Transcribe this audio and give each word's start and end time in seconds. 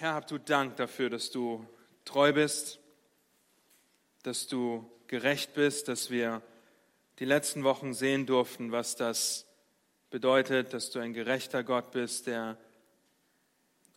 Herr, 0.00 0.14
hab 0.14 0.26
du 0.28 0.38
Dank 0.38 0.76
dafür, 0.76 1.10
dass 1.10 1.30
du 1.30 1.66
treu 2.06 2.32
bist, 2.32 2.80
dass 4.22 4.46
du 4.46 4.90
gerecht 5.08 5.52
bist, 5.52 5.88
dass 5.88 6.10
wir 6.10 6.40
die 7.18 7.26
letzten 7.26 7.64
Wochen 7.64 7.92
sehen 7.92 8.24
durften, 8.24 8.72
was 8.72 8.96
das 8.96 9.44
bedeutet, 10.08 10.72
dass 10.72 10.88
du 10.88 11.00
ein 11.00 11.12
gerechter 11.12 11.62
Gott 11.64 11.90
bist, 11.90 12.28
der 12.28 12.56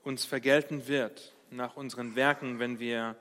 uns 0.04 0.26
vergelten 0.26 0.90
wird 0.90 1.34
nach 1.52 1.78
unseren 1.78 2.18
Werken, 2.18 2.60
wenn 2.60 2.80
wir 2.80 3.16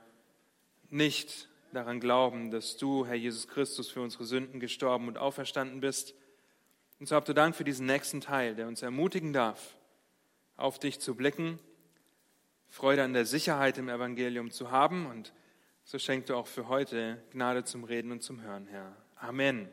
nicht 0.91 1.49
daran 1.73 2.01
glauben, 2.01 2.51
dass 2.51 2.79
du, 2.79 3.07
Herr 3.07 3.15
Jesus 3.15 3.47
Christus, 3.47 3.93
für 3.93 4.01
unsere 4.01 4.25
Sünden 4.25 4.59
gestorben 4.59 5.07
und 5.07 5.19
auferstanden 5.19 5.81
bist. 5.81 6.17
Und 6.99 7.07
so 7.07 7.15
habt 7.15 7.29
du 7.29 7.33
Dank 7.33 7.55
für 7.55 7.63
diesen 7.63 7.87
nächsten 7.87 8.21
Teil, 8.21 8.57
der 8.57 8.67
uns 8.67 8.83
ermutigen 8.83 9.33
darf, 9.33 9.77
auf 10.57 10.81
dich 10.81 10.99
zu 10.99 11.15
blicken, 11.15 11.61
Freude 12.73 13.03
an 13.03 13.13
der 13.13 13.27
Sicherheit 13.27 13.77
im 13.77 13.91
Evangelium 13.91 14.51
zu 14.51 14.71
haben. 14.71 15.05
Und 15.05 15.35
so 15.85 15.99
schenkt 15.99 16.31
du 16.31 16.37
auch 16.37 16.47
für 16.47 16.69
heute 16.69 17.23
Gnade 17.31 17.65
zum 17.65 17.85
Reden 17.85 18.11
und 18.11 18.23
zum 18.23 18.41
Hören, 18.41 18.67
Herr. 18.67 18.97
Amen. 19.17 19.69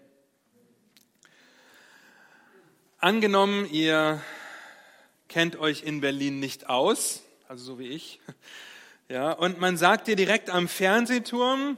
Angenommen, 2.97 3.65
ihr 3.71 4.21
kennt 5.29 5.55
euch 5.55 5.83
in 5.83 6.01
Berlin 6.01 6.41
nicht 6.41 6.67
aus, 6.67 7.23
also 7.47 7.63
so 7.63 7.79
wie 7.79 7.87
ich, 7.87 8.19
ja, 9.07 9.31
und 9.31 9.61
man 9.61 9.77
sagt 9.77 10.07
dir 10.07 10.17
direkt 10.17 10.49
am 10.49 10.67
Fernsehturm, 10.67 11.77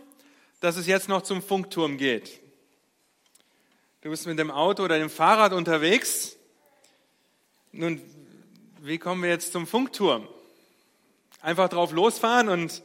dass 0.60 0.76
es 0.76 0.88
jetzt 0.88 1.08
noch 1.08 1.22
zum 1.22 1.44
Funkturm 1.44 1.99
geht. 1.99 2.41
Du 4.02 4.10
bist 4.10 4.26
mit 4.26 4.40
dem 4.40 4.49
Auto 4.49 4.84
oder 4.84 4.98
dem 4.98 5.12
Fahrrad 5.12 5.54
unterwegs. 5.54 6.35
Nun, 7.72 8.02
wie 8.80 8.98
kommen 8.98 9.22
wir 9.22 9.30
jetzt 9.30 9.52
zum 9.52 9.68
Funkturm? 9.68 10.27
Einfach 11.41 11.70
drauf 11.70 11.91
losfahren 11.91 12.50
und 12.50 12.84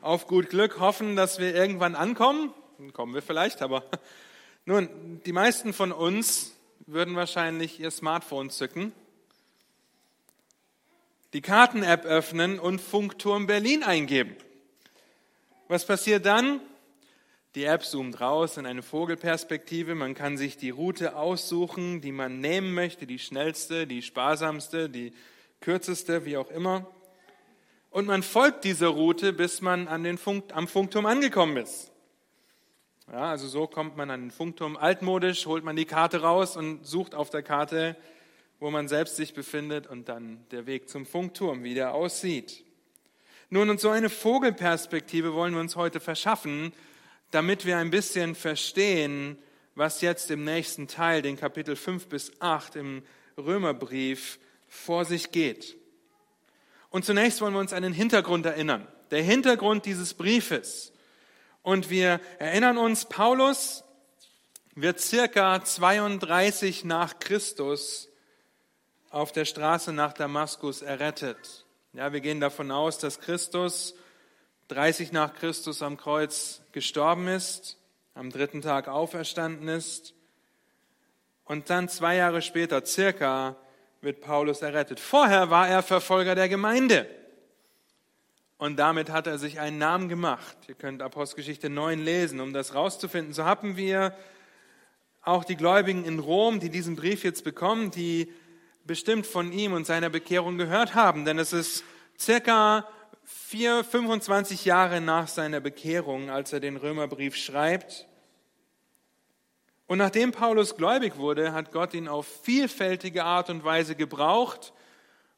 auf 0.00 0.26
gut 0.26 0.48
Glück 0.48 0.80
hoffen, 0.80 1.16
dass 1.16 1.38
wir 1.38 1.54
irgendwann 1.54 1.94
ankommen? 1.94 2.54
Dann 2.78 2.94
kommen 2.94 3.12
wir 3.12 3.20
vielleicht, 3.20 3.60
aber 3.60 3.84
nun, 4.64 5.20
die 5.26 5.32
meisten 5.32 5.74
von 5.74 5.92
uns 5.92 6.56
würden 6.86 7.14
wahrscheinlich 7.14 7.78
ihr 7.78 7.90
Smartphone 7.90 8.48
zücken, 8.48 8.92
die 11.34 11.42
Karten-App 11.42 12.06
öffnen 12.06 12.58
und 12.58 12.80
Funkturm 12.80 13.46
Berlin 13.46 13.82
eingeben. 13.82 14.34
Was 15.68 15.84
passiert 15.84 16.24
dann? 16.24 16.60
Die 17.54 17.64
App 17.64 17.84
zoomt 17.84 18.18
raus 18.20 18.56
in 18.56 18.64
eine 18.64 18.82
Vogelperspektive. 18.82 19.94
Man 19.94 20.14
kann 20.14 20.38
sich 20.38 20.56
die 20.56 20.70
Route 20.70 21.16
aussuchen, 21.16 22.00
die 22.00 22.12
man 22.12 22.40
nehmen 22.40 22.72
möchte, 22.72 23.06
die 23.06 23.18
schnellste, 23.18 23.86
die 23.86 24.00
sparsamste, 24.00 24.88
die 24.88 25.12
kürzeste, 25.60 26.24
wie 26.24 26.38
auch 26.38 26.50
immer. 26.50 26.86
Und 27.90 28.06
man 28.06 28.22
folgt 28.22 28.64
dieser 28.64 28.88
Route, 28.88 29.32
bis 29.32 29.60
man 29.60 29.88
an 29.88 30.04
den 30.04 30.16
Funk, 30.16 30.44
am 30.54 30.68
Funkturm 30.68 31.06
angekommen 31.06 31.56
ist. 31.56 31.90
Ja, 33.10 33.30
also 33.30 33.48
so 33.48 33.66
kommt 33.66 33.96
man 33.96 34.10
an 34.10 34.20
den 34.20 34.30
Funkturm. 34.30 34.76
Altmodisch 34.76 35.46
holt 35.46 35.64
man 35.64 35.74
die 35.74 35.84
Karte 35.84 36.20
raus 36.20 36.56
und 36.56 36.86
sucht 36.86 37.16
auf 37.16 37.30
der 37.30 37.42
Karte, 37.42 37.96
wo 38.60 38.70
man 38.70 38.86
selbst 38.86 39.16
sich 39.16 39.34
befindet 39.34 39.88
und 39.88 40.08
dann 40.08 40.44
der 40.52 40.66
Weg 40.66 40.88
zum 40.88 41.04
Funkturm, 41.04 41.64
wie 41.64 41.74
der 41.74 41.92
aussieht. 41.92 42.64
Nun, 43.48 43.68
und 43.68 43.80
so 43.80 43.90
eine 43.90 44.08
Vogelperspektive 44.08 45.34
wollen 45.34 45.54
wir 45.54 45.60
uns 45.60 45.74
heute 45.74 45.98
verschaffen, 45.98 46.72
damit 47.32 47.66
wir 47.66 47.78
ein 47.78 47.90
bisschen 47.90 48.36
verstehen, 48.36 49.36
was 49.74 50.00
jetzt 50.00 50.30
im 50.30 50.44
nächsten 50.44 50.86
Teil, 50.86 51.22
den 51.22 51.36
Kapitel 51.36 51.74
5 51.74 52.06
bis 52.06 52.40
8 52.40 52.76
im 52.76 53.02
Römerbrief, 53.36 54.38
vor 54.68 55.04
sich 55.04 55.32
geht. 55.32 55.79
Und 56.90 57.04
zunächst 57.04 57.40
wollen 57.40 57.54
wir 57.54 57.60
uns 57.60 57.72
an 57.72 57.82
den 57.82 57.92
Hintergrund 57.92 58.44
erinnern. 58.46 58.86
Der 59.10 59.22
Hintergrund 59.22 59.86
dieses 59.86 60.14
Briefes. 60.14 60.92
Und 61.62 61.90
wir 61.90 62.20
erinnern 62.38 62.78
uns, 62.78 63.04
Paulus 63.04 63.84
wird 64.74 65.00
circa 65.00 65.62
32 65.62 66.84
nach 66.84 67.18
Christus 67.18 68.08
auf 69.10 69.32
der 69.32 69.44
Straße 69.44 69.92
nach 69.92 70.12
Damaskus 70.12 70.82
errettet. 70.82 71.66
Ja, 71.92 72.12
wir 72.12 72.20
gehen 72.20 72.40
davon 72.40 72.70
aus, 72.70 72.98
dass 72.98 73.20
Christus 73.20 73.94
30 74.68 75.10
nach 75.10 75.34
Christus 75.34 75.82
am 75.82 75.96
Kreuz 75.96 76.62
gestorben 76.70 77.26
ist, 77.26 77.76
am 78.14 78.30
dritten 78.30 78.62
Tag 78.62 78.86
auferstanden 78.86 79.66
ist 79.66 80.14
und 81.44 81.68
dann 81.70 81.88
zwei 81.88 82.14
Jahre 82.14 82.42
später 82.42 82.86
circa 82.86 83.56
wird 84.00 84.20
Paulus 84.20 84.62
errettet. 84.62 85.00
Vorher 85.00 85.50
war 85.50 85.68
er 85.68 85.82
Verfolger 85.82 86.34
der 86.34 86.48
Gemeinde 86.48 87.06
und 88.60 88.76
damit 88.78 89.10
hat 89.10 89.26
er 89.26 89.38
sich 89.38 89.58
einen 89.58 89.78
Namen 89.78 90.08
gemacht. 90.10 90.56
Ihr 90.68 90.74
könnt 90.74 91.00
Apostelgeschichte 91.00 91.70
9 91.70 91.98
lesen, 91.98 92.40
um 92.40 92.52
das 92.52 92.74
rauszufinden. 92.74 93.32
So 93.32 93.44
haben 93.44 93.76
wir 93.78 94.14
auch 95.22 95.44
die 95.44 95.56
Gläubigen 95.56 96.04
in 96.04 96.18
Rom, 96.18 96.60
die 96.60 96.68
diesen 96.68 96.94
Brief 96.94 97.24
jetzt 97.24 97.42
bekommen, 97.42 97.90
die 97.90 98.30
bestimmt 98.84 99.26
von 99.26 99.50
ihm 99.52 99.72
und 99.72 99.86
seiner 99.86 100.10
Bekehrung 100.10 100.58
gehört 100.58 100.94
haben, 100.94 101.24
denn 101.24 101.38
es 101.38 101.52
ist 101.52 101.84
circa 102.18 102.86
vier, 103.24 103.82
25 103.82 104.64
Jahre 104.66 105.00
nach 105.00 105.28
seiner 105.28 105.60
Bekehrung, 105.60 106.28
als 106.28 106.52
er 106.52 106.60
den 106.60 106.76
Römerbrief 106.76 107.36
schreibt. 107.36 108.08
Und 109.90 109.98
nachdem 109.98 110.30
Paulus 110.30 110.76
gläubig 110.76 111.16
wurde, 111.16 111.52
hat 111.52 111.72
Gott 111.72 111.94
ihn 111.94 112.06
auf 112.06 112.24
vielfältige 112.44 113.24
Art 113.24 113.50
und 113.50 113.64
Weise 113.64 113.96
gebraucht, 113.96 114.72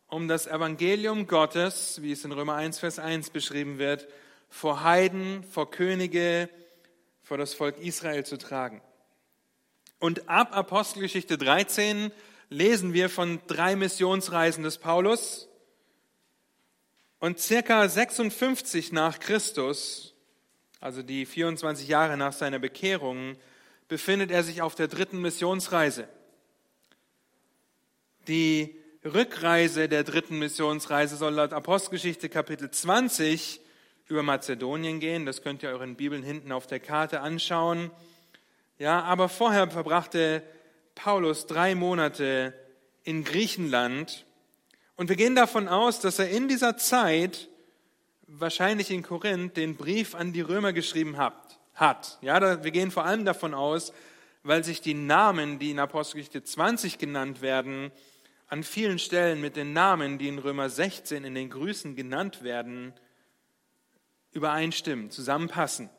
um 0.09 0.29
das 0.29 0.47
Evangelium 0.47 1.27
Gottes, 1.27 2.03
wie 2.03 2.13
es 2.13 2.23
in 2.27 2.33
Römer 2.33 2.57
1, 2.57 2.79
Vers 2.79 2.99
1 2.99 3.31
beschrieben 3.31 3.79
wird, 3.79 4.07
vor 4.51 4.85
Heiden, 4.85 5.43
vor 5.45 5.71
Könige, 5.71 6.51
vor 7.23 7.39
das 7.39 7.55
Volk 7.55 7.79
Israel 7.79 8.27
zu 8.27 8.37
tragen. 8.37 8.83
Und 9.99 10.29
ab 10.29 10.55
Apostelgeschichte 10.55 11.39
13 11.39 12.13
lesen 12.51 12.93
wir 12.93 13.09
von 13.09 13.41
drei 13.47 13.75
Missionsreisen 13.75 14.65
des 14.65 14.77
Paulus, 14.77 15.49
und 17.21 17.39
circa 17.39 17.89
56 17.89 18.93
nach 18.93 19.19
Christus, 19.19 20.15
also 20.79 21.03
die 21.03 21.25
24 21.25 21.89
Jahre 21.89 22.19
nach 22.19 22.35
seiner 22.35 22.59
Bekehrung, 22.59 23.39
befindet 23.93 24.31
er 24.31 24.43
sich 24.43 24.63
auf 24.63 24.75
der 24.75 24.89
dritten 24.89 25.21
Missionsreise. 25.21 26.09
Die 28.27 28.75
Rückreise 29.05 29.87
der 29.87 30.03
dritten 30.03 30.39
Missionsreise 30.39 31.17
soll 31.17 31.35
laut 31.35 31.53
Apostelgeschichte 31.53 32.31
Kapitel 32.31 32.71
20 32.71 33.61
über 34.07 34.23
Mazedonien 34.23 34.99
gehen. 34.99 35.27
Das 35.27 35.43
könnt 35.43 35.63
ihr 35.63 35.69
euren 35.69 35.97
Bibeln 35.97 36.23
hinten 36.23 36.53
auf 36.53 36.67
der 36.67 36.81
Karte 36.81 37.21
anschauen. 37.21 37.91
Ja, 38.79 39.03
aber 39.03 39.29
vorher 39.29 39.71
verbrachte 39.71 40.43
Paulus 40.95 41.47
drei 41.47 41.75
Monate 41.75 42.55
in 43.05 43.25
Griechenland 43.25 44.25
und 44.97 45.11
wir 45.11 45.17
gehen 45.17 45.35
davon 45.35 45.69
aus, 45.69 46.01
dass 46.01 46.19
er 46.19 46.31
in 46.31 46.49
dieser 46.49 46.79
Zeit, 46.79 47.51
wahrscheinlich 48.27 48.91
in 48.91 49.03
Korinth, 49.03 49.59
den 49.59 49.77
Brief 49.77 50.15
an 50.15 50.33
die 50.33 50.41
Römer 50.41 50.73
geschrieben 50.73 51.19
hat. 51.19 51.59
Hat. 51.83 52.19
Ja, 52.23 52.65
wir 52.65 52.71
gehen 52.71 52.91
vor 52.91 53.05
allem 53.05 53.25
davon 53.25 53.53
aus, 53.53 53.93
weil 54.43 54.65
sich 54.65 54.81
die 54.81 54.95
Namen, 54.95 55.59
die 55.59 55.73
in 55.73 55.79
Apostelgeschichte 55.79 56.43
20 56.43 56.99
genannt 56.99 57.43
werden, 57.43 57.93
an 58.49 58.63
vielen 58.63 58.99
Stellen 58.99 59.41
mit 59.41 59.57
den 59.57 59.73
Namen, 59.73 60.19
die 60.19 60.29
in 60.29 60.39
Römer 60.39 60.71
16 60.71 61.25
in 61.25 61.35
den 61.35 61.51
Grüßen 61.51 61.97
genannt 61.97 62.43
werden, 62.43 62.93
übereinstimmen, 64.33 65.11
zusammenpassen. 65.11 65.91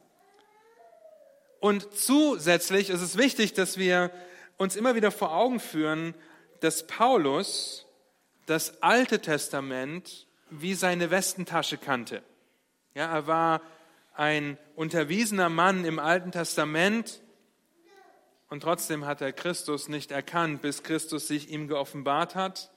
Und 1.59 1.93
zusätzlich 1.93 2.89
ist 2.89 3.01
es 3.01 3.17
wichtig, 3.17 3.53
dass 3.53 3.77
wir 3.77 4.11
uns 4.57 4.75
immer 4.75 4.95
wieder 4.95 5.11
vor 5.11 5.33
Augen 5.33 5.59
führen, 5.59 6.13
dass 6.59 6.87
Paulus 6.87 7.85
das 8.45 8.81
Alte 8.81 9.19
Testament 9.19 10.27
wie 10.49 10.73
seine 10.73 11.09
Westentasche 11.09 11.77
kannte. 11.77 12.23
Ja, 12.93 13.11
er 13.11 13.27
war 13.27 13.61
ein 14.13 14.57
unterwiesener 14.75 15.49
Mann 15.49 15.85
im 15.85 15.99
Alten 15.99 16.31
Testament 16.31 17.21
und 18.49 18.61
trotzdem 18.61 19.05
hat 19.05 19.21
er 19.21 19.33
Christus 19.33 19.87
nicht 19.87 20.11
erkannt, 20.11 20.61
bis 20.61 20.83
Christus 20.83 21.27
sich 21.27 21.49
ihm 21.49 21.67
geoffenbart 21.67 22.35
hat. 22.35 22.71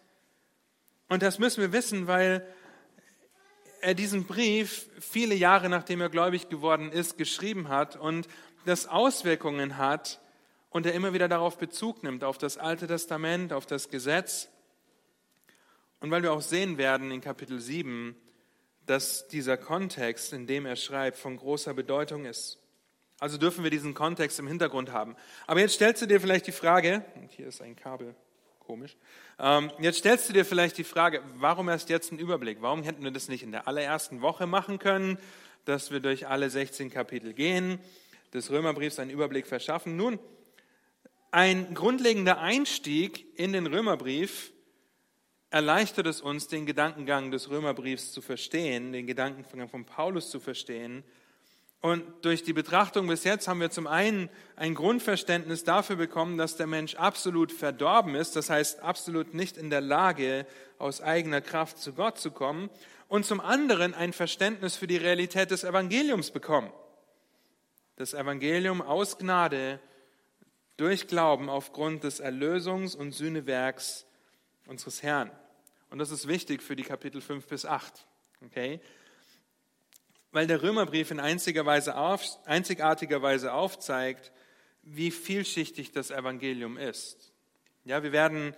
Und 1.08 1.22
das 1.22 1.38
müssen 1.38 1.60
wir 1.60 1.72
wissen, 1.72 2.06
weil 2.06 2.46
er 3.81 3.94
diesen 3.94 4.25
Brief 4.25 4.88
viele 4.98 5.34
Jahre 5.34 5.69
nachdem 5.69 6.00
er 6.00 6.08
gläubig 6.08 6.48
geworden 6.48 6.90
ist, 6.90 7.19
geschrieben 7.19 7.69
hat 7.69 7.96
und 7.96 8.26
das 8.64 8.88
Auswirkungen 8.88 9.76
hat 9.76 10.20
und 10.70 10.87
er 10.87 10.94
immer 10.94 11.12
wieder 11.12 11.28
darauf 11.28 11.58
Bezug 11.58 12.02
nimmt, 12.02 12.25
auf 12.25 12.38
das 12.38 12.58
Alte 12.58 12.87
Testament, 12.87 13.52
auf 13.52 13.66
das 13.66 13.88
Gesetz. 13.88 14.48
Und 16.00 16.10
weil 16.10 16.22
wir 16.22 16.32
auch 16.32 16.43
sehen 16.43 16.78
werden 16.78 17.10
in 17.10 17.20
Kapitel 17.20 17.60
7, 17.60 18.16
dass 18.86 19.28
dieser 19.28 19.56
Kontext, 19.56 20.32
in 20.32 20.46
dem 20.46 20.66
er 20.66 20.76
schreibt, 20.76 21.18
von 21.18 21.36
großer 21.36 21.74
Bedeutung 21.74 22.24
ist. 22.24 22.58
Also 23.18 23.38
dürfen 23.38 23.64
wir 23.64 23.70
diesen 23.70 23.94
Kontext 23.94 24.38
im 24.38 24.46
Hintergrund 24.46 24.92
haben. 24.92 25.16
Aber 25.46 25.60
jetzt 25.60 25.74
stellst 25.74 26.02
du 26.02 26.06
dir 26.06 26.20
vielleicht 26.20 26.46
die 26.46 26.52
Frage, 26.52 27.04
und 27.16 27.30
hier 27.32 27.48
ist 27.48 27.62
ein 27.62 27.76
Kabel, 27.76 28.14
Komisch. 28.66 28.96
Ähm, 29.38 29.70
jetzt 29.78 29.98
stellst 29.98 30.28
du 30.28 30.32
dir 30.32 30.44
vielleicht 30.44 30.76
die 30.76 30.82
Frage, 30.82 31.22
warum 31.36 31.68
erst 31.68 31.88
jetzt 31.88 32.10
ein 32.10 32.18
Überblick? 32.18 32.62
Warum 32.62 32.82
hätten 32.82 33.04
wir 33.04 33.12
das 33.12 33.28
nicht 33.28 33.44
in 33.44 33.52
der 33.52 33.68
allerersten 33.68 34.22
Woche 34.22 34.48
machen 34.48 34.80
können, 34.80 35.18
dass 35.66 35.92
wir 35.92 36.00
durch 36.00 36.26
alle 36.26 36.50
16 36.50 36.90
Kapitel 36.90 37.32
gehen, 37.32 37.78
des 38.34 38.50
Römerbriefs 38.50 38.98
einen 38.98 39.12
Überblick 39.12 39.46
verschaffen? 39.46 39.96
Nun, 39.96 40.18
ein 41.30 41.74
grundlegender 41.74 42.40
Einstieg 42.40 43.24
in 43.38 43.52
den 43.52 43.68
Römerbrief 43.68 44.52
erleichtert 45.50 46.06
es 46.06 46.20
uns, 46.20 46.48
den 46.48 46.66
Gedankengang 46.66 47.31
des 47.31 47.50
Römerbriefs 47.50 48.12
zu 48.12 48.20
verstehen, 48.20 48.93
den 48.93 49.06
Gedankengang 49.06 49.69
von 49.69 49.84
Paulus 49.84 50.31
zu 50.31 50.40
verstehen. 50.40 51.04
Und 51.81 52.04
durch 52.22 52.43
die 52.43 52.52
Betrachtung 52.52 53.06
bis 53.06 53.25
jetzt 53.25 53.46
haben 53.46 53.60
wir 53.60 53.70
zum 53.70 53.87
einen 53.87 54.28
ein 54.56 54.75
Grundverständnis 54.75 55.62
dafür 55.62 55.96
bekommen, 55.96 56.37
dass 56.37 56.56
der 56.56 56.66
Mensch 56.66 56.96
absolut 56.96 57.52
verdorben 57.52 58.14
ist, 58.14 58.34
das 58.34 58.50
heißt 58.50 58.81
absolut 58.81 59.34
nicht 59.34 59.56
in 59.56 59.70
der 59.70 59.82
Lage, 59.82 60.46
aus 60.78 61.00
eigener 61.00 61.40
Kraft 61.40 61.78
zu 61.78 61.93
Gott 61.93 62.19
zu 62.19 62.31
kommen, 62.31 62.70
und 63.08 63.25
zum 63.25 63.40
anderen 63.40 63.94
ein 63.94 64.12
Verständnis 64.12 64.75
für 64.75 64.88
die 64.88 64.96
Realität 64.96 65.52
des 65.52 65.62
Evangeliums 65.62 66.32
bekommen. 66.32 66.72
Das 67.94 68.14
Evangelium 68.14 68.82
aus 68.82 69.19
Gnade 69.19 69.78
durch 70.76 71.06
Glauben 71.06 71.48
aufgrund 71.48 72.02
des 72.02 72.20
Erlösungs- 72.20 72.96
und 72.96 73.12
Sühnewerks 73.12 74.06
unseres 74.66 75.02
Herrn. 75.02 75.30
Und 75.90 75.98
das 75.98 76.10
ist 76.10 76.28
wichtig 76.28 76.62
für 76.62 76.76
die 76.76 76.82
Kapitel 76.82 77.20
5 77.20 77.46
bis 77.46 77.64
8. 77.64 78.06
Okay? 78.44 78.80
Weil 80.32 80.46
der 80.46 80.62
Römerbrief 80.62 81.10
in 81.10 81.20
einzigartiger 81.20 81.66
Weise 83.22 83.52
aufzeigt, 83.52 84.32
wie 84.82 85.10
vielschichtig 85.10 85.92
das 85.92 86.10
Evangelium 86.10 86.76
ist. 86.78 87.32
Ja, 87.84 88.02
wir 88.02 88.12
werden 88.12 88.54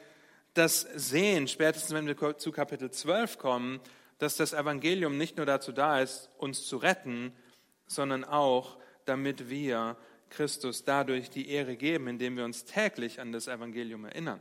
das 0.54 0.80
sehen, 0.80 1.48
spätestens 1.48 1.92
wenn 1.92 2.06
wir 2.06 2.38
zu 2.38 2.52
Kapitel 2.52 2.90
12 2.90 3.38
kommen, 3.38 3.80
dass 4.18 4.36
das 4.36 4.52
Evangelium 4.52 5.16
nicht 5.16 5.36
nur 5.36 5.46
dazu 5.46 5.72
da 5.72 6.00
ist, 6.00 6.30
uns 6.38 6.66
zu 6.66 6.76
retten, 6.76 7.32
sondern 7.86 8.24
auch, 8.24 8.76
damit 9.04 9.48
wir 9.48 9.96
Christus 10.30 10.84
dadurch 10.84 11.30
die 11.30 11.48
Ehre 11.48 11.76
geben, 11.76 12.08
indem 12.08 12.36
wir 12.36 12.44
uns 12.44 12.64
täglich 12.64 13.20
an 13.20 13.32
das 13.32 13.46
Evangelium 13.46 14.04
erinnern. 14.04 14.40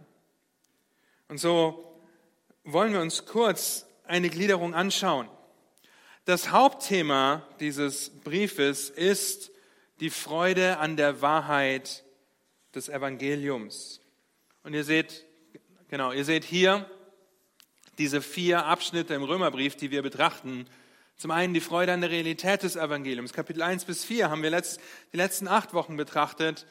Und 1.30 1.40
so 1.40 2.02
wollen 2.64 2.94
wir 2.94 3.02
uns 3.02 3.26
kurz 3.26 3.86
eine 4.06 4.30
Gliederung 4.30 4.74
anschauen. 4.74 5.30
Das 6.26 6.52
Hauptthema 6.52 7.46
dieses 7.60 8.10
Briefes 8.22 8.90
ist 8.90 9.52
die 10.00 10.10
Freude 10.10 10.78
an 10.78 10.96
der 10.96 11.22
Wahrheit 11.22 12.04
des 12.76 12.90
Evangeliums. 12.90 14.02
Und 14.64 14.74
ihr 14.74 14.84
seht, 14.84 15.26
genau, 15.90 16.12
ihr 16.12 16.26
seht 16.26 16.44
hier 16.44 16.90
diese 17.98 18.22
vier 18.22 18.66
Abschnitte 18.66 19.14
im 19.14 19.24
Römerbrief, 19.24 19.76
die 19.76 19.92
wir 19.92 20.02
betrachten. 20.02 20.66
Zum 21.18 21.32
einen 21.32 21.54
die 21.54 21.62
Freude 21.62 21.94
an 21.94 22.02
der 22.02 22.12
Realität 22.12 22.64
des 22.64 22.76
Evangeliums. 22.76 23.34
Kapitel 23.34 23.64
1 23.64 23.86
bis 23.86 24.06
4 24.06 24.30
haben 24.30 24.44
wir 24.44 24.52
letzt, 24.52 24.80
die 25.14 25.18
letzten 25.18 25.48
acht 25.48 25.74
Wochen 25.74 25.98
betrachtet. 25.98 26.68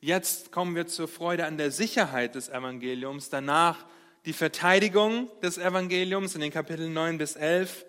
Jetzt 0.00 0.52
kommen 0.52 0.76
wir 0.76 0.86
zur 0.86 1.08
Freude 1.08 1.46
an 1.46 1.56
der 1.56 1.70
Sicherheit 1.70 2.34
des 2.34 2.50
Evangeliums. 2.50 3.30
Danach 3.30 3.86
die 4.26 4.34
Verteidigung 4.34 5.30
des 5.40 5.56
Evangeliums 5.56 6.34
in 6.34 6.42
den 6.42 6.52
Kapiteln 6.52 6.92
9 6.92 7.16
bis 7.16 7.34
11 7.34 7.86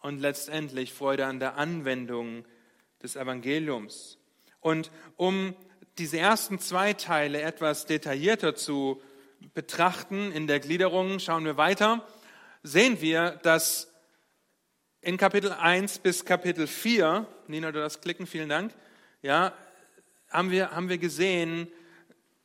und 0.00 0.18
letztendlich 0.18 0.94
Freude 0.94 1.26
an 1.26 1.38
der 1.38 1.58
Anwendung 1.58 2.46
des 3.02 3.16
Evangeliums. 3.16 4.16
Und 4.60 4.90
um 5.16 5.54
diese 5.98 6.18
ersten 6.18 6.58
zwei 6.58 6.94
Teile 6.94 7.42
etwas 7.42 7.84
detaillierter 7.84 8.54
zu 8.54 9.02
betrachten 9.52 10.32
in 10.32 10.46
der 10.46 10.60
Gliederung, 10.60 11.18
schauen 11.18 11.44
wir 11.44 11.58
weiter, 11.58 12.06
sehen 12.62 13.02
wir, 13.02 13.32
dass 13.42 13.92
in 15.02 15.18
Kapitel 15.18 15.52
1 15.52 15.98
bis 15.98 16.24
Kapitel 16.24 16.66
4, 16.66 17.26
Nina, 17.46 17.72
du 17.72 17.78
das 17.78 18.00
klicken, 18.00 18.26
vielen 18.26 18.48
Dank, 18.48 18.72
ja, 19.20 19.52
haben 20.30 20.50
wir, 20.50 20.70
haben 20.70 20.88
wir 20.88 20.98
gesehen, 20.98 21.68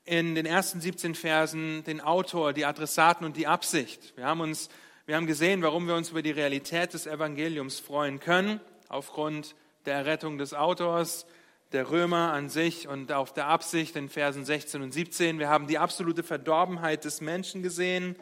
in 0.06 0.36
den 0.36 0.46
ersten 0.46 0.82
17 0.82 1.16
Versen 1.16 1.84
den 1.84 2.02
Autor, 2.02 2.54
die 2.54 2.66
Adressaten 2.66 3.26
und 3.26 3.38
die 3.38 3.48
Absicht. 3.48 4.14
Wir 4.16 4.26
haben, 4.26 4.42
uns, 4.42 4.70
wir 5.06 5.16
haben 5.16 5.28
gesehen, 5.28 5.62
warum 5.62 5.88
wir 5.88 5.96
uns 5.96 6.10
über 6.10 6.22
die 6.22 6.32
Realität 6.32 6.94
des 6.94 7.08
Evangeliums 7.08 7.80
freuen 7.80 8.20
können, 8.20 8.60
aufgrund 8.90 9.56
der 9.86 9.96
Errettung 9.96 10.38
des 10.38 10.54
Autors, 10.54 11.26
der 11.72 11.90
Römer 11.90 12.34
an 12.34 12.50
sich 12.50 12.88
und 12.88 13.12
auf 13.12 13.34
der 13.34 13.48
Absicht 13.48 13.96
in 13.96 14.10
Versen 14.10 14.44
16 14.44 14.82
und 14.82 14.92
17. 14.92 15.40
Wir 15.40 15.50
haben 15.50 15.68
die 15.68 15.78
absolute 15.78 16.24
Verdorbenheit 16.24 17.06
des 17.06 17.22
Menschen 17.22 17.64
gesehen, 17.64 18.16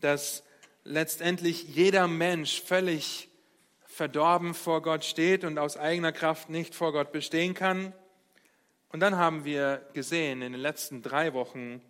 dass 0.00 0.44
letztendlich 0.84 1.64
jeder 1.74 2.06
Mensch 2.06 2.62
völlig 2.62 3.28
verdorben 3.84 4.54
vor 4.54 4.82
Gott 4.82 5.04
steht 5.04 5.44
und 5.44 5.58
aus 5.58 5.76
eigener 5.76 6.12
Kraft 6.12 6.50
nicht 6.50 6.74
vor 6.74 6.92
Gott 6.92 7.12
bestehen 7.12 7.54
kann. 7.54 7.92
Und 8.92 9.00
dann 9.00 9.16
haben 9.16 9.46
wir 9.46 9.88
gesehen 9.94 10.42
in 10.42 10.52
den 10.52 10.60
letzten 10.60 11.00
drei 11.00 11.32
Wochen 11.32 11.80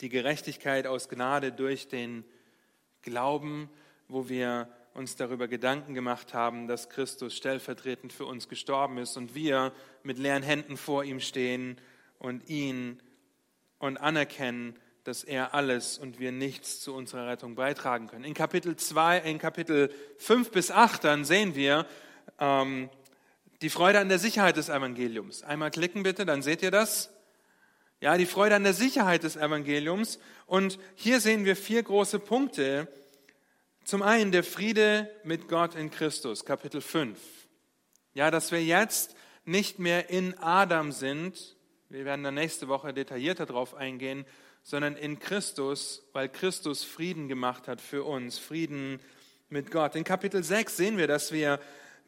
die 0.00 0.08
Gerechtigkeit 0.08 0.88
aus 0.88 1.08
Gnade 1.08 1.52
durch 1.52 1.86
den 1.86 2.24
Glauben, 3.02 3.70
wo 4.08 4.28
wir 4.28 4.68
uns 4.92 5.14
darüber 5.14 5.46
Gedanken 5.46 5.94
gemacht 5.94 6.34
haben, 6.34 6.66
dass 6.66 6.88
Christus 6.88 7.36
stellvertretend 7.36 8.12
für 8.12 8.26
uns 8.26 8.48
gestorben 8.48 8.98
ist 8.98 9.16
und 9.16 9.36
wir 9.36 9.72
mit 10.02 10.18
leeren 10.18 10.42
Händen 10.42 10.76
vor 10.76 11.04
ihm 11.04 11.20
stehen 11.20 11.80
und 12.18 12.48
ihn 12.48 13.00
und 13.78 13.96
anerkennen, 13.96 14.74
dass 15.04 15.22
er 15.22 15.54
alles 15.54 15.96
und 15.96 16.18
wir 16.18 16.32
nichts 16.32 16.80
zu 16.80 16.92
unserer 16.92 17.28
Rettung 17.28 17.54
beitragen 17.54 18.08
können. 18.08 18.24
In 18.24 18.34
Kapitel 18.34 18.74
2, 18.74 19.18
in 19.20 19.38
Kapitel 19.38 19.94
5 20.18 20.50
bis 20.50 20.72
8 20.72 21.04
dann 21.04 21.24
sehen 21.24 21.54
wir, 21.54 21.86
ähm, 22.40 22.90
die 23.62 23.70
Freude 23.70 23.98
an 23.98 24.08
der 24.08 24.18
Sicherheit 24.18 24.56
des 24.56 24.68
Evangeliums. 24.68 25.42
Einmal 25.42 25.70
klicken 25.70 26.02
bitte, 26.02 26.24
dann 26.24 26.42
seht 26.42 26.62
ihr 26.62 26.70
das. 26.70 27.10
Ja, 28.00 28.16
die 28.16 28.26
Freude 28.26 28.54
an 28.54 28.64
der 28.64 28.72
Sicherheit 28.72 29.24
des 29.24 29.36
Evangeliums. 29.36 30.18
Und 30.46 30.78
hier 30.94 31.20
sehen 31.20 31.44
wir 31.44 31.56
vier 31.56 31.82
große 31.82 32.18
Punkte. 32.18 32.88
Zum 33.84 34.02
einen 34.02 34.32
der 34.32 34.44
Friede 34.44 35.10
mit 35.24 35.48
Gott 35.48 35.74
in 35.74 35.90
Christus, 35.90 36.44
Kapitel 36.46 36.80
5. 36.80 37.18
Ja, 38.14 38.30
dass 38.30 38.52
wir 38.52 38.64
jetzt 38.64 39.14
nicht 39.44 39.78
mehr 39.78 40.08
in 40.08 40.38
Adam 40.38 40.92
sind. 40.92 41.56
Wir 41.90 42.04
werden 42.04 42.22
dann 42.22 42.34
nächste 42.34 42.68
Woche 42.68 42.94
detaillierter 42.94 43.46
darauf 43.46 43.74
eingehen, 43.74 44.24
sondern 44.62 44.96
in 44.96 45.18
Christus, 45.18 46.02
weil 46.12 46.28
Christus 46.28 46.84
Frieden 46.84 47.28
gemacht 47.28 47.68
hat 47.68 47.80
für 47.80 48.04
uns, 48.04 48.38
Frieden 48.38 49.00
mit 49.48 49.70
Gott. 49.70 49.96
In 49.96 50.04
Kapitel 50.04 50.42
6 50.42 50.76
sehen 50.76 50.96
wir, 50.96 51.06
dass 51.06 51.32
wir 51.32 51.60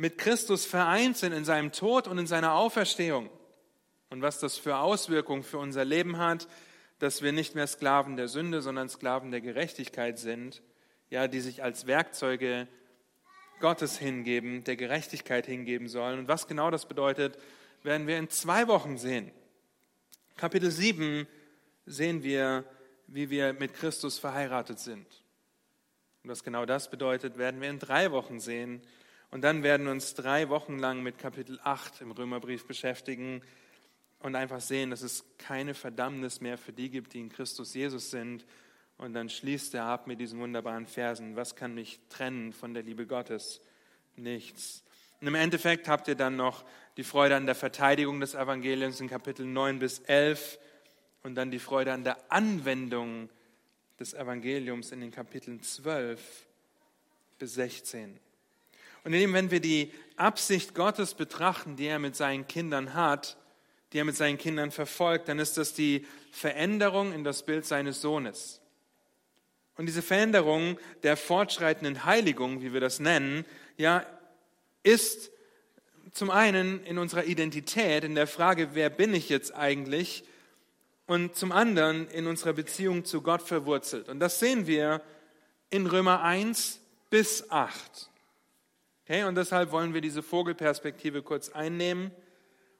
mit 0.03 0.19
Christus 0.19 0.67
vereint 0.67 1.17
sind 1.17 1.31
in 1.31 1.45
seinem 1.45 1.71
Tod 1.71 2.09
und 2.09 2.19
in 2.19 2.27
seiner 2.27 2.55
Auferstehung. 2.55 3.31
Und 4.11 4.21
was 4.21 4.41
das 4.41 4.59
für 4.59 4.79
Auswirkungen 4.79 5.45
für 5.45 5.59
unser 5.59 5.85
Leben 5.85 6.19
hat, 6.19 6.49
dass 6.99 7.23
wir 7.23 7.31
nicht 7.31 7.55
mehr 7.55 7.69
Sklaven 7.69 8.17
der 8.17 8.27
Sünde, 8.27 8.63
sondern 8.63 8.89
Sklaven 8.89 9.31
der 9.31 9.41
Gerechtigkeit 9.41 10.19
sind, 10.19 10.61
ja, 11.09 11.29
die 11.29 11.39
sich 11.39 11.63
als 11.63 11.87
Werkzeuge 11.87 12.67
Gottes 13.61 13.97
hingeben, 13.97 14.65
der 14.65 14.75
Gerechtigkeit 14.75 15.47
hingeben 15.47 15.87
sollen. 15.87 16.19
Und 16.19 16.27
was 16.27 16.49
genau 16.49 16.73
das 16.73 16.87
bedeutet, 16.87 17.39
werden 17.85 18.09
wir 18.09 18.19
in 18.19 18.29
zwei 18.29 18.67
Wochen 18.67 18.99
sehen. 18.99 19.31
Kapitel 20.37 20.73
7 20.73 21.29
sehen 21.87 22.25
wir, 22.25 22.65
wie 23.07 23.31
wir 23.31 23.53
mit 23.53 23.73
Christus 23.73 24.19
verheiratet 24.19 24.81
sind. 24.81 25.07
Und 26.25 26.31
was 26.31 26.43
genau 26.43 26.67
das 26.67 26.91
bedeutet, 26.91 27.39
werden 27.39 27.61
wir 27.61 27.71
in 27.71 27.79
drei 27.79 28.11
Wochen 28.11 28.41
sehen. 28.41 28.83
Und 29.33 29.41
dann 29.41 29.63
werden 29.63 29.87
wir 29.87 29.93
uns 29.93 30.13
drei 30.13 30.51
Wochen 30.51 30.79
lang 30.79 31.03
mit 31.03 31.17
Kapitel 31.17 31.59
8 31.65 32.03
im 32.03 32.11
Römerbrief 32.11 32.67
beschäftigen 32.67 33.41
und 34.21 34.37
einfach 34.37 34.61
sehen, 34.61 34.91
dass 34.91 35.01
es 35.01 35.25
keine 35.39 35.73
Verdammnis 35.73 36.43
mehr 36.43 36.59
für 36.59 36.75
die 36.75 36.91
gibt, 36.91 37.15
die 37.15 37.21
in 37.21 37.31
Christus 37.31 37.73
Jesus 37.73 38.11
sind. 38.11 38.45
Und 38.99 39.15
dann 39.15 39.31
schließt 39.31 39.73
er 39.73 39.85
ab 39.87 40.07
mit 40.07 40.21
diesen 40.21 40.39
wunderbaren 40.39 40.87
Versen. 40.87 41.35
Was 41.35 41.57
kann 41.57 41.75
mich 41.75 41.99
trennen 42.11 42.53
von 42.53 42.75
der 42.75 42.83
Liebe 42.83 43.07
Gottes? 43.07 43.63
Nichts. 44.17 44.85
Und 45.23 45.29
im 45.29 45.35
Endeffekt 45.35 45.89
habt 45.89 46.09
ihr 46.09 46.15
dann 46.15 46.37
noch 46.37 46.63
die 46.99 47.05
Freude 47.05 47.35
an 47.35 47.47
der 47.47 47.55
Verteidigung 47.55 48.21
des 48.21 48.35
Evangeliums 48.35 49.01
in 49.01 49.09
Kapitel 49.09 49.47
9 49.47 49.79
bis 49.79 50.01
11 50.01 50.59
und 51.23 51.37
dann 51.37 51.51
die 51.51 51.59
Freude 51.59 51.95
an 51.95 52.05
der 52.05 52.19
Anwendung 52.31 53.31
des 53.99 54.13
Evangeliums 54.13 54.93
in 54.93 55.01
den 55.01 55.11
Kapiteln 55.11 55.63
12 55.63 56.21
bis 57.39 57.55
16. 57.55 58.21
Und 59.05 59.13
indem, 59.13 59.33
wenn 59.33 59.51
wir 59.51 59.61
die 59.61 59.93
Absicht 60.17 60.75
Gottes 60.75 61.15
betrachten, 61.15 61.77
die 61.77 61.87
er 61.87 61.99
mit 61.99 62.17
seinen 62.17 62.47
Kindern 62.47 62.95
hat, 62.95 63.37
die 63.93 63.99
er 63.99 64.05
mit 64.05 64.17
seinen 64.17 64.39
Kindern 64.39 64.71
verfolgt, 64.71 65.29
dann 65.29 65.39
ist 65.39 65.57
das 65.59 65.75
die 65.75 66.07
Veränderung 66.31 67.13
in 67.13 67.25
das 67.25 67.45
Bild 67.45 67.67
seines 67.67 68.01
Sohnes. 68.01 68.61
Und 69.77 69.87
diese 69.87 70.03
Veränderung 70.03 70.79
der 71.03 71.17
fortschreitenden 71.17 72.05
Heiligung, 72.05 72.63
wie 72.63 72.73
wir 72.73 72.81
das 72.81 73.01
nennen, 73.01 73.45
ja, 73.77 74.07
ist 74.83 75.31
zum 76.13 76.31
einen 76.31 76.85
in 76.85 76.99
unserer 76.99 77.25
Identität, 77.25 78.05
in 78.05 78.15
der 78.15 78.27
Frage, 78.27 78.71
wer 78.75 78.91
bin 78.91 79.15
ich 79.15 79.29
jetzt 79.29 79.55
eigentlich, 79.55 80.25
und 81.07 81.35
zum 81.35 81.53
anderen 81.53 82.09
in 82.09 82.27
unserer 82.27 82.53
Beziehung 82.53 83.05
zu 83.05 83.23
Gott 83.23 83.43
verwurzelt. 83.43 84.09
Und 84.09 84.21
das 84.21 84.39
sehen 84.39 84.67
wir 84.67 85.03
in 85.69 85.87
Römer 85.87 86.23
1 86.23 86.81
bis 87.11 87.51
8. 87.51 88.09
Okay, 89.05 89.25
und 89.25 89.35
deshalb 89.35 89.73
wollen 89.73 89.95
wir 89.95 90.01
diese 90.01 90.23
Vogelperspektive 90.23 91.23
kurz 91.23 91.49
einnehmen 91.49 92.13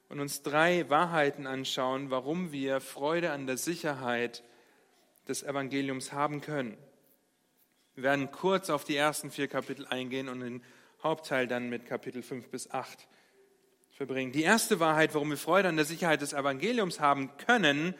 und 0.07 0.21
uns 0.21 0.41
drei 0.41 0.89
Wahrheiten 0.89 1.45
anschauen, 1.47 2.11
warum 2.11 2.53
wir 2.53 2.79
Freude 2.79 3.31
an 3.31 3.45
der 3.45 3.57
Sicherheit 3.57 4.41
des 5.27 5.43
Evangeliums 5.43 6.13
haben 6.13 6.39
können. 6.39 6.77
Wir 7.95 8.03
werden 8.03 8.31
kurz 8.31 8.69
auf 8.69 8.85
die 8.85 8.95
ersten 8.95 9.31
vier 9.31 9.49
Kapitel 9.49 9.85
eingehen 9.85 10.29
und 10.29 10.39
den 10.39 10.63
Hauptteil 11.03 11.45
dann 11.45 11.69
mit 11.69 11.85
Kapitel 11.85 12.23
5 12.23 12.47
bis 12.47 12.71
8 12.71 13.05
verbringen. 13.91 14.31
Die 14.31 14.43
erste 14.43 14.79
Wahrheit, 14.79 15.13
warum 15.13 15.29
wir 15.29 15.37
Freude 15.37 15.67
an 15.67 15.75
der 15.75 15.85
Sicherheit 15.85 16.21
des 16.21 16.31
Evangeliums 16.31 17.01
haben 17.01 17.35
können, 17.35 17.95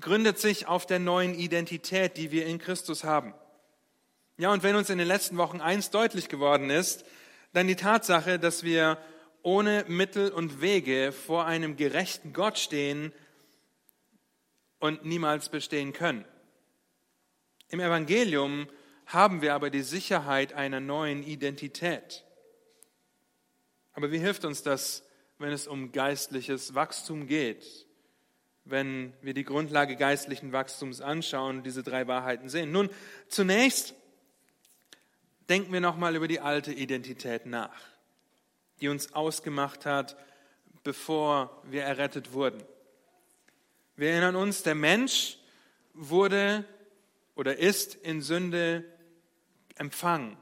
gründet 0.00 0.38
sich 0.38 0.68
auf 0.68 0.86
der 0.86 1.00
neuen 1.00 1.34
Identität, 1.34 2.18
die 2.18 2.30
wir 2.30 2.46
in 2.46 2.58
Christus 2.58 3.02
haben. 3.02 3.34
Ja, 4.36 4.52
und 4.52 4.62
wenn 4.62 4.76
uns 4.76 4.90
in 4.90 4.98
den 4.98 5.08
letzten 5.08 5.38
Wochen 5.38 5.60
eins 5.60 5.90
deutlich 5.90 6.28
geworden 6.28 6.70
ist, 6.70 7.04
dann 7.52 7.66
die 7.66 7.76
Tatsache, 7.76 8.38
dass 8.38 8.62
wir 8.62 8.98
ohne 9.42 9.84
Mittel 9.88 10.30
und 10.30 10.60
Wege 10.60 11.12
vor 11.12 11.46
einem 11.46 11.76
gerechten 11.76 12.32
Gott 12.32 12.58
stehen 12.58 13.12
und 14.78 15.04
niemals 15.04 15.48
bestehen 15.48 15.92
können. 15.92 16.24
Im 17.68 17.80
Evangelium 17.80 18.68
haben 19.06 19.42
wir 19.42 19.54
aber 19.54 19.70
die 19.70 19.82
Sicherheit 19.82 20.52
einer 20.52 20.80
neuen 20.80 21.22
Identität. 21.22 22.24
Aber 23.92 24.12
wie 24.12 24.18
hilft 24.18 24.44
uns 24.44 24.62
das, 24.62 25.02
wenn 25.38 25.50
es 25.50 25.66
um 25.66 25.92
geistliches 25.92 26.74
Wachstum 26.74 27.26
geht? 27.26 27.86
Wenn 28.64 29.14
wir 29.22 29.34
die 29.34 29.44
Grundlage 29.44 29.96
geistlichen 29.96 30.52
Wachstums 30.52 31.00
anschauen 31.00 31.58
und 31.58 31.64
diese 31.64 31.82
drei 31.82 32.06
Wahrheiten 32.06 32.48
sehen. 32.48 32.70
Nun, 32.70 32.90
zunächst 33.28 33.94
denken 35.48 35.72
wir 35.72 35.80
nochmal 35.80 36.16
über 36.16 36.28
die 36.28 36.40
alte 36.40 36.72
Identität 36.72 37.46
nach, 37.46 37.74
die 38.80 38.88
uns 38.88 39.14
ausgemacht 39.14 39.86
hat, 39.86 40.16
bevor 40.84 41.62
wir 41.64 41.82
errettet 41.82 42.32
wurden. 42.32 42.62
Wir 43.96 44.10
erinnern 44.10 44.36
uns, 44.36 44.62
der 44.62 44.74
Mensch 44.74 45.38
wurde 45.92 46.64
oder 47.34 47.58
ist 47.58 47.94
in 47.94 48.22
Sünde 48.22 48.84
empfangen. 49.76 50.36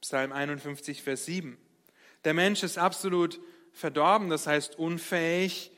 Psalm 0.00 0.32
51, 0.32 1.02
Vers 1.02 1.24
7. 1.24 1.58
Der 2.24 2.34
Mensch 2.34 2.62
ist 2.62 2.78
absolut 2.78 3.40
verdorben, 3.72 4.28
das 4.28 4.46
heißt 4.46 4.78
unfähig, 4.78 5.72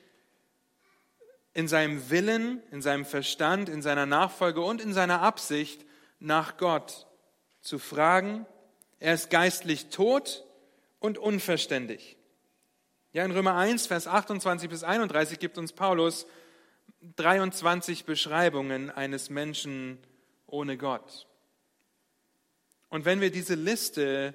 in 1.55 1.69
seinem 1.69 2.11
Willen, 2.11 2.63
in 2.73 2.83
seinem 2.83 3.05
Verstand, 3.05 3.69
in 3.69 3.81
seiner 3.81 4.07
Nachfolge 4.07 4.61
und 4.61 4.81
in 4.81 4.93
seiner 4.93 5.23
Absicht 5.23 5.87
nach 6.19 6.57
Gott 6.57 7.07
zu 7.61 7.79
fragen. 7.79 8.45
Er 9.05 9.13
ist 9.13 9.29
geistlich 9.29 9.91
tot 9.91 10.47
und 10.99 11.19
unverständig. 11.19 12.17
Ja, 13.13 13.23
in 13.23 13.33
Römer 13.33 13.55
1, 13.55 13.87
Vers 13.87 14.07
28 14.07 14.71
bis 14.71 14.83
31 14.83 15.39
gibt 15.39 15.59
uns 15.59 15.75
Paulus 15.75 16.27
23 17.17 18.07
Beschreibungen 18.07 18.91
eines 18.91 19.29
Menschen 19.29 19.99
ohne 20.47 20.79
Gott. 20.79 21.27
Und 22.89 23.05
wenn 23.05 23.21
wir 23.21 23.31
diese 23.31 23.57
Liste 23.57 24.35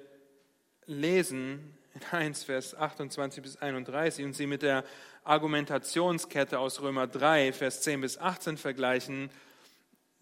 lesen, 0.86 1.76
in 1.96 2.02
1, 2.16 2.44
Vers 2.44 2.76
28 2.76 3.42
bis 3.42 3.56
31 3.56 4.24
und 4.24 4.34
sie 4.34 4.46
mit 4.46 4.62
der 4.62 4.84
Argumentationskette 5.24 6.60
aus 6.60 6.80
Römer 6.80 7.08
3, 7.08 7.52
Vers 7.52 7.82
10 7.82 8.02
bis 8.02 8.18
18 8.18 8.56
vergleichen, 8.56 9.30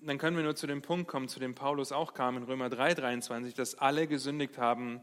dann 0.01 0.19
können 0.19 0.37
wir 0.37 0.45
nur 0.45 0.55
zu 0.55 0.67
dem 0.67 0.83
Punkt 0.83 1.09
kommen, 1.09 1.29
zu 1.29 1.41
dem 1.41 1.55
Paulus 1.55 1.93
auch 1.93 2.15
kam 2.15 2.37
in 2.37 2.45
Römer 2.45 2.71
3, 2.71 2.95
23, 2.95 3.55
dass 3.55 3.75
alle 3.77 4.07
gesündigt 4.07 4.59
haben 4.59 5.01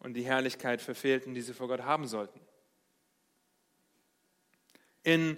und 0.00 0.14
die 0.14 0.24
Herrlichkeit 0.24 0.80
verfehlten, 0.80 1.34
die 1.34 1.40
sie 1.40 1.54
vor 1.54 1.68
Gott 1.68 1.82
haben 1.82 2.06
sollten. 2.06 2.40
In 5.02 5.36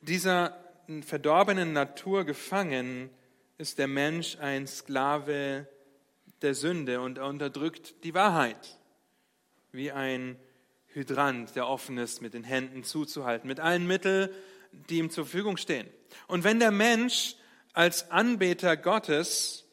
dieser 0.00 0.58
verdorbenen 1.02 1.72
Natur 1.72 2.24
gefangen 2.24 3.10
ist 3.58 3.78
der 3.78 3.88
Mensch 3.88 4.36
ein 4.38 4.66
Sklave 4.66 5.68
der 6.42 6.54
Sünde 6.54 7.00
und 7.00 7.18
er 7.18 7.26
unterdrückt 7.26 8.04
die 8.04 8.14
Wahrheit, 8.14 8.78
wie 9.72 9.92
ein 9.92 10.38
Hydrant, 10.88 11.54
der 11.56 11.68
offen 11.68 11.98
ist, 11.98 12.22
mit 12.22 12.34
den 12.34 12.44
Händen 12.44 12.84
zuzuhalten, 12.84 13.48
mit 13.48 13.60
allen 13.60 13.86
Mitteln, 13.86 14.30
die 14.72 14.98
ihm 14.98 15.10
zur 15.10 15.24
Verfügung 15.24 15.56
stehen. 15.56 15.88
Und 16.26 16.44
wenn 16.44 16.60
der 16.60 16.70
Mensch 16.70 17.36
als 17.78 18.10
Anbeter 18.10 18.76
Gottes 18.76 19.64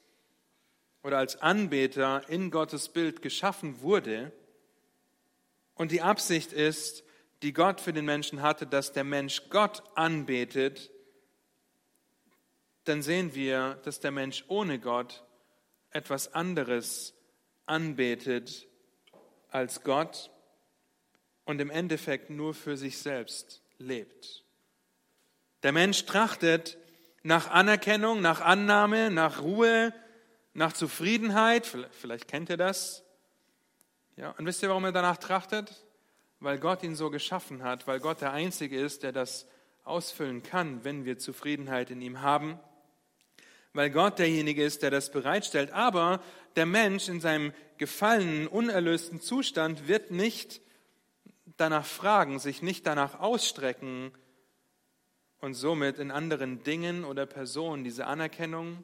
oder 1.02 1.18
als 1.18 1.42
Anbeter 1.42 2.22
in 2.30 2.52
Gottes 2.52 2.90
Bild 2.90 3.24
geschaffen 3.24 3.82
wurde 3.82 4.32
und 5.74 5.92
die 5.92 6.04
Absicht 6.04 6.54
ist, 6.54 7.04
die 7.42 7.52
Gott 7.52 7.82
für 7.82 7.94
den 7.94 8.06
Menschen 8.06 8.44
hatte, 8.44 8.68
dass 8.68 8.94
der 8.94 9.06
Mensch 9.06 9.50
Gott 9.50 9.82
anbetet, 9.96 10.92
dann 12.84 13.02
sehen 13.02 13.34
wir, 13.34 13.80
dass 13.84 14.02
der 14.02 14.12
Mensch 14.12 14.46
ohne 14.50 14.78
Gott 14.78 15.24
etwas 15.90 16.32
anderes 16.36 17.16
anbetet 17.66 18.68
als 19.50 19.82
Gott 19.82 20.30
und 21.44 21.60
im 21.60 21.72
Endeffekt 21.72 22.30
nur 22.30 22.54
für 22.54 22.78
sich 22.78 23.00
selbst 23.00 23.64
lebt. 23.80 24.44
Der 25.64 25.72
Mensch 25.72 26.06
trachtet 26.06 26.78
nach 27.25 27.50
Anerkennung, 27.50 28.22
nach 28.22 28.41
Annahme, 28.41 29.10
nach 29.10 29.41
Ruhe, 29.41 29.94
nach 30.53 30.74
Zufriedenheit. 30.74 31.65
Vielleicht 31.91 32.27
kennt 32.27 32.50
ihr 32.50 32.58
das. 32.58 33.03
Ja, 34.15 34.32
und 34.38 34.46
wisst 34.46 34.63
ihr, 34.63 34.70
warum 34.70 34.86
er 34.86 34.91
danach 34.91 35.17
trachtet? 35.17 35.86
Weil 36.39 36.60
Gott 36.60 36.84
ihn 36.84 36.96
so 36.96 37.10
geschaffen 37.10 37.63
hat, 37.63 37.88
weil 37.88 38.00
Gott 38.00 38.22
der 38.22 38.32
Einzige 38.32 38.79
ist, 38.79 39.03
der 39.03 39.12
das 39.12 39.48
ausfüllen 39.84 40.44
kann, 40.44 40.84
wenn 40.84 41.05
wir 41.05 41.17
Zufriedenheit 41.17 41.91
in 41.91 42.01
ihm 42.01 42.22
haben 42.22 42.60
weil 43.75 43.89
Gott 43.89 44.20
derjenige 44.20 44.63
ist, 44.63 44.84
der 44.84 44.89
das 44.89 45.12
bereitstellt. 45.12 45.72
Aber 45.72 46.22
der 46.55 46.65
Mensch 46.65 47.10
in 47.10 47.20
seinem 47.20 47.51
gefallenen, 47.77 48.48
unerlösten 48.48 49.20
Zustand 49.20 49.89
wird 49.89 50.12
nicht 50.12 50.62
danach 51.58 51.86
fragen, 51.86 52.39
sich 52.39 52.62
nicht 52.62 52.88
danach 52.88 53.20
ausstrecken 53.20 54.13
und 55.46 55.54
somit 55.54 56.00
in 56.00 56.10
anderen 56.10 56.64
Dingen 56.64 57.06
oder 57.06 57.28
Personen 57.28 57.84
diese 57.84 58.08
Anerkennung, 58.08 58.84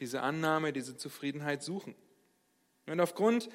diese 0.00 0.22
Annahme, 0.22 0.72
diese 0.72 0.96
Zufriedenheit 0.96 1.62
suchen. 1.62 1.94
Und 2.86 2.98
aufgrund 2.98 3.50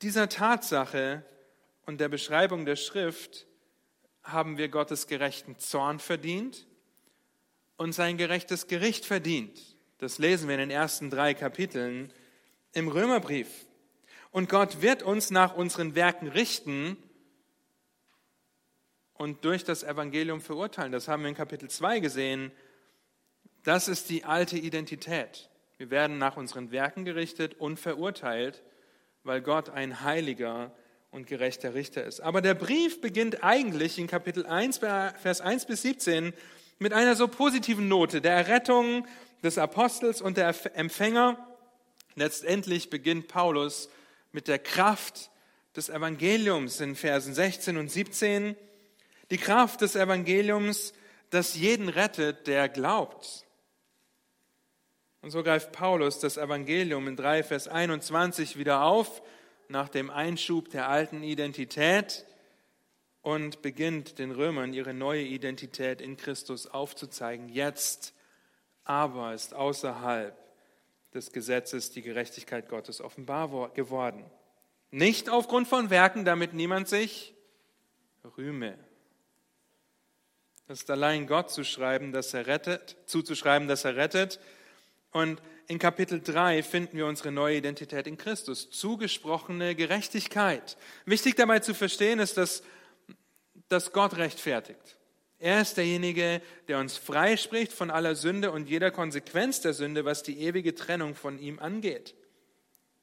dieser 0.00 0.30
Tatsache 0.30 1.22
und 1.84 2.00
der 2.00 2.08
Beschreibung 2.08 2.64
der 2.64 2.76
Schrift 2.76 3.46
haben 4.22 4.56
wir 4.56 4.70
Gottes 4.70 5.08
gerechten 5.08 5.58
Zorn 5.58 5.98
verdient 5.98 6.66
und 7.76 7.92
sein 7.92 8.16
gerechtes 8.16 8.66
Gericht 8.66 9.04
verdient. 9.04 9.76
Das 9.98 10.16
lesen 10.16 10.48
wir 10.48 10.54
in 10.54 10.60
den 10.60 10.70
ersten 10.70 11.10
drei 11.10 11.34
Kapiteln 11.34 12.14
im 12.72 12.88
Römerbrief. 12.88 13.66
Und 14.30 14.48
Gott 14.48 14.80
wird 14.80 15.02
uns 15.02 15.30
nach 15.30 15.54
unseren 15.54 15.94
Werken 15.94 16.28
richten 16.28 16.96
und 19.20 19.44
durch 19.44 19.64
das 19.64 19.82
Evangelium 19.82 20.40
verurteilen. 20.40 20.92
Das 20.92 21.06
haben 21.06 21.24
wir 21.24 21.28
in 21.28 21.34
Kapitel 21.34 21.68
2 21.68 22.00
gesehen. 22.00 22.50
Das 23.64 23.86
ist 23.86 24.08
die 24.08 24.24
alte 24.24 24.56
Identität. 24.56 25.50
Wir 25.76 25.90
werden 25.90 26.16
nach 26.16 26.38
unseren 26.38 26.70
Werken 26.70 27.04
gerichtet 27.04 27.54
und 27.58 27.78
verurteilt, 27.78 28.62
weil 29.22 29.42
Gott 29.42 29.68
ein 29.68 30.02
heiliger 30.04 30.72
und 31.10 31.26
gerechter 31.26 31.74
Richter 31.74 32.02
ist. 32.02 32.20
Aber 32.20 32.40
der 32.40 32.54
Brief 32.54 33.02
beginnt 33.02 33.44
eigentlich 33.44 33.98
in 33.98 34.06
Kapitel 34.06 34.46
1, 34.46 34.78
Vers 34.78 35.42
1 35.42 35.66
bis 35.66 35.82
17 35.82 36.32
mit 36.78 36.94
einer 36.94 37.14
so 37.14 37.28
positiven 37.28 37.88
Note 37.88 38.22
der 38.22 38.32
Errettung 38.32 39.06
des 39.42 39.58
Apostels 39.58 40.22
und 40.22 40.38
der 40.38 40.54
Empfänger. 40.78 41.36
Letztendlich 42.14 42.88
beginnt 42.88 43.28
Paulus 43.28 43.90
mit 44.32 44.48
der 44.48 44.58
Kraft 44.58 45.30
des 45.76 45.90
Evangeliums 45.90 46.80
in 46.80 46.96
Versen 46.96 47.34
16 47.34 47.76
und 47.76 47.90
17. 47.90 48.56
Die 49.30 49.38
Kraft 49.38 49.80
des 49.80 49.94
Evangeliums, 49.94 50.92
das 51.30 51.54
jeden 51.54 51.88
rettet, 51.88 52.46
der 52.46 52.68
glaubt. 52.68 53.46
Und 55.22 55.30
so 55.30 55.42
greift 55.42 55.72
Paulus 55.72 56.18
das 56.18 56.36
Evangelium 56.36 57.06
in 57.06 57.16
3 57.16 57.42
Vers 57.42 57.68
21 57.68 58.56
wieder 58.56 58.82
auf, 58.82 59.22
nach 59.68 59.88
dem 59.88 60.10
Einschub 60.10 60.70
der 60.70 60.88
alten 60.88 61.22
Identität 61.22 62.26
und 63.22 63.62
beginnt 63.62 64.18
den 64.18 64.32
Römern 64.32 64.72
ihre 64.72 64.94
neue 64.94 65.22
Identität 65.22 66.00
in 66.00 66.16
Christus 66.16 66.66
aufzuzeigen. 66.66 67.48
Jetzt 67.48 68.14
aber 68.84 69.34
ist 69.34 69.54
außerhalb 69.54 70.36
des 71.14 71.32
Gesetzes 71.32 71.92
die 71.92 72.02
Gerechtigkeit 72.02 72.68
Gottes 72.68 73.00
offenbar 73.00 73.70
geworden. 73.74 74.24
Nicht 74.90 75.28
aufgrund 75.28 75.68
von 75.68 75.90
Werken, 75.90 76.24
damit 76.24 76.54
niemand 76.54 76.88
sich 76.88 77.34
rühme. 78.36 78.76
Es 80.70 80.82
ist 80.82 80.90
allein 80.90 81.26
Gott 81.26 81.50
zu 81.50 81.64
schreiben, 81.64 82.12
dass 82.12 82.32
er 82.32 82.46
rettet, 82.46 82.96
zuzuschreiben, 83.06 83.66
dass 83.66 83.84
er 83.84 83.96
rettet. 83.96 84.38
Und 85.10 85.42
in 85.66 85.80
Kapitel 85.80 86.20
3 86.20 86.62
finden 86.62 86.96
wir 86.96 87.06
unsere 87.06 87.32
neue 87.32 87.56
Identität 87.56 88.06
in 88.06 88.16
Christus, 88.16 88.70
zugesprochene 88.70 89.74
Gerechtigkeit. 89.74 90.76
Wichtig 91.06 91.34
dabei 91.34 91.58
zu 91.58 91.74
verstehen 91.74 92.20
ist, 92.20 92.36
dass, 92.36 92.62
dass 93.68 93.90
Gott 93.90 94.16
rechtfertigt. 94.16 94.96
Er 95.40 95.60
ist 95.60 95.76
derjenige, 95.76 96.40
der 96.68 96.78
uns 96.78 96.96
freispricht 96.96 97.72
von 97.72 97.90
aller 97.90 98.14
Sünde 98.14 98.52
und 98.52 98.68
jeder 98.68 98.92
Konsequenz 98.92 99.60
der 99.60 99.74
Sünde, 99.74 100.04
was 100.04 100.22
die 100.22 100.38
ewige 100.38 100.76
Trennung 100.76 101.16
von 101.16 101.40
ihm 101.40 101.58
angeht. 101.58 102.14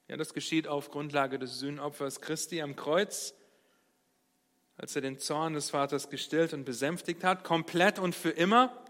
Ja, 0.08 0.16
das 0.16 0.34
geschieht 0.34 0.70
auf 0.70 0.90
Grundlage 0.90 1.38
des 1.38 1.60
Sühnopfers 1.60 2.22
Christi 2.22 2.62
am 2.62 2.78
Kreuz 2.78 3.34
als 4.78 4.96
er 4.96 5.02
den 5.02 5.20
Zorn 5.20 5.54
des 5.54 5.72
Vaters 5.72 6.10
gestillt 6.10 6.54
und 6.54 6.64
besänftigt 6.64 7.24
hat, 7.24 7.44
komplett 7.44 8.00
und 8.00 8.14
für 8.14 8.30
immer. 8.30 8.84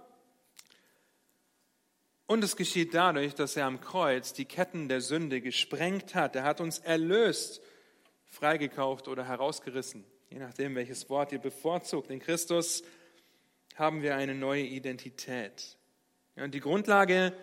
Und 2.25 2.43
es 2.43 2.57
geschieht 2.57 2.93
dadurch, 2.93 3.35
dass 3.35 3.55
er 3.55 3.65
am 3.65 3.79
Kreuz 3.79 4.33
die 4.33 4.45
Ketten 4.45 4.89
der 4.89 4.99
Sünde 4.99 5.39
gesprengt 5.39 6.13
hat. 6.13 6.35
Er 6.35 6.43
hat 6.43 6.59
uns 6.59 6.79
erlöst, 6.79 7.61
freigekauft 8.25 9.07
oder 9.07 9.25
herausgerissen, 9.25 10.03
je 10.29 10.39
nachdem, 10.39 10.75
welches 10.75 11.09
Wort 11.09 11.31
ihr 11.31 11.39
bevorzugt. 11.39 12.11
In 12.11 12.19
Christus 12.19 12.83
haben 13.75 14.01
wir 14.01 14.15
eine 14.17 14.35
neue 14.35 14.63
Identität. 14.63 15.77
und 16.35 16.53
die 16.53 16.59
Grundlage 16.59 17.33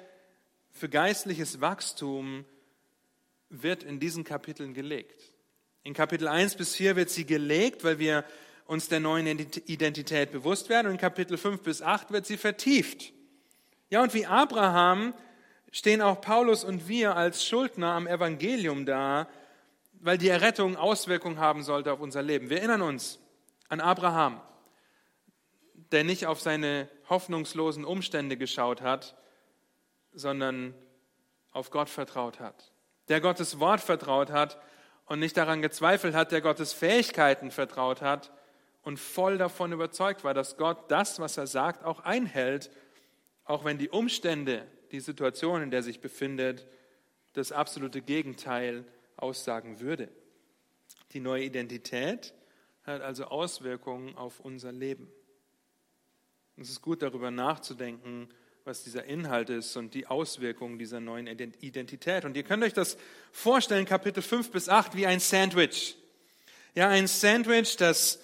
für 0.71 0.89
geistliches 0.89 1.61
Wachstum 1.61 2.45
wird 3.49 3.85
in 3.85 4.01
diesen 4.01 4.25
Kapiteln 4.25 4.75
gelegt. 4.75 5.34
In 5.87 5.93
Kapitel 5.93 6.29
1 6.29 6.57
bis 6.57 6.75
4 6.77 6.97
wird 6.97 7.11
sie 7.11 7.27
gelegt, 7.27 7.85
weil 7.85 7.99
wir 7.99 8.25
uns 8.65 8.89
der 8.89 9.01
neuen 9.01 9.27
Identität 9.27 10.33
bewusst 10.33 10.71
werden. 10.71 10.87
Und 10.87 10.93
in 10.93 10.99
Kapitel 10.99 11.37
5 11.37 11.61
bis 11.63 11.83
8 11.83 12.11
wird 12.11 12.25
sie 12.25 12.39
vertieft. 12.39 13.13
Ja, 13.91 14.03
und 14.03 14.15
wie 14.15 14.25
Abraham 14.25 15.13
stehen 15.71 16.01
auch 16.01 16.23
Paulus 16.23 16.65
und 16.65 16.89
wir 16.89 17.17
als 17.17 17.45
Schuldner 17.45 17.93
am 17.93 18.07
Evangelium 18.07 18.87
da, 18.87 19.29
weil 20.01 20.17
die 20.17 20.31
Errettung 20.31 20.77
Auswirkungen 20.77 21.39
haben 21.39 21.63
sollte 21.63 21.93
auf 21.93 22.01
unser 22.01 22.23
Leben. 22.23 22.49
Wir 22.49 22.59
erinnern 22.59 22.81
uns 22.81 23.19
an 23.69 23.81
Abraham, 23.81 24.41
der 25.93 26.03
nicht 26.03 26.27
auf 26.27 26.41
seine 26.41 26.89
hoffnungslosen 27.11 27.85
Umstände 27.85 28.39
geschaut 28.39 28.81
hat, 28.81 29.15
sondern 30.15 30.73
auf 31.53 31.71
Gott 31.71 31.91
vertraut 31.91 32.41
hat, 32.41 32.73
der 33.09 33.21
Gottes 33.21 33.61
Wort 33.61 33.83
vertraut 33.83 34.31
hat 34.31 34.59
und 35.07 35.19
nicht 35.19 35.37
daran 35.37 35.63
gezweifelt 35.63 36.15
hat, 36.15 36.33
der 36.33 36.41
Gottes 36.41 36.73
Fähigkeiten 36.73 37.51
vertraut 37.51 38.01
hat 38.01 38.33
und 38.83 38.99
voll 38.99 39.39
davon 39.39 39.73
überzeugt 39.73 40.25
war, 40.25 40.35
dass 40.35 40.57
Gott 40.57 40.91
das, 40.91 41.19
was 41.19 41.37
er 41.37 41.47
sagt, 41.47 41.85
auch 41.85 42.01
einhält, 42.01 42.71
auch 43.45 43.65
wenn 43.65 43.79
die 43.79 43.91
Umstände, 43.91 44.67
die 44.93 45.01
Situation, 45.01 45.63
in 45.63 45.71
der 45.71 45.81
er 45.81 45.85
sich 45.85 46.01
befindet, 46.01 46.67
das 47.35 47.53
absolute 47.53 48.01
Gegenteil 48.01 48.85
aussagen 49.17 49.81
würde. 49.81 50.09
Die 51.13 51.21
neue 51.21 51.45
Identität 51.45 52.35
hat 52.85 53.03
also 53.03 53.25
Auswirkungen 53.27 54.17
auf 54.17 54.41
unser 54.41 54.73
Leben. 54.73 55.11
Es 56.57 56.71
ist 56.71 56.83
gut 56.83 57.03
darüber 57.03 57.31
nachzudenken, 57.31 58.29
was 58.65 58.83
dieser 58.83 59.05
Inhalt 59.05 59.51
ist 59.51 59.77
und 59.77 59.93
die 59.93 60.07
Auswirkungen 60.07 60.79
dieser 60.79 60.99
neuen 60.99 61.27
Identität. 61.27 62.25
Und 62.25 62.35
ihr 62.35 62.45
könnt 62.45 62.65
euch 62.65 62.73
das 62.73 62.97
vorstellen, 63.31 63.85
Kapitel 63.85 64.23
5 64.23 64.51
bis 64.51 64.71
8, 64.71 64.97
wie 64.97 65.07
ein 65.07 65.21
Sandwich. 65.21 65.97
Ja, 66.75 66.89
ein 66.89 67.07
Sandwich, 67.07 67.77
das 67.77 68.21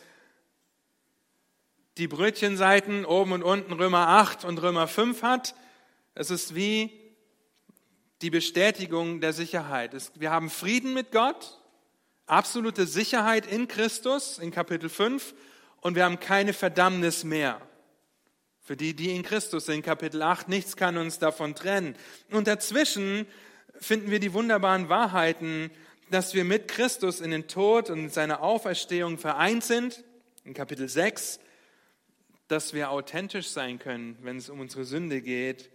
die 1.99 2.09
Brötchenseiten 2.09 3.05
oben 3.05 3.33
und 3.33 3.43
unten 3.43 3.75
Römer 3.75 4.09
8 4.09 4.47
und 4.47 4.63
Römer 4.63 4.89
5 4.89 5.23
hat. 5.23 5.55
Es 6.15 6.31
ist 6.31 6.55
wie 6.55 6.91
die 8.23 8.31
Bestätigung 8.31 9.21
der 9.21 9.35
Sicherheit. 9.35 9.95
Wir 10.15 10.31
haben 10.31 10.49
Frieden 10.49 10.95
mit 10.95 11.13
Gott, 11.13 11.61
absolute 12.25 12.87
Sicherheit 12.87 13.45
in 13.45 13.69
Christus 13.69 14.39
in 14.39 14.51
Kapitel 14.51 14.89
5 14.89 15.35
und 15.83 15.97
wir 15.97 16.05
haben 16.05 16.19
keine 16.19 16.55
Verdammnis 16.55 17.25
mehr. 17.25 17.61
Für 18.71 18.77
die, 18.77 18.95
die 18.95 19.17
in 19.17 19.25
Christus 19.25 19.67
sind, 19.67 19.83
Kapitel 19.85 20.23
8, 20.23 20.49
nichts 20.49 20.77
kann 20.77 20.97
uns 20.97 21.19
davon 21.19 21.57
trennen. 21.57 21.97
Und 22.31 22.47
dazwischen 22.47 23.27
finden 23.81 24.13
wir 24.13 24.21
die 24.21 24.33
wunderbaren 24.33 24.89
Wahrheiten, 24.89 25.73
dass 26.13 26.35
wir 26.35 26.45
mit 26.45 26.69
Christus 26.69 27.21
in 27.21 27.33
den 27.33 27.49
Tod 27.49 27.91
und 27.91 28.13
seiner 28.13 28.45
Auferstehung 28.45 29.19
vereint 29.19 29.65
sind, 29.65 30.05
in 30.45 30.55
Kapitel 30.55 30.89
6, 30.89 31.41
dass 32.47 32.73
wir 32.73 32.93
authentisch 32.93 33.49
sein 33.49 33.81
können, 33.81 34.17
wenn 34.23 34.37
es 34.37 34.49
um 34.49 34.61
unsere 34.61 34.85
Sünde 34.85 35.21
geht, 35.21 35.69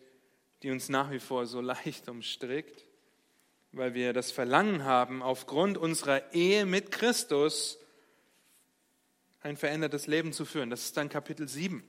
die 0.64 0.72
uns 0.72 0.88
nach 0.88 1.12
wie 1.12 1.20
vor 1.20 1.48
so 1.48 1.60
leicht 1.76 2.08
umstrickt, 2.08 2.86
weil 3.74 3.94
wir 3.94 4.14
das 4.14 4.32
Verlangen 4.32 4.86
haben, 4.86 5.22
aufgrund 5.22 5.78
unserer 5.78 6.34
Ehe 6.34 6.66
mit 6.66 6.92
Christus 6.92 7.78
ein 9.42 9.58
verändertes 9.58 10.08
Leben 10.08 10.32
zu 10.32 10.46
führen. 10.46 10.70
Das 10.70 10.86
ist 10.86 10.96
dann 10.96 11.10
Kapitel 11.10 11.50
7. 11.50 11.84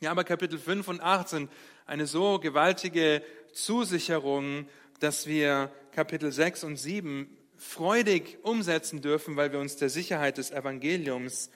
Ja, 0.00 0.10
aber 0.12 0.24
Kapitel 0.24 0.58
5 0.58 0.88
und 0.88 1.00
8 1.02 1.28
sind 1.28 1.50
eine 1.84 2.06
so 2.06 2.38
gewaltige 2.38 3.22
Zusicherung, 3.52 4.66
dass 4.98 5.26
wir 5.26 5.70
Kapitel 5.92 6.32
6 6.32 6.64
und 6.64 6.76
7 6.78 7.28
freudig 7.56 8.38
umsetzen 8.42 9.02
dürfen, 9.02 9.36
weil 9.36 9.52
wir 9.52 9.58
uns 9.58 9.76
der 9.76 9.90
Sicherheit 9.90 10.38
des 10.38 10.52
Evangeliums 10.52 11.50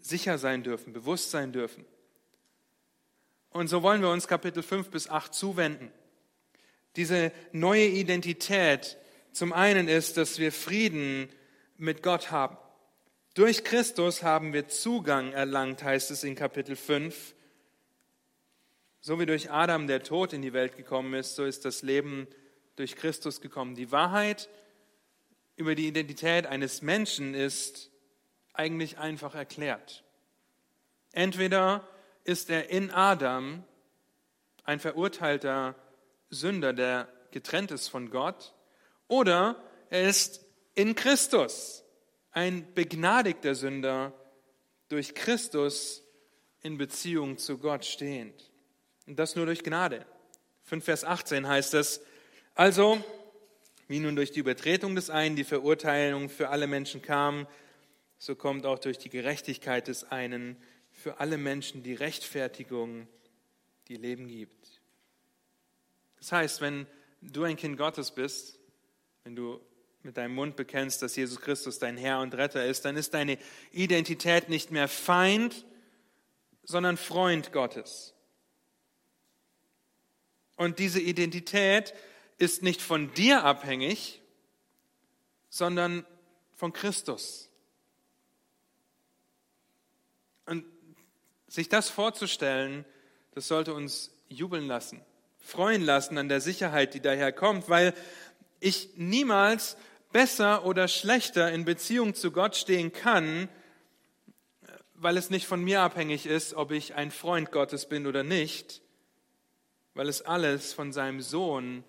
sicher 0.00 0.38
sein 0.38 0.62
dürfen, 0.62 0.94
bewusst 0.94 1.30
sein 1.30 1.52
dürfen. 1.52 1.84
Und 3.50 3.68
so 3.68 3.82
wollen 3.82 4.00
wir 4.00 4.08
uns 4.08 4.26
Kapitel 4.26 4.62
5 4.62 4.88
bis 4.88 5.10
8 5.10 5.34
zuwenden. 5.34 5.92
Diese 6.96 7.32
neue 7.52 7.86
Identität 7.86 8.96
zum 9.32 9.52
einen 9.52 9.88
ist, 9.88 10.16
dass 10.16 10.38
wir 10.38 10.52
Frieden 10.52 11.28
mit 11.76 12.02
Gott 12.02 12.30
haben. 12.30 12.56
Durch 13.40 13.64
Christus 13.64 14.22
haben 14.22 14.52
wir 14.52 14.68
Zugang 14.68 15.32
erlangt, 15.32 15.82
heißt 15.82 16.10
es 16.10 16.24
in 16.24 16.34
Kapitel 16.34 16.76
5. 16.76 17.34
So 19.00 19.18
wie 19.18 19.24
durch 19.24 19.50
Adam 19.50 19.86
der 19.86 20.02
Tod 20.02 20.34
in 20.34 20.42
die 20.42 20.52
Welt 20.52 20.76
gekommen 20.76 21.14
ist, 21.14 21.36
so 21.36 21.46
ist 21.46 21.64
das 21.64 21.80
Leben 21.80 22.28
durch 22.76 22.96
Christus 22.96 23.40
gekommen. 23.40 23.76
Die 23.76 23.90
Wahrheit 23.92 24.50
über 25.56 25.74
die 25.74 25.88
Identität 25.88 26.46
eines 26.46 26.82
Menschen 26.82 27.32
ist 27.32 27.90
eigentlich 28.52 28.98
einfach 28.98 29.34
erklärt. 29.34 30.04
Entweder 31.12 31.88
ist 32.24 32.50
er 32.50 32.68
in 32.68 32.90
Adam 32.90 33.64
ein 34.64 34.80
verurteilter 34.80 35.76
Sünder, 36.28 36.74
der 36.74 37.08
getrennt 37.30 37.70
ist 37.70 37.88
von 37.88 38.10
Gott, 38.10 38.52
oder 39.08 39.56
er 39.88 40.10
ist 40.10 40.44
in 40.74 40.94
Christus 40.94 41.84
ein 42.32 42.72
begnadigter 42.74 43.54
Sünder 43.54 44.12
durch 44.88 45.14
Christus 45.14 46.02
in 46.62 46.78
Beziehung 46.78 47.38
zu 47.38 47.58
Gott 47.58 47.84
stehend. 47.84 48.50
Und 49.06 49.18
das 49.18 49.36
nur 49.36 49.46
durch 49.46 49.62
Gnade. 49.62 50.06
5 50.64 50.84
Vers 50.84 51.04
18 51.04 51.48
heißt 51.48 51.74
es, 51.74 52.00
also, 52.54 53.02
wie 53.88 54.00
nun 54.00 54.16
durch 54.16 54.30
die 54.30 54.40
Übertretung 54.40 54.94
des 54.94 55.10
einen 55.10 55.36
die 55.36 55.44
Verurteilung 55.44 56.28
für 56.28 56.50
alle 56.50 56.66
Menschen 56.66 57.02
kam, 57.02 57.46
so 58.18 58.36
kommt 58.36 58.66
auch 58.66 58.78
durch 58.78 58.98
die 58.98 59.08
Gerechtigkeit 59.08 59.88
des 59.88 60.04
einen 60.04 60.56
für 60.92 61.18
alle 61.18 61.38
Menschen 61.38 61.82
die 61.82 61.94
Rechtfertigung, 61.94 63.08
die 63.88 63.96
Leben 63.96 64.28
gibt. 64.28 64.80
Das 66.18 66.30
heißt, 66.32 66.60
wenn 66.60 66.86
du 67.22 67.44
ein 67.44 67.56
Kind 67.56 67.78
Gottes 67.78 68.10
bist, 68.10 68.58
wenn 69.24 69.34
du 69.34 69.60
mit 70.02 70.16
deinem 70.16 70.34
Mund 70.34 70.56
bekennst, 70.56 71.02
dass 71.02 71.16
Jesus 71.16 71.40
Christus 71.40 71.78
dein 71.78 71.96
Herr 71.96 72.20
und 72.20 72.34
Retter 72.34 72.64
ist, 72.64 72.84
dann 72.84 72.96
ist 72.96 73.14
deine 73.14 73.38
Identität 73.72 74.48
nicht 74.48 74.70
mehr 74.70 74.88
Feind, 74.88 75.66
sondern 76.64 76.96
Freund 76.96 77.52
Gottes. 77.52 78.14
Und 80.56 80.78
diese 80.78 81.00
Identität 81.00 81.94
ist 82.38 82.62
nicht 82.62 82.80
von 82.80 83.12
dir 83.14 83.44
abhängig, 83.44 84.22
sondern 85.48 86.06
von 86.54 86.72
Christus. 86.72 87.50
Und 90.46 90.64
sich 91.48 91.68
das 91.68 91.90
vorzustellen, 91.90 92.84
das 93.32 93.48
sollte 93.48 93.74
uns 93.74 94.10
jubeln 94.28 94.66
lassen, 94.66 95.02
freuen 95.38 95.82
lassen 95.82 96.16
an 96.18 96.28
der 96.28 96.40
Sicherheit, 96.40 96.94
die 96.94 97.00
daher 97.00 97.32
kommt, 97.32 97.68
weil 97.68 97.94
ich 98.60 98.90
niemals 98.96 99.76
besser 100.12 100.64
oder 100.64 100.88
schlechter 100.88 101.50
in 101.52 101.64
Beziehung 101.64 102.14
zu 102.14 102.30
Gott 102.32 102.56
stehen 102.56 102.92
kann, 102.92 103.48
weil 104.94 105.16
es 105.16 105.30
nicht 105.30 105.46
von 105.46 105.62
mir 105.62 105.80
abhängig 105.80 106.26
ist, 106.26 106.54
ob 106.54 106.72
ich 106.72 106.94
ein 106.94 107.10
Freund 107.10 107.52
Gottes 107.52 107.86
bin 107.86 108.06
oder 108.06 108.22
nicht, 108.22 108.82
weil 109.94 110.08
es 110.08 110.22
alles 110.22 110.72
von 110.72 110.92
seinem 110.92 111.22
Sohn 111.22 111.84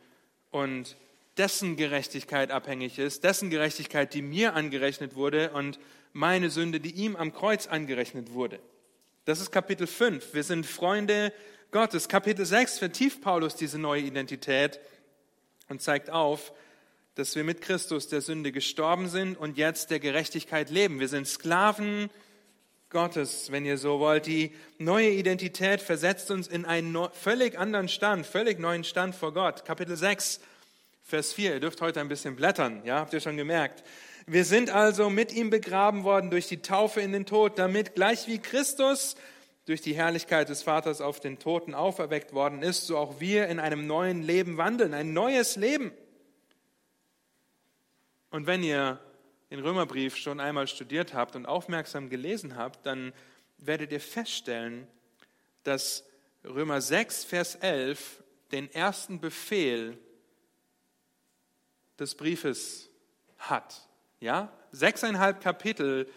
und 0.49 0.95
dessen 1.37 1.75
Gerechtigkeit 1.75 2.51
abhängig 2.51 2.99
ist, 2.99 3.23
dessen 3.23 3.49
Gerechtigkeit, 3.49 4.13
die 4.13 4.21
mir 4.21 4.53
angerechnet 4.53 5.15
wurde 5.15 5.51
und 5.51 5.79
meine 6.13 6.49
Sünde, 6.49 6.79
die 6.79 6.91
ihm 6.91 7.15
am 7.15 7.33
Kreuz 7.33 7.67
angerechnet 7.67 8.33
wurde. 8.33 8.59
Das 9.25 9.39
ist 9.39 9.51
Kapitel 9.51 9.87
5. 9.87 10.33
Wir 10.33 10.43
sind 10.43 10.65
Freunde 10.65 11.33
Gottes. 11.71 12.09
Kapitel 12.09 12.45
6 12.45 12.79
vertieft 12.79 13.21
Paulus 13.21 13.55
diese 13.55 13.79
neue 13.79 14.01
Identität 14.01 14.79
und 15.69 15.81
zeigt 15.81 16.09
auf, 16.09 16.51
dass 17.15 17.35
wir 17.35 17.43
mit 17.43 17.61
Christus 17.61 18.07
der 18.07 18.21
Sünde 18.21 18.51
gestorben 18.51 19.09
sind 19.09 19.37
und 19.37 19.57
jetzt 19.57 19.91
der 19.91 19.99
Gerechtigkeit 19.99 20.69
leben. 20.69 20.99
Wir 20.99 21.09
sind 21.09 21.27
Sklaven 21.27 22.09
Gottes, 22.89 23.51
wenn 23.51 23.65
ihr 23.65 23.77
so 23.77 23.99
wollt. 23.99 24.27
Die 24.27 24.53
neue 24.77 25.09
Identität 25.09 25.81
versetzt 25.81 26.31
uns 26.31 26.47
in 26.47 26.65
einen 26.65 26.97
völlig 27.13 27.57
anderen 27.59 27.89
Stand, 27.89 28.25
völlig 28.25 28.59
neuen 28.59 28.83
Stand 28.83 29.15
vor 29.15 29.33
Gott. 29.33 29.65
Kapitel 29.65 29.97
6, 29.97 30.39
Vers 31.03 31.33
4. 31.33 31.55
Ihr 31.55 31.59
dürft 31.59 31.81
heute 31.81 31.99
ein 31.99 32.07
bisschen 32.07 32.35
blättern, 32.35 32.81
ja, 32.85 32.99
habt 32.99 33.13
ihr 33.13 33.19
schon 33.19 33.37
gemerkt. 33.37 33.83
Wir 34.25 34.45
sind 34.45 34.69
also 34.69 35.09
mit 35.09 35.33
ihm 35.33 35.49
begraben 35.49 36.03
worden 36.05 36.29
durch 36.29 36.47
die 36.47 36.61
Taufe 36.61 37.01
in 37.01 37.11
den 37.11 37.25
Tod, 37.25 37.59
damit 37.59 37.95
gleich 37.95 38.27
wie 38.27 38.39
Christus 38.39 39.15
durch 39.65 39.81
die 39.81 39.95
Herrlichkeit 39.95 40.47
des 40.47 40.63
Vaters 40.63 41.01
auf 41.01 41.19
den 41.19 41.39
Toten 41.39 41.73
auferweckt 41.73 42.33
worden 42.33 42.61
ist, 42.61 42.87
so 42.87 42.97
auch 42.97 43.19
wir 43.19 43.47
in 43.47 43.59
einem 43.59 43.85
neuen 43.87 44.21
Leben 44.21 44.57
wandeln, 44.57 44.93
ein 44.93 45.13
neues 45.13 45.55
Leben. 45.55 45.91
Und 48.31 48.47
wenn 48.47 48.63
ihr 48.63 48.99
den 49.51 49.59
Römerbrief 49.59 50.15
schon 50.15 50.39
einmal 50.39 50.67
studiert 50.67 51.13
habt 51.13 51.35
und 51.35 51.45
aufmerksam 51.45 52.09
gelesen 52.09 52.55
habt, 52.55 52.85
dann 52.85 53.13
werdet 53.57 53.91
ihr 53.91 53.99
feststellen, 53.99 54.87
dass 55.63 56.05
Römer 56.43 56.81
6, 56.81 57.25
Vers 57.25 57.55
11 57.55 58.23
den 58.51 58.71
ersten 58.73 59.19
Befehl 59.19 59.97
des 61.99 62.15
Briefes 62.15 62.89
hat. 63.37 63.87
Ja? 64.19 64.51
Sechseinhalb 64.71 65.41
Kapitel 65.41 66.09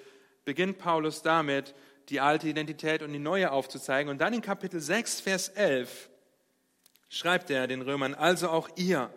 beginnt 0.45 0.79
Paulus 0.79 1.23
damit, 1.23 1.75
die 2.09 2.21
alte 2.21 2.49
Identität 2.49 3.03
und 3.03 3.13
die 3.13 3.19
neue 3.19 3.51
aufzuzeigen. 3.51 4.11
Und 4.11 4.19
dann 4.19 4.33
in 4.33 4.43
Kapitel 4.43 4.81
6, 4.81 5.21
Vers 5.21 5.49
11 5.49 6.11
schreibt 7.09 7.51
er 7.51 7.67
den 7.67 7.83
Römern, 7.83 8.15
also 8.15 8.51
auch 8.51 8.69
ihr, 8.77 9.13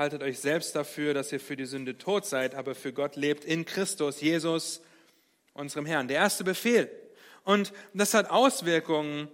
haltet 0.00 0.22
euch 0.22 0.38
selbst 0.38 0.74
dafür, 0.74 1.12
dass 1.12 1.30
ihr 1.30 1.38
für 1.38 1.56
die 1.56 1.66
Sünde 1.66 1.98
tot 1.98 2.24
seid, 2.24 2.54
aber 2.54 2.74
für 2.74 2.90
Gott 2.90 3.16
lebt 3.16 3.44
in 3.44 3.66
Christus, 3.66 4.22
Jesus, 4.22 4.80
unserem 5.52 5.84
Herrn. 5.84 6.08
Der 6.08 6.16
erste 6.16 6.42
Befehl. 6.42 6.90
Und 7.44 7.74
das 7.92 8.14
hat 8.14 8.30
Auswirkungen, 8.30 9.28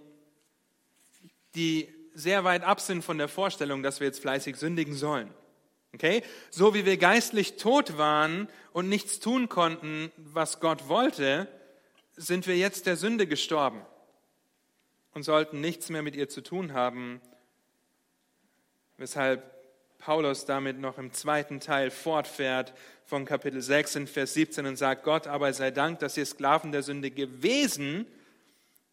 die 1.55 1.87
sehr 2.13 2.43
weit 2.43 2.63
ab 2.63 2.81
sind 2.81 3.01
von 3.01 3.17
der 3.17 3.29
Vorstellung, 3.29 3.81
dass 3.81 4.01
wir 4.01 4.07
jetzt 4.07 4.19
fleißig 4.19 4.57
sündigen 4.57 4.93
sollen. 4.93 5.33
Okay? 5.93 6.21
So 6.49 6.73
wie 6.73 6.85
wir 6.85 6.97
geistlich 6.97 7.55
tot 7.55 7.97
waren 7.97 8.49
und 8.73 8.89
nichts 8.89 9.21
tun 9.21 9.47
konnten, 9.47 10.11
was 10.17 10.59
Gott 10.59 10.89
wollte, 10.89 11.47
sind 12.17 12.45
wir 12.45 12.57
jetzt 12.57 12.87
der 12.87 12.97
Sünde 12.97 13.25
gestorben 13.25 13.81
und 15.13 15.23
sollten 15.23 15.61
nichts 15.61 15.87
mehr 15.89 16.01
mit 16.01 16.17
ihr 16.17 16.27
zu 16.27 16.41
tun 16.41 16.73
haben, 16.73 17.21
weshalb 18.97 19.56
Paulus 20.07 20.45
damit 20.45 20.79
noch 20.79 20.97
im 20.99 21.11
zweiten 21.11 21.59
Teil 21.59 21.91
fortfährt 21.91 22.73
von 23.03 23.25
Kapitel 23.25 23.61
6 23.61 23.97
in 23.97 24.07
Vers 24.07 24.35
17 24.35 24.65
und 24.65 24.77
sagt, 24.77 25.03
Gott 25.03 25.27
aber 25.27 25.51
sei 25.51 25.69
Dank, 25.69 25.99
dass 25.99 26.15
ihr 26.15 26.25
Sklaven 26.25 26.71
der 26.71 26.81
Sünde 26.81 27.11
gewesen, 27.11 28.07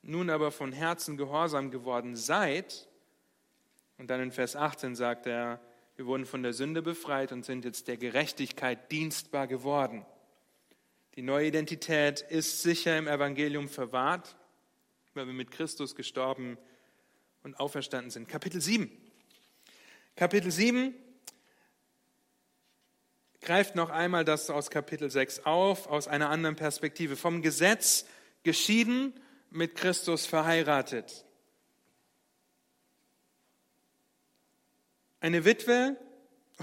nun 0.02 0.28
aber 0.28 0.50
von 0.50 0.72
Herzen 0.72 1.16
gehorsam 1.16 1.70
geworden 1.70 2.16
seid. 2.16 2.88
Und 3.96 4.10
dann 4.10 4.22
in 4.22 4.32
Vers 4.32 4.56
18 4.56 4.96
sagt 4.96 5.28
er, 5.28 5.60
wir 5.94 6.06
wurden 6.06 6.26
von 6.26 6.42
der 6.42 6.52
Sünde 6.52 6.82
befreit 6.82 7.30
und 7.30 7.44
sind 7.44 7.64
jetzt 7.64 7.86
der 7.86 7.96
Gerechtigkeit 7.96 8.90
dienstbar 8.90 9.46
geworden. 9.46 10.04
Die 11.14 11.22
neue 11.22 11.46
Identität 11.46 12.22
ist 12.22 12.62
sicher 12.62 12.98
im 12.98 13.06
Evangelium 13.06 13.68
verwahrt, 13.68 14.34
weil 15.14 15.28
wir 15.28 15.32
mit 15.32 15.52
Christus 15.52 15.94
gestorben 15.94 16.58
und 17.44 17.60
auferstanden 17.60 18.10
sind. 18.10 18.26
Kapitel 18.28 18.60
7. 18.60 18.90
Kapitel 20.16 20.50
7 20.50 20.92
greift 23.44 23.74
noch 23.74 23.90
einmal 23.90 24.24
das 24.24 24.50
aus 24.50 24.70
Kapitel 24.70 25.10
6 25.10 25.44
auf, 25.44 25.86
aus 25.86 26.08
einer 26.08 26.30
anderen 26.30 26.56
Perspektive. 26.56 27.16
Vom 27.16 27.42
Gesetz 27.42 28.06
geschieden, 28.42 29.12
mit 29.50 29.76
Christus 29.76 30.26
verheiratet. 30.26 31.24
Eine 35.20 35.44
Witwe 35.44 35.96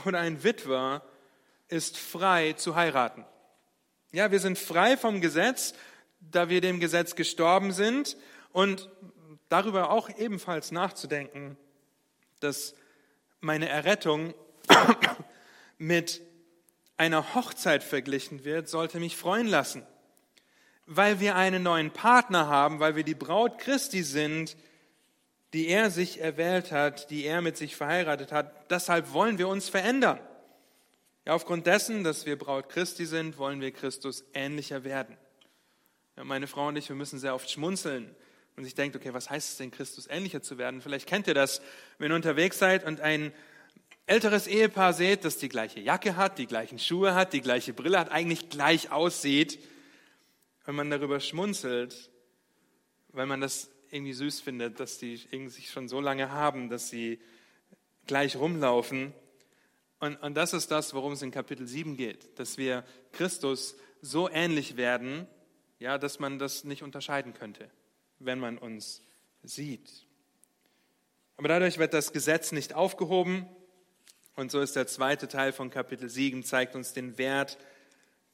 oder 0.06 0.20
ein 0.20 0.44
Witwer 0.44 1.02
ist 1.70 1.98
frei 1.98 2.54
zu 2.54 2.76
heiraten. 2.76 3.26
Ja, 4.12 4.30
wir 4.32 4.40
sind 4.40 4.58
frei 4.58 4.98
vom 4.98 5.22
Gesetz, 5.22 5.74
da 6.20 6.50
wir 6.50 6.60
dem 6.60 6.80
Gesetz 6.80 7.16
gestorben 7.16 7.72
sind 7.72 8.18
und 8.52 8.90
darüber 9.48 9.90
auch 9.90 10.10
ebenfalls 10.18 10.72
nachzudenken, 10.72 11.58
dass 12.42 12.76
meine 13.40 13.70
Errettung 13.70 14.34
mit 15.78 16.22
einer 17.02 17.34
Hochzeit 17.34 17.84
verglichen 17.84 18.46
wird, 18.46 18.70
sollte 18.70 19.00
mich 19.00 19.18
freuen 19.18 19.48
lassen. 19.48 19.84
Weil 20.86 21.20
wir 21.20 21.36
einen 21.36 21.64
neuen 21.64 21.90
Partner 21.90 22.48
haben, 22.48 22.80
weil 22.80 22.96
wir 22.96 23.04
die 23.04 23.16
Braut 23.16 23.58
Christi 23.58 24.04
sind, 24.04 24.56
die 25.54 25.68
er 25.68 25.90
sich 25.90 26.22
erwählt 26.22 26.72
hat, 26.72 27.10
die 27.10 27.26
er 27.26 27.42
mit 27.42 27.58
sich 27.58 27.76
verheiratet 27.76 28.32
hat. 28.32 28.70
Deshalb 28.70 29.14
wollen 29.14 29.40
wir 29.40 29.48
uns 29.48 29.68
verändern. 29.68 30.20
Ja, 31.26 31.34
aufgrund 31.34 31.66
dessen, 31.66 32.04
dass 32.04 32.28
wir 32.28 32.38
Braut 32.38 32.70
Christi 32.70 33.08
sind, 33.08 33.40
wollen 33.40 33.62
wir 33.62 33.72
Christus 33.72 34.24
ähnlicher 34.36 34.84
werden. 34.84 35.18
Ja, 36.18 36.24
meine 36.24 36.46
Frau 36.46 36.68
und 36.68 36.76
ich, 36.76 36.88
wir 36.88 36.96
müssen 36.96 37.18
sehr 37.18 37.34
oft 37.34 37.50
schmunzeln, 37.50 38.16
und 38.58 38.66
sich 38.66 38.76
denkt, 38.76 38.96
okay, 38.96 39.14
was 39.14 39.30
heißt 39.30 39.52
es 39.52 39.58
denn, 39.58 39.72
Christus 39.72 40.08
ähnlicher 40.08 40.42
zu 40.42 40.58
werden? 40.58 40.82
Vielleicht 40.82 41.08
kennt 41.08 41.26
ihr 41.26 41.34
das, 41.34 41.62
wenn 41.98 42.12
ihr 42.12 42.16
unterwegs 42.16 42.60
seid 42.60 42.86
und 42.86 43.00
ein 43.00 43.34
älteres 44.06 44.48
Ehepaar 44.48 44.94
seht, 44.94 45.26
das 45.26 45.38
die 45.38 45.50
gleiche 45.50 45.80
Jacke 45.80 46.16
hat, 46.16 46.38
die 46.38 46.48
gleichen 46.48 46.80
Schuhe 46.80 47.14
hat, 47.16 47.34
die 47.34 47.42
gleiche 47.42 47.74
Brille 47.74 48.00
hat, 48.00 48.12
eigentlich 48.12 48.50
gleich 48.50 48.92
aussieht, 48.92 49.60
wenn 50.66 50.76
man 50.76 50.90
darüber 50.90 51.20
schmunzelt, 51.20 52.10
weil 53.10 53.26
man 53.26 53.42
das 53.42 53.70
irgendwie 53.90 54.14
süß 54.14 54.42
findet, 54.42 54.80
dass 54.80 54.98
die 54.98 55.18
sich 55.18 55.70
schon 55.70 55.88
so 55.88 56.00
lange 56.00 56.32
haben, 56.32 56.70
dass 56.70 56.90
sie 56.90 57.20
gleich 58.08 58.36
rumlaufen. 58.36 59.14
Und, 60.00 60.16
und 60.22 60.36
das 60.36 60.54
ist 60.54 60.72
das, 60.72 60.94
worum 60.94 61.14
es 61.14 61.22
in 61.22 61.32
Kapitel 61.32 61.68
7 61.68 61.98
geht, 61.98 62.40
dass 62.40 62.58
wir 62.58 62.84
Christus 63.12 63.76
so 64.02 64.30
ähnlich 64.30 64.78
werden, 64.78 65.28
ja, 65.80 65.98
dass 65.98 66.20
man 66.20 66.40
das 66.40 66.64
nicht 66.64 66.84
unterscheiden 66.84 67.34
könnte 67.34 67.70
wenn 68.26 68.40
man 68.40 68.58
uns 68.58 69.02
sieht. 69.44 70.06
Aber 71.38 71.48
dadurch 71.48 71.78
wird 71.78 71.94
das 71.94 72.14
Gesetz 72.14 72.52
nicht 72.52 72.74
aufgehoben. 72.74 73.48
Und 74.42 74.50
so 74.50 74.60
ist 74.60 74.76
der 74.76 74.88
zweite 74.88 75.28
Teil 75.28 75.54
von 75.54 75.70
Kapitel 75.70 76.10
7, 76.10 76.44
zeigt 76.44 76.76
uns 76.76 76.94
den 76.94 77.20
Wert 77.20 77.60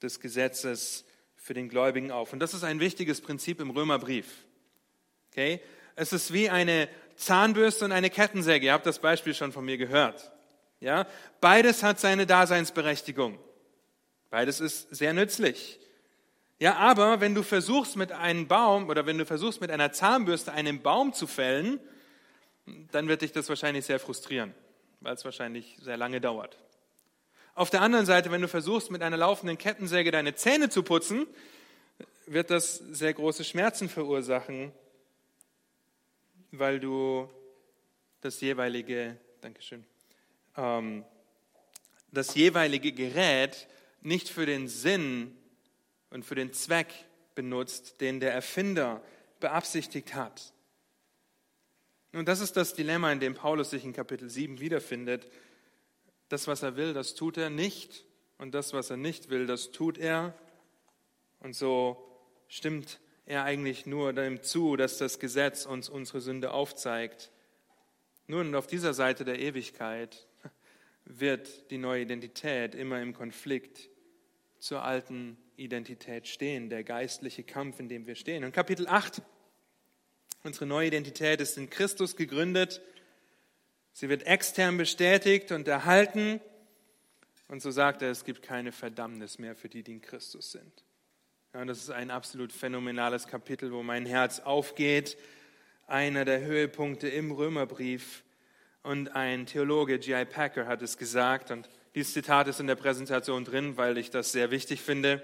des 0.01 0.21
Gesetzes 0.21 1.03
für 1.35 1.53
den 1.53 1.67
Gläubigen 1.67 2.11
auf. 2.11 2.31
Und 2.31 2.39
das 2.39 2.53
ist 2.53 2.63
ein 2.63 2.79
wichtiges 2.79 3.19
Prinzip 3.19 3.59
im 3.59 3.71
Römerbrief. 3.71 4.45
Okay? 5.31 5.59
Es 5.97 6.13
ist 6.13 6.31
wie 6.31 6.49
eine 6.49 6.87
Zahnbürste 7.17 7.83
und 7.83 7.91
eine 7.91 8.09
Kettensäge. 8.09 8.67
Ihr 8.67 8.71
habt 8.71 8.85
das 8.85 8.99
Beispiel 8.99 9.33
schon 9.33 9.51
von 9.51 9.65
mir 9.65 9.77
gehört. 9.77 10.31
Ja? 10.79 11.07
Beides 11.41 11.83
hat 11.83 11.99
seine 11.99 12.25
Daseinsberechtigung. 12.25 13.37
Beides 14.29 14.61
ist 14.61 14.95
sehr 14.95 15.11
nützlich. 15.11 15.77
Ja, 16.57 16.75
aber 16.77 17.19
wenn 17.19 17.35
du 17.35 17.43
versuchst 17.43 17.97
mit 17.97 18.13
einem 18.13 18.47
Baum 18.47 18.87
oder 18.87 19.05
wenn 19.05 19.17
du 19.17 19.25
versuchst 19.25 19.59
mit 19.59 19.71
einer 19.71 19.91
Zahnbürste 19.91 20.53
einen 20.53 20.81
Baum 20.81 21.11
zu 21.11 21.27
fällen, 21.27 21.81
dann 22.93 23.09
wird 23.09 23.23
dich 23.23 23.33
das 23.33 23.49
wahrscheinlich 23.49 23.83
sehr 23.83 23.99
frustrieren, 23.99 24.53
weil 25.01 25.13
es 25.13 25.25
wahrscheinlich 25.25 25.77
sehr 25.81 25.97
lange 25.97 26.21
dauert. 26.21 26.57
Auf 27.55 27.69
der 27.69 27.81
anderen 27.81 28.05
Seite, 28.05 28.31
wenn 28.31 28.41
du 28.41 28.47
versuchst 28.47 28.91
mit 28.91 29.01
einer 29.01 29.17
laufenden 29.17 29.57
Kettensäge 29.57 30.11
deine 30.11 30.35
Zähne 30.35 30.69
zu 30.69 30.83
putzen, 30.83 31.25
wird 32.27 32.51
das 32.51 32.77
sehr 32.77 33.13
große 33.13 33.43
Schmerzen 33.43 33.89
verursachen, 33.89 34.71
weil 36.51 36.79
du 36.79 37.29
das 38.21 38.41
jeweilige, 38.41 39.17
Dankeschön, 39.41 39.85
ähm, 40.55 41.03
das 42.11 42.35
jeweilige 42.35 42.91
Gerät 42.91 43.67
nicht 44.01 44.29
für 44.29 44.45
den 44.45 44.67
Sinn 44.67 45.35
und 46.09 46.25
für 46.25 46.35
den 46.35 46.53
Zweck 46.53 46.93
benutzt, 47.35 48.01
den 48.01 48.19
der 48.19 48.33
Erfinder 48.33 49.01
beabsichtigt 49.39 50.13
hat. 50.13 50.53
Und 52.17 52.27
das 52.27 52.39
ist 52.39 52.57
das 52.57 52.73
Dilemma, 52.73 53.11
in 53.11 53.19
dem 53.19 53.35
Paulus 53.35 53.69
sich 53.69 53.85
in 53.85 53.93
Kapitel 53.93 54.27
7 54.27 54.59
wiederfindet. 54.59 55.29
Das, 56.29 56.47
was 56.47 56.63
er 56.63 56.75
will, 56.75 56.93
das 56.93 57.13
tut 57.13 57.37
er 57.37 57.51
nicht. 57.51 58.05
Und 58.39 58.55
das, 58.55 58.73
was 58.73 58.89
er 58.89 58.97
nicht 58.97 59.29
will, 59.29 59.45
das 59.45 59.71
tut 59.71 59.99
er. 59.99 60.33
Und 61.39 61.55
so 61.55 62.03
stimmt 62.47 62.99
er 63.27 63.43
eigentlich 63.43 63.85
nur 63.85 64.13
dem 64.13 64.41
zu, 64.41 64.77
dass 64.77 64.97
das 64.97 65.19
Gesetz 65.19 65.67
uns 65.67 65.89
unsere 65.89 66.21
Sünde 66.21 66.51
aufzeigt. 66.51 67.31
Nun, 68.25 68.55
auf 68.55 68.65
dieser 68.65 68.95
Seite 68.95 69.23
der 69.23 69.39
Ewigkeit 69.39 70.27
wird 71.05 71.69
die 71.69 71.77
neue 71.77 72.01
Identität 72.01 72.73
immer 72.73 72.99
im 72.99 73.13
Konflikt 73.13 73.89
zur 74.59 74.83
alten 74.83 75.37
Identität 75.55 76.27
stehen, 76.27 76.69
der 76.69 76.83
geistliche 76.83 77.43
Kampf, 77.43 77.79
in 77.79 77.89
dem 77.89 78.07
wir 78.07 78.15
stehen. 78.15 78.43
Und 78.43 78.53
Kapitel 78.53 78.87
8 78.87 79.21
Unsere 80.43 80.65
neue 80.65 80.87
Identität 80.87 81.41
ist 81.41 81.57
in 81.57 81.69
Christus 81.69 82.15
gegründet. 82.15 82.81
Sie 83.93 84.09
wird 84.09 84.23
extern 84.23 84.77
bestätigt 84.77 85.51
und 85.51 85.67
erhalten. 85.67 86.39
Und 87.47 87.61
so 87.61 87.71
sagt 87.71 88.01
er, 88.01 88.11
es 88.11 88.25
gibt 88.25 88.43
keine 88.43 88.71
Verdammnis 88.71 89.39
mehr 89.39 89.55
für 89.55 89.69
die, 89.69 89.83
die 89.83 89.93
in 89.93 90.01
Christus 90.01 90.51
sind. 90.51 90.83
Ja, 91.53 91.65
das 91.65 91.79
ist 91.79 91.89
ein 91.89 92.11
absolut 92.11 92.53
phänomenales 92.53 93.27
Kapitel, 93.27 93.71
wo 93.71 93.81
mein 93.83 94.05
Herz 94.05 94.39
aufgeht. 94.39 95.17
Einer 95.87 96.25
der 96.25 96.41
Höhepunkte 96.41 97.07
im 97.07 97.31
Römerbrief. 97.31 98.23
Und 98.83 99.15
ein 99.15 99.45
Theologe, 99.45 99.99
G.I. 99.99 100.25
Packer, 100.25 100.67
hat 100.67 100.81
es 100.81 100.97
gesagt. 100.97 101.51
Und 101.51 101.67
dieses 101.95 102.13
Zitat 102.13 102.47
ist 102.47 102.59
in 102.59 102.67
der 102.67 102.75
Präsentation 102.75 103.43
drin, 103.43 103.77
weil 103.77 103.97
ich 103.97 104.11
das 104.11 104.31
sehr 104.31 104.51
wichtig 104.51 104.81
finde 104.81 105.23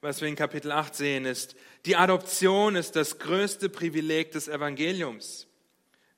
was 0.00 0.20
wir 0.20 0.28
in 0.28 0.36
Kapitel 0.36 0.72
8 0.72 0.94
sehen, 0.94 1.24
ist, 1.24 1.56
die 1.84 1.96
Adoption 1.96 2.76
ist 2.76 2.96
das 2.96 3.18
größte 3.18 3.68
Privileg 3.68 4.32
des 4.32 4.48
Evangeliums. 4.48 5.46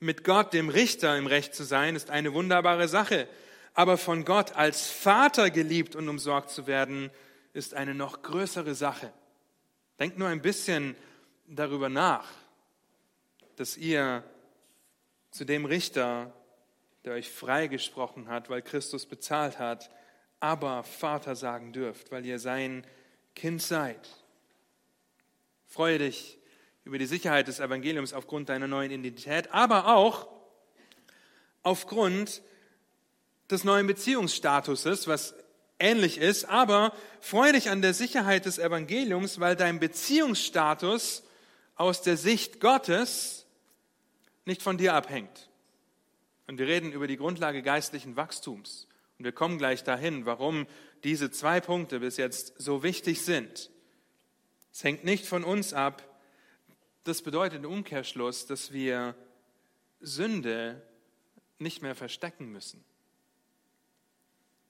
Mit 0.00 0.24
Gott, 0.24 0.52
dem 0.52 0.68
Richter, 0.68 1.16
im 1.16 1.26
Recht 1.26 1.54
zu 1.54 1.64
sein, 1.64 1.96
ist 1.96 2.10
eine 2.10 2.32
wunderbare 2.32 2.88
Sache. 2.88 3.28
Aber 3.74 3.96
von 3.98 4.24
Gott 4.24 4.56
als 4.56 4.90
Vater 4.90 5.50
geliebt 5.50 5.96
und 5.96 6.08
umsorgt 6.08 6.50
zu 6.50 6.66
werden, 6.66 7.10
ist 7.52 7.74
eine 7.74 7.94
noch 7.94 8.22
größere 8.22 8.74
Sache. 8.74 9.12
Denkt 9.98 10.18
nur 10.18 10.28
ein 10.28 10.42
bisschen 10.42 10.96
darüber 11.46 11.88
nach, 11.88 12.28
dass 13.56 13.76
ihr 13.76 14.22
zu 15.30 15.44
dem 15.44 15.64
Richter, 15.64 16.32
der 17.04 17.14
euch 17.14 17.30
freigesprochen 17.30 18.28
hat, 18.28 18.50
weil 18.50 18.62
Christus 18.62 19.06
bezahlt 19.06 19.58
hat, 19.58 19.90
aber 20.40 20.84
Vater 20.84 21.34
sagen 21.34 21.72
dürft, 21.72 22.12
weil 22.12 22.24
ihr 22.24 22.38
sein 22.38 22.86
Kind 23.38 23.62
seid. 23.62 24.00
Freue 25.66 25.98
dich 25.98 26.38
über 26.84 26.98
die 26.98 27.06
Sicherheit 27.06 27.46
des 27.46 27.60
Evangeliums 27.60 28.12
aufgrund 28.12 28.48
deiner 28.48 28.66
neuen 28.66 28.90
Identität, 28.90 29.52
aber 29.52 29.94
auch 29.94 30.28
aufgrund 31.62 32.42
des 33.48 33.62
neuen 33.62 33.86
Beziehungsstatuses, 33.86 35.06
was 35.06 35.34
ähnlich 35.78 36.18
ist, 36.18 36.46
aber 36.46 36.92
freue 37.20 37.52
dich 37.52 37.70
an 37.70 37.80
der 37.80 37.94
Sicherheit 37.94 38.44
des 38.44 38.58
Evangeliums, 38.58 39.38
weil 39.38 39.54
dein 39.54 39.78
Beziehungsstatus 39.78 41.22
aus 41.76 42.02
der 42.02 42.16
Sicht 42.16 42.58
Gottes 42.58 43.46
nicht 44.46 44.62
von 44.62 44.78
dir 44.78 44.94
abhängt. 44.94 45.48
Und 46.48 46.58
wir 46.58 46.66
reden 46.66 46.90
über 46.90 47.06
die 47.06 47.16
Grundlage 47.16 47.62
geistlichen 47.62 48.16
Wachstums. 48.16 48.88
Und 49.18 49.24
wir 49.24 49.32
kommen 49.32 49.58
gleich 49.58 49.84
dahin, 49.84 50.26
warum 50.26 50.66
diese 51.04 51.30
zwei 51.30 51.60
Punkte 51.60 52.00
bis 52.00 52.16
jetzt 52.16 52.54
so 52.58 52.82
wichtig 52.82 53.22
sind. 53.22 53.70
Es 54.72 54.84
hängt 54.84 55.04
nicht 55.04 55.26
von 55.26 55.44
uns 55.44 55.72
ab. 55.72 56.04
Das 57.04 57.22
bedeutet 57.22 57.64
im 57.64 57.70
Umkehrschluss, 57.70 58.46
dass 58.46 58.72
wir 58.72 59.14
Sünde 60.00 60.82
nicht 61.58 61.82
mehr 61.82 61.94
verstecken 61.94 62.52
müssen. 62.52 62.84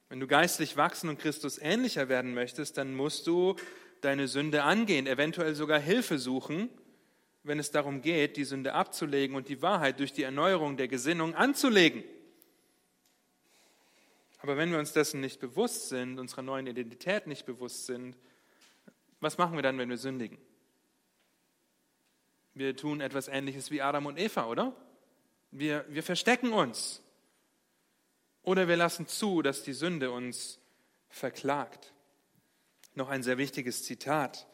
Wenn 0.09 0.21
du 0.21 0.27
geistlich 0.27 0.77
wachsen 0.77 1.11
und 1.11 1.19
Christus 1.19 1.59
ähnlicher 1.59 2.09
werden 2.09 2.33
möchtest, 2.33 2.79
dann 2.79 2.95
musst 2.95 3.27
du 3.27 3.57
deine 4.01 4.29
Sünde 4.29 4.63
angehen, 4.63 5.07
eventuell 5.07 5.55
sogar 5.55 5.79
Hilfe 5.79 6.19
suchen, 6.19 6.71
wenn 7.43 7.59
es 7.59 7.71
darum 7.71 8.01
geht, 8.01 8.37
die 8.37 8.45
Sünde 8.45 8.73
abzulegen 8.75 9.37
und 9.37 9.49
die 9.49 9.61
Wahrheit 9.61 9.99
durch 9.99 10.13
die 10.13 10.23
Erneuerung 10.23 10.77
der 10.77 10.89
Gesinnung 10.89 11.35
anzulegen. 11.35 12.05
Aber 14.39 14.57
wenn 14.57 14.71
wir 14.71 14.79
uns 14.79 14.93
dessen 14.93 15.21
nicht 15.21 15.41
bewusst 15.41 15.89
sind, 15.89 16.19
unserer 16.19 16.43
neuen 16.43 16.67
Identität 16.67 17.27
nicht 17.27 17.45
bewusst 17.45 17.87
sind, 17.87 18.17
was 19.21 19.37
machen 19.37 19.57
wir 19.57 19.63
dann, 19.63 19.79
wenn 19.79 19.91
wir 19.91 19.99
sündigen? 19.99 20.39
Wir 22.55 22.77
tun 22.77 23.01
etwas 23.01 23.29
Ähnliches 23.29 23.71
wie 23.71 23.83
Adam 23.83 24.07
und 24.07 24.19
Eva, 24.19 24.47
oder? 24.47 24.75
Wir, 25.51 25.85
wir 25.89 26.03
verstecken 26.03 26.53
uns. 26.53 27.03
Oder 28.43 28.69
wir 28.69 28.77
lassen 28.77 29.07
zu, 29.09 29.43
dass 29.43 29.63
die 29.63 29.73
Sünde 29.73 30.11
uns 30.11 30.59
verklagt. 31.09 31.93
Noch 32.95 33.09
ein 33.09 33.23
sehr 33.23 33.39
wichtiges 33.39 33.85
Zitat. 33.85 34.47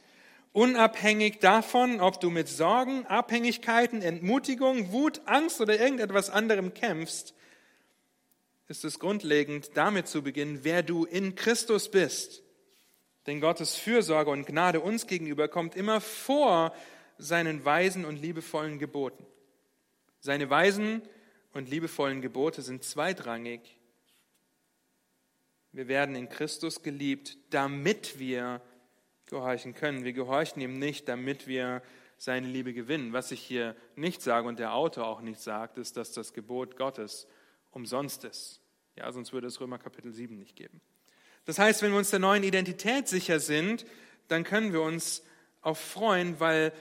Unabhängig 0.52 1.40
davon, 1.40 2.00
ob 2.00 2.20
du 2.20 2.30
mit 2.30 2.48
Sorgen, 2.48 3.06
Abhängigkeiten, 3.06 4.02
Entmutigung, 4.02 4.92
Wut, 4.92 5.20
Angst 5.26 5.60
oder 5.60 5.78
irgendetwas 5.78 6.30
anderem 6.30 6.74
kämpfst, 6.74 7.34
ist 8.68 8.84
es 8.84 8.98
grundlegend, 8.98 9.70
damit 9.74 10.08
zu 10.08 10.22
beginnen, 10.22 10.60
wer 10.62 10.82
du 10.82 11.04
in 11.04 11.34
Christus 11.34 11.90
bist. 11.90 12.42
Denn 13.26 13.40
Gottes 13.40 13.76
Fürsorge 13.76 14.30
und 14.30 14.46
Gnade 14.46 14.80
uns 14.80 15.06
gegenüber 15.06 15.48
kommt 15.48 15.76
immer 15.76 16.00
vor 16.00 16.74
seinen 17.18 17.64
weisen 17.64 18.04
und 18.04 18.20
liebevollen 18.20 18.78
Geboten. 18.78 19.24
Seine 20.20 20.50
weisen 20.50 21.02
und 21.52 21.68
liebevollen 21.68 22.20
Gebote 22.20 22.62
sind 22.62 22.84
zweitrangig. 22.84 23.60
Wir 25.72 25.88
werden 25.88 26.14
in 26.14 26.28
Christus 26.28 26.82
geliebt, 26.82 27.36
damit 27.50 28.18
wir 28.18 28.60
gehorchen 29.26 29.74
können. 29.74 30.04
Wir 30.04 30.12
gehorchen 30.12 30.60
ihm 30.60 30.78
nicht, 30.78 31.08
damit 31.08 31.46
wir 31.46 31.82
seine 32.16 32.46
Liebe 32.46 32.72
gewinnen. 32.72 33.12
Was 33.12 33.30
ich 33.30 33.40
hier 33.40 33.74
nicht 33.96 34.22
sage 34.22 34.48
und 34.48 34.58
der 34.58 34.74
Autor 34.74 35.06
auch 35.06 35.20
nicht 35.20 35.40
sagt, 35.40 35.78
ist, 35.78 35.96
dass 35.96 36.12
das 36.12 36.32
Gebot 36.32 36.76
Gottes 36.76 37.26
umsonst 37.74 38.24
ist. 38.24 38.60
Ja, 38.96 39.10
sonst 39.12 39.32
würde 39.32 39.48
es 39.48 39.60
Römer 39.60 39.78
Kapitel 39.78 40.12
7 40.12 40.38
nicht 40.38 40.56
geben. 40.56 40.80
Das 41.44 41.58
heißt, 41.58 41.82
wenn 41.82 41.90
wir 41.90 41.98
uns 41.98 42.10
der 42.10 42.20
neuen 42.20 42.42
Identität 42.42 43.08
sicher 43.08 43.40
sind, 43.40 43.84
dann 44.28 44.44
können 44.44 44.72
wir 44.72 44.80
uns 44.82 45.22
auch 45.62 45.76
freuen, 45.76 46.40
weil 46.40 46.72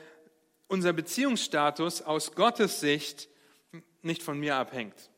unser 0.67 0.93
Beziehungsstatus 0.93 2.01
aus 2.01 2.35
Gottes 2.35 2.79
Sicht 2.79 3.27
nicht 4.01 4.23
von 4.23 4.39
mir 4.39 4.55
abhängt. 4.55 5.09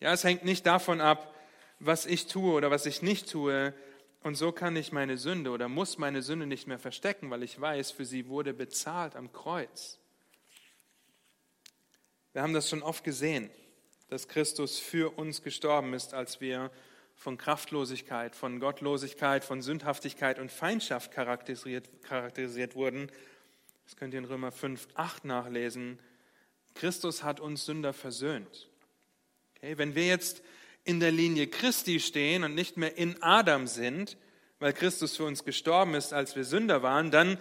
Ja, 0.00 0.12
es 0.12 0.24
hängt 0.24 0.44
nicht 0.44 0.66
davon 0.66 1.00
ab, 1.00 1.34
was 1.80 2.06
ich 2.06 2.26
tue 2.26 2.52
oder 2.52 2.70
was 2.70 2.86
ich 2.86 3.02
nicht 3.02 3.30
tue. 3.30 3.74
Und 4.22 4.36
so 4.36 4.52
kann 4.52 4.76
ich 4.76 4.92
meine 4.92 5.18
Sünde 5.18 5.50
oder 5.50 5.68
muss 5.68 5.98
meine 5.98 6.22
Sünde 6.22 6.46
nicht 6.46 6.66
mehr 6.66 6.78
verstecken, 6.78 7.30
weil 7.30 7.42
ich 7.42 7.60
weiß, 7.60 7.90
für 7.90 8.04
sie 8.04 8.26
wurde 8.28 8.54
bezahlt 8.54 9.16
am 9.16 9.32
Kreuz. 9.32 9.98
Wir 12.32 12.42
haben 12.42 12.54
das 12.54 12.68
schon 12.68 12.82
oft 12.82 13.04
gesehen 13.04 13.50
dass 14.08 14.28
Christus 14.28 14.78
für 14.78 15.16
uns 15.18 15.42
gestorben 15.42 15.94
ist, 15.94 16.14
als 16.14 16.40
wir 16.40 16.70
von 17.16 17.38
Kraftlosigkeit, 17.38 18.34
von 18.34 18.60
Gottlosigkeit, 18.60 19.44
von 19.44 19.62
Sündhaftigkeit 19.62 20.38
und 20.38 20.50
Feindschaft 20.50 21.12
charakterisiert, 21.12 21.88
charakterisiert 22.02 22.74
wurden. 22.74 23.10
Das 23.84 23.96
könnt 23.96 24.14
ihr 24.14 24.18
in 24.18 24.24
Römer 24.24 24.52
5, 24.52 24.88
8 24.94 25.24
nachlesen. 25.24 25.98
Christus 26.74 27.22
hat 27.22 27.40
uns 27.40 27.64
Sünder 27.64 27.92
versöhnt. 27.92 28.68
Okay, 29.56 29.78
wenn 29.78 29.94
wir 29.94 30.06
jetzt 30.06 30.42
in 30.84 31.00
der 31.00 31.12
Linie 31.12 31.46
Christi 31.46 32.00
stehen 32.00 32.44
und 32.44 32.54
nicht 32.54 32.76
mehr 32.76 32.96
in 32.98 33.22
Adam 33.22 33.66
sind, 33.66 34.16
weil 34.58 34.72
Christus 34.72 35.16
für 35.16 35.24
uns 35.24 35.44
gestorben 35.44 35.94
ist, 35.94 36.12
als 36.12 36.36
wir 36.36 36.44
Sünder 36.44 36.82
waren, 36.82 37.10
dann 37.10 37.38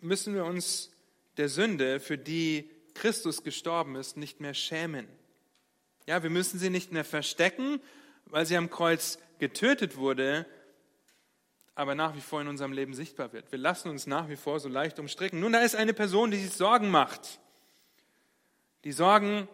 müssen 0.00 0.34
wir 0.34 0.44
uns 0.44 0.90
der 1.36 1.48
Sünde, 1.48 2.00
für 2.00 2.18
die 2.18 2.70
Christus 2.94 3.42
gestorben 3.42 3.96
ist, 3.96 4.16
nicht 4.16 4.40
mehr 4.40 4.54
schämen. 4.54 5.06
Ja, 6.10 6.24
wir 6.24 6.30
müssen 6.30 6.58
sie 6.58 6.70
nicht 6.70 6.90
mehr 6.90 7.04
verstecken, 7.04 7.80
weil 8.24 8.44
sie 8.44 8.56
am 8.56 8.68
Kreuz 8.68 9.20
getötet 9.38 9.96
wurde, 9.96 10.44
aber 11.76 11.94
nach 11.94 12.16
wie 12.16 12.20
vor 12.20 12.40
in 12.40 12.48
unserem 12.48 12.72
Leben 12.72 12.94
sichtbar 12.94 13.32
wird. 13.32 13.52
Wir 13.52 13.60
lassen 13.60 13.90
uns 13.90 14.08
nach 14.08 14.28
wie 14.28 14.34
vor 14.34 14.58
so 14.58 14.68
leicht 14.68 14.98
umstricken. 14.98 15.38
Nun, 15.38 15.52
da 15.52 15.60
ist 15.60 15.76
eine 15.76 15.94
Person, 15.94 16.32
die 16.32 16.38
sich 16.38 16.52
Sorgen 16.52 16.90
macht. 16.90 17.38
Die 18.82 18.90
Sorgen 18.90 19.46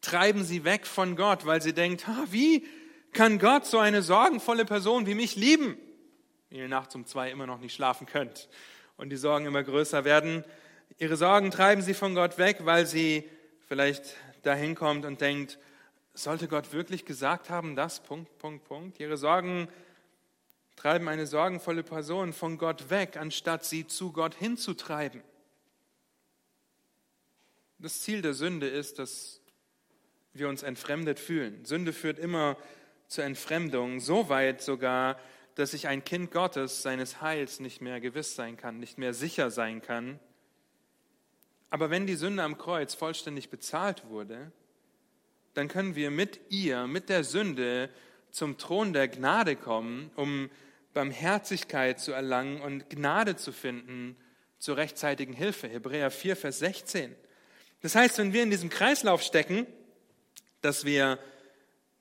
treiben 0.00 0.42
sie 0.42 0.64
weg 0.64 0.84
von 0.84 1.14
Gott, 1.14 1.46
weil 1.46 1.62
sie 1.62 1.74
denkt, 1.74 2.08
ha, 2.08 2.24
wie 2.28 2.66
kann 3.12 3.38
Gott 3.38 3.64
so 3.64 3.78
eine 3.78 4.02
sorgenvolle 4.02 4.64
Person 4.64 5.06
wie 5.06 5.14
mich 5.14 5.36
lieben? 5.36 5.78
Wenn 6.50 6.58
ihr 6.58 6.68
nachts 6.68 6.96
um 6.96 7.06
zwei 7.06 7.30
immer 7.30 7.46
noch 7.46 7.60
nicht 7.60 7.72
schlafen 7.76 8.08
könnt 8.08 8.48
und 8.96 9.10
die 9.10 9.16
Sorgen 9.16 9.46
immer 9.46 9.62
größer 9.62 10.04
werden. 10.04 10.42
Ihre 10.98 11.16
Sorgen 11.16 11.52
treiben 11.52 11.82
sie 11.82 11.94
von 11.94 12.16
Gott 12.16 12.36
weg, 12.36 12.62
weil 12.64 12.84
sie 12.84 13.30
vielleicht 13.68 14.16
dahin 14.42 14.74
kommt 14.74 15.04
und 15.04 15.20
denkt, 15.20 15.56
sollte 16.22 16.48
Gott 16.48 16.72
wirklich 16.72 17.04
gesagt 17.04 17.50
haben, 17.50 17.76
das, 17.76 18.00
Punkt, 18.00 18.38
Punkt, 18.38 18.64
Punkt. 18.64 19.00
Ihre 19.00 19.16
Sorgen 19.16 19.68
treiben 20.76 21.08
eine 21.08 21.26
sorgenvolle 21.26 21.82
Person 21.82 22.32
von 22.32 22.58
Gott 22.58 22.90
weg, 22.90 23.16
anstatt 23.16 23.64
sie 23.64 23.86
zu 23.86 24.12
Gott 24.12 24.34
hinzutreiben. 24.34 25.22
Das 27.78 28.00
Ziel 28.00 28.22
der 28.22 28.34
Sünde 28.34 28.68
ist, 28.68 28.98
dass 28.98 29.40
wir 30.32 30.48
uns 30.48 30.62
entfremdet 30.62 31.20
fühlen. 31.20 31.64
Sünde 31.64 31.92
führt 31.92 32.18
immer 32.18 32.56
zur 33.06 33.24
Entfremdung, 33.24 34.00
so 34.00 34.28
weit 34.28 34.62
sogar, 34.62 35.18
dass 35.54 35.72
sich 35.72 35.88
ein 35.88 36.04
Kind 36.04 36.30
Gottes 36.30 36.82
seines 36.82 37.20
Heils 37.20 37.58
nicht 37.58 37.80
mehr 37.80 38.00
gewiss 38.00 38.34
sein 38.34 38.56
kann, 38.56 38.78
nicht 38.78 38.98
mehr 38.98 39.14
sicher 39.14 39.50
sein 39.50 39.82
kann. 39.82 40.20
Aber 41.70 41.90
wenn 41.90 42.06
die 42.06 42.14
Sünde 42.14 42.42
am 42.42 42.58
Kreuz 42.58 42.94
vollständig 42.94 43.50
bezahlt 43.50 44.08
wurde, 44.08 44.52
dann 45.58 45.66
können 45.66 45.96
wir 45.96 46.12
mit 46.12 46.38
ihr, 46.50 46.86
mit 46.86 47.08
der 47.08 47.24
Sünde 47.24 47.90
zum 48.30 48.58
Thron 48.58 48.92
der 48.92 49.08
Gnade 49.08 49.56
kommen, 49.56 50.12
um 50.14 50.50
Barmherzigkeit 50.94 51.98
zu 51.98 52.12
erlangen 52.12 52.60
und 52.60 52.88
Gnade 52.88 53.34
zu 53.34 53.50
finden 53.50 54.16
zur 54.60 54.76
rechtzeitigen 54.76 55.32
Hilfe. 55.32 55.66
Hebräer 55.66 56.12
4, 56.12 56.36
Vers 56.36 56.60
16. 56.60 57.12
Das 57.82 57.96
heißt, 57.96 58.18
wenn 58.18 58.32
wir 58.32 58.44
in 58.44 58.52
diesem 58.52 58.70
Kreislauf 58.70 59.20
stecken, 59.20 59.66
dass 60.60 60.84
wir, 60.84 61.18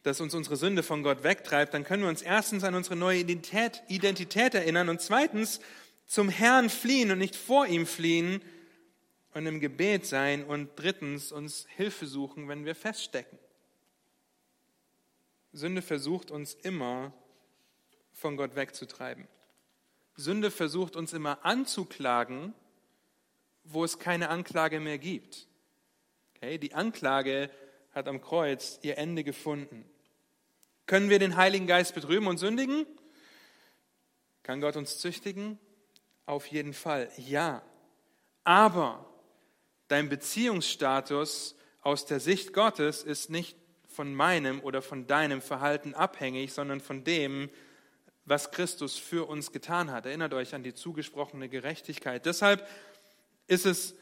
dass 0.03 0.21
uns 0.21 0.35
unsere 0.35 0.55
Sünde 0.55 0.83
von 0.83 1.01
Gott 1.01 1.23
wegtreibt, 1.23 1.73
dann 1.73 1.83
können 1.83 2.03
wir 2.03 2.09
uns 2.09 2.21
erstens 2.21 2.63
an 2.63 2.75
unsere 2.75 2.95
neue 2.95 3.21
Identität, 3.21 3.81
Identität 3.87 4.53
erinnern 4.53 4.87
und 4.87 5.01
zweitens 5.01 5.61
zum 6.05 6.29
Herrn 6.29 6.69
fliehen 6.69 7.09
und 7.09 7.17
nicht 7.17 7.35
vor 7.35 7.65
ihm 7.65 7.87
fliehen 7.87 8.39
und 9.33 9.47
im 9.47 9.59
Gebet 9.59 10.05
sein 10.05 10.43
und 10.43 10.69
drittens 10.75 11.31
uns 11.31 11.65
Hilfe 11.75 12.05
suchen, 12.05 12.47
wenn 12.47 12.63
wir 12.63 12.75
feststecken. 12.75 13.39
Sünde 15.53 15.81
versucht 15.81 16.31
uns 16.31 16.53
immer 16.53 17.13
von 18.11 18.37
Gott 18.37 18.55
wegzutreiben. 18.55 19.27
Sünde 20.15 20.51
versucht 20.51 20.95
uns 20.95 21.13
immer 21.13 21.45
anzuklagen, 21.45 22.53
wo 23.63 23.83
es 23.83 23.99
keine 23.99 24.29
Anklage 24.29 24.79
mehr 24.79 24.97
gibt. 24.97 25.47
Okay, 26.35 26.57
die 26.57 26.73
Anklage 26.73 27.49
hat 27.91 28.07
am 28.07 28.21
Kreuz 28.21 28.79
ihr 28.81 28.97
Ende 28.97 29.23
gefunden. 29.23 29.85
Können 30.85 31.09
wir 31.09 31.19
den 31.19 31.35
Heiligen 31.35 31.67
Geist 31.67 31.93
betrüben 31.93 32.27
und 32.27 32.37
sündigen? 32.37 32.85
Kann 34.43 34.61
Gott 34.61 34.77
uns 34.77 34.99
züchtigen? 34.99 35.59
Auf 36.25 36.47
jeden 36.47 36.73
Fall, 36.73 37.11
ja. 37.17 37.61
Aber 38.43 39.05
dein 39.87 40.09
Beziehungsstatus 40.09 41.55
aus 41.81 42.05
der 42.05 42.19
Sicht 42.19 42.53
Gottes 42.53 43.03
ist 43.03 43.29
nicht 43.29 43.57
von 43.97 44.13
meinem 44.13 44.59
oder 44.59 44.83
von 44.83 45.07
deinem 45.07 45.41
Verhalten 45.41 45.95
abhängig, 45.95 46.53
sondern 46.53 46.81
von 46.81 47.03
dem, 47.03 47.49
was 48.25 48.51
Christus 48.51 48.95
für 48.95 49.27
uns 49.27 49.51
getan 49.51 49.89
hat. 49.91 50.05
Erinnert 50.05 50.35
euch 50.35 50.53
an 50.53 50.61
die 50.61 50.75
zugesprochene 50.75 51.49
Gerechtigkeit. 51.49 52.27
Deshalb 52.27 52.69
ist 53.47 53.65
es 53.65 53.95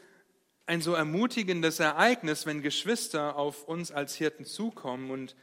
ein 0.66 0.82
so 0.82 0.92
ermutigendes 0.92 1.80
Ereignis, 1.80 2.44
wenn 2.44 2.60
Geschwister 2.60 3.36
auf 3.36 3.64
uns 3.64 3.90
als 3.90 4.14
Hirten 4.14 4.44
zukommen 4.44 5.10
und 5.10 5.34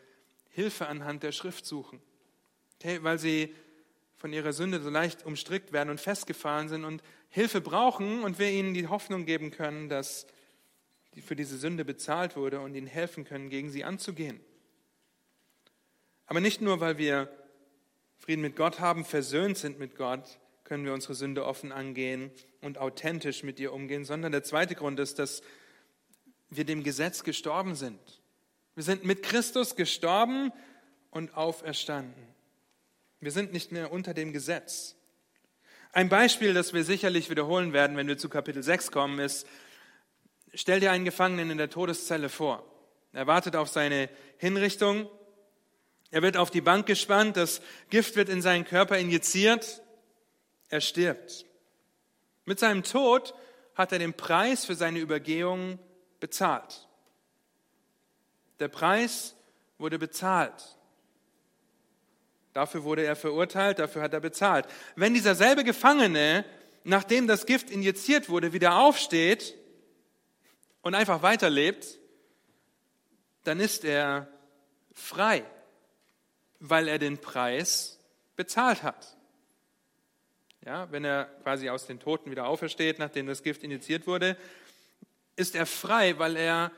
Hilfe 0.52 0.86
anhand 0.86 1.24
der 1.24 1.32
Schrift 1.32 1.66
suchen. 1.66 2.00
Okay, 2.76 3.00
weil 3.02 3.18
sie 3.18 3.56
von 4.18 4.34
ihrer 4.34 4.54
Sünde 4.54 4.80
so 4.84 4.92
leicht 4.92 5.26
umstrickt 5.26 5.74
werden 5.74 5.90
und 5.90 6.00
festgefahren 6.00 6.70
sind 6.70 6.86
und 6.86 7.02
Hilfe 7.30 7.60
brauchen 7.60 8.24
und 8.24 8.38
wir 8.38 8.52
ihnen 8.52 8.76
die 8.76 8.88
Hoffnung 8.88 9.26
geben 9.26 9.50
können, 9.50 9.90
dass 9.90 10.28
für 11.22 11.36
diese 11.36 11.58
Sünde 11.58 11.86
bezahlt 11.86 12.36
wurde 12.36 12.60
und 12.60 12.76
ihnen 12.76 12.88
helfen 12.88 13.26
können, 13.26 13.50
gegen 13.50 13.70
sie 13.70 13.84
anzugehen. 13.84 14.40
Aber 16.26 16.40
nicht 16.40 16.62
nur, 16.62 16.80
weil 16.80 16.98
wir 16.98 17.32
Frieden 18.18 18.42
mit 18.42 18.56
Gott 18.56 18.80
haben, 18.80 19.06
versöhnt 19.06 19.58
sind 19.58 19.80
mit 19.80 19.96
Gott, 19.96 20.40
können 20.64 20.86
wir 20.86 20.94
unsere 20.94 21.14
Sünde 21.14 21.46
offen 21.46 21.72
angehen 21.72 22.32
und 22.62 22.78
authentisch 22.78 23.44
mit 23.44 23.60
ihr 23.60 23.74
umgehen, 23.74 24.06
sondern 24.06 24.32
der 24.32 24.44
zweite 24.44 24.76
Grund 24.76 25.00
ist, 25.00 25.20
dass 25.20 25.42
wir 26.50 26.64
dem 26.64 26.84
Gesetz 26.84 27.24
gestorben 27.24 27.76
sind. 27.76 28.00
Wir 28.76 28.84
sind 28.84 29.04
mit 29.04 29.24
Christus 29.24 29.76
gestorben 29.76 30.52
und 31.12 31.36
auferstanden. 31.36 32.24
Wir 33.20 33.32
sind 33.32 33.54
nicht 33.54 33.72
mehr 33.72 33.92
unter 33.92 34.14
dem 34.14 34.34
Gesetz. 34.34 34.96
Ein 35.92 36.10
Beispiel, 36.10 36.54
das 36.54 36.74
wir 36.74 36.84
sicherlich 36.84 37.30
wiederholen 37.30 37.72
werden, 37.72 37.98
wenn 37.98 38.08
wir 38.08 38.18
zu 38.18 38.30
Kapitel 38.30 38.64
6 38.64 38.92
kommen, 38.92 39.20
ist, 39.20 39.46
stell 40.54 40.80
dir 40.80 40.92
einen 40.92 41.06
Gefangenen 41.06 41.52
in 41.52 41.58
der 41.58 41.70
Todeszelle 41.70 42.30
vor. 42.30 42.66
Er 43.12 43.28
wartet 43.28 43.56
auf 43.56 43.70
seine 43.70 44.10
Hinrichtung. 44.38 45.10
Er 46.12 46.22
wird 46.22 46.38
auf 46.38 46.52
die 46.52 46.62
Bank 46.62 46.86
gespannt. 46.86 47.38
Das 47.38 47.62
Gift 47.90 48.16
wird 48.16 48.30
in 48.30 48.42
seinen 48.42 48.66
Körper 48.66 48.98
injiziert. 48.98 49.82
Er 50.70 50.82
stirbt. 50.82 51.46
Mit 52.46 52.60
seinem 52.60 52.84
Tod 52.84 53.34
hat 53.76 53.92
er 53.92 54.00
den 54.00 54.14
Preis 54.14 54.66
für 54.66 54.76
seine 54.76 55.00
Übergehung 55.00 55.80
bezahlt. 56.20 56.88
Der 58.60 58.68
Preis 58.68 59.36
wurde 59.78 59.98
bezahlt. 59.98 60.78
Dafür 62.54 62.84
wurde 62.84 63.04
er 63.04 63.16
verurteilt, 63.16 63.80
dafür 63.80 64.04
hat 64.04 64.14
er 64.14 64.20
bezahlt. 64.20 64.68
Wenn 64.96 65.16
dieser 65.16 65.34
selbe 65.34 65.64
Gefangene, 65.64 66.46
nachdem 66.84 67.28
das 67.28 67.48
Gift 67.48 67.72
injiziert 67.72 68.30
wurde, 68.30 68.54
wieder 68.54 68.80
aufsteht 68.80 69.56
und 70.84 70.94
einfach 70.94 71.24
weiterlebt, 71.24 71.98
dann 73.46 73.60
ist 73.60 73.84
er 73.84 74.28
frei, 74.94 75.44
weil 76.60 76.88
er 76.88 77.00
den 77.00 77.18
Preis 77.18 78.00
bezahlt 78.36 78.84
hat. 78.84 79.18
Ja, 80.66 80.90
wenn 80.92 81.04
er 81.04 81.26
quasi 81.44 81.70
aus 81.70 81.88
den 81.88 82.00
Toten 82.00 82.32
wieder 82.32 82.48
aufersteht, 82.48 83.00
nachdem 83.00 83.28
das 83.28 83.44
Gift 83.44 83.64
injiziert 83.64 84.08
wurde, 84.08 84.38
ist 85.36 85.56
er 85.56 85.66
frei, 85.66 86.20
weil 86.20 86.38
er 86.38 86.72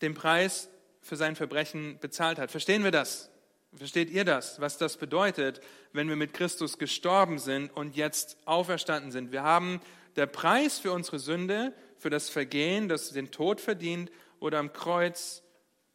den 0.00 0.14
Preis 0.14 0.68
für 1.02 1.16
sein 1.16 1.36
Verbrechen 1.36 1.98
bezahlt 1.98 2.38
hat. 2.38 2.50
Verstehen 2.50 2.84
wir 2.84 2.90
das? 2.90 3.30
Versteht 3.76 4.10
ihr 4.10 4.24
das, 4.24 4.60
was 4.60 4.78
das 4.78 4.96
bedeutet, 4.96 5.60
wenn 5.92 6.08
wir 6.08 6.16
mit 6.16 6.32
Christus 6.32 6.78
gestorben 6.78 7.38
sind 7.38 7.70
und 7.76 7.96
jetzt 7.96 8.36
auferstanden 8.44 9.10
sind? 9.10 9.32
Wir 9.32 9.42
haben 9.42 9.80
der 10.16 10.26
Preis 10.26 10.78
für 10.78 10.92
unsere 10.92 11.18
Sünde, 11.18 11.74
für 12.04 12.10
das 12.10 12.28
Vergehen, 12.28 12.90
das 12.90 13.12
den 13.12 13.30
Tod 13.30 13.62
verdient, 13.62 14.12
oder 14.38 14.58
am 14.58 14.74
Kreuz 14.74 15.42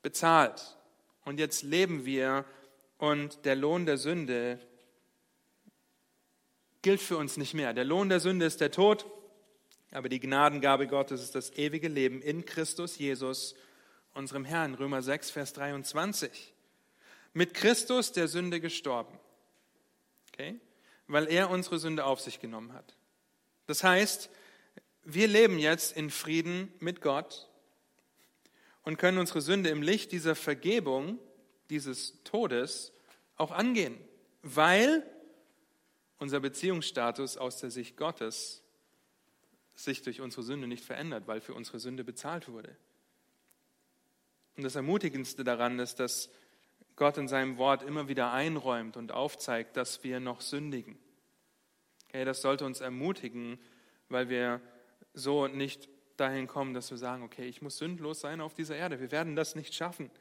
bezahlt. 0.01 0.75
Und 1.23 1.39
jetzt 1.39 1.61
leben 1.61 2.03
wir 2.03 2.45
und 2.97 3.45
der 3.45 3.55
Lohn 3.55 3.85
der 3.85 3.99
Sünde 3.99 4.59
gilt 6.81 6.99
für 6.99 7.15
uns 7.17 7.37
nicht 7.37 7.53
mehr. 7.53 7.75
Der 7.75 7.85
Lohn 7.85 8.09
der 8.09 8.19
Sünde 8.19 8.47
ist 8.47 8.59
der 8.59 8.71
Tod, 8.71 9.05
aber 9.91 10.09
die 10.09 10.19
Gnadengabe 10.19 10.87
Gottes 10.87 11.21
ist 11.21 11.35
das 11.35 11.51
ewige 11.51 11.87
Leben 11.87 12.23
in 12.23 12.43
Christus 12.43 12.97
Jesus, 12.97 13.53
unserem 14.15 14.45
Herrn. 14.45 14.73
Römer 14.73 15.03
6, 15.03 15.29
Vers 15.29 15.53
23. 15.53 16.55
Mit 17.33 17.53
Christus 17.53 18.13
der 18.13 18.27
Sünde 18.27 18.59
gestorben. 18.59 19.15
Okay? 20.33 20.59
Weil 21.05 21.27
er 21.27 21.51
unsere 21.51 21.77
Sünde 21.77 22.03
auf 22.05 22.19
sich 22.19 22.39
genommen 22.39 22.73
hat. 22.73 22.95
Das 23.67 23.83
heißt, 23.83 24.31
wir 25.13 25.27
leben 25.27 25.59
jetzt 25.59 25.95
in 25.95 26.09
Frieden 26.09 26.71
mit 26.79 27.01
Gott 27.01 27.49
und 28.83 28.97
können 28.97 29.17
unsere 29.17 29.41
Sünde 29.41 29.69
im 29.69 29.81
Licht 29.81 30.11
dieser 30.11 30.35
Vergebung, 30.35 31.19
dieses 31.69 32.23
Todes 32.23 32.93
auch 33.35 33.51
angehen, 33.51 33.97
weil 34.41 35.03
unser 36.17 36.39
Beziehungsstatus 36.39 37.37
aus 37.37 37.57
der 37.57 37.71
Sicht 37.71 37.97
Gottes 37.97 38.63
sich 39.75 40.01
durch 40.01 40.21
unsere 40.21 40.43
Sünde 40.43 40.67
nicht 40.67 40.83
verändert, 40.83 41.27
weil 41.27 41.41
für 41.41 41.53
unsere 41.53 41.79
Sünde 41.79 42.03
bezahlt 42.03 42.49
wurde. 42.49 42.75
Und 44.57 44.63
das 44.63 44.75
Ermutigendste 44.75 45.43
daran 45.43 45.79
ist, 45.79 45.99
dass 45.99 46.29
Gott 46.97 47.17
in 47.17 47.29
seinem 47.29 47.57
Wort 47.57 47.81
immer 47.81 48.09
wieder 48.09 48.33
einräumt 48.33 48.97
und 48.97 49.13
aufzeigt, 49.13 49.77
dass 49.77 50.03
wir 50.03 50.19
noch 50.19 50.41
sündigen. 50.41 50.99
Okay, 52.09 52.25
das 52.25 52.41
sollte 52.41 52.65
uns 52.65 52.81
ermutigen, 52.81 53.57
weil 54.09 54.27
wir 54.27 54.59
so 55.13 55.47
nicht 55.47 55.89
dahin 56.17 56.47
kommen, 56.47 56.73
dass 56.73 56.91
wir 56.91 56.97
sagen, 56.97 57.23
okay, 57.23 57.47
ich 57.47 57.61
muss 57.61 57.77
sündlos 57.77 58.21
sein 58.21 58.41
auf 58.41 58.53
dieser 58.53 58.75
Erde. 58.75 58.99
Wir 58.99 59.11
werden 59.11 59.35
das 59.35 59.55
nicht 59.55 59.73
schaffen. 59.73 60.11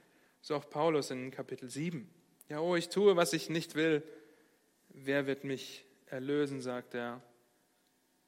So 0.40 0.54
auch 0.56 0.68
Paulus 0.70 1.10
in 1.10 1.30
Kapitel 1.30 1.68
7. 1.68 2.08
Ja, 2.48 2.60
oh, 2.60 2.76
ich 2.76 2.88
tue, 2.88 3.16
was 3.16 3.32
ich 3.32 3.50
nicht 3.50 3.74
will. 3.74 4.02
Wer 4.88 5.26
wird 5.26 5.44
mich 5.44 5.84
erlösen, 6.06 6.60
sagt 6.60 6.94
er. 6.94 7.20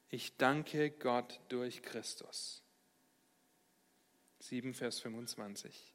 Ich 0.09 0.35
danke 0.37 0.91
Gott 0.91 1.39
durch 1.47 1.81
Christus. 1.81 2.61
7, 4.39 4.73
Vers 4.73 4.99
25. 4.99 5.93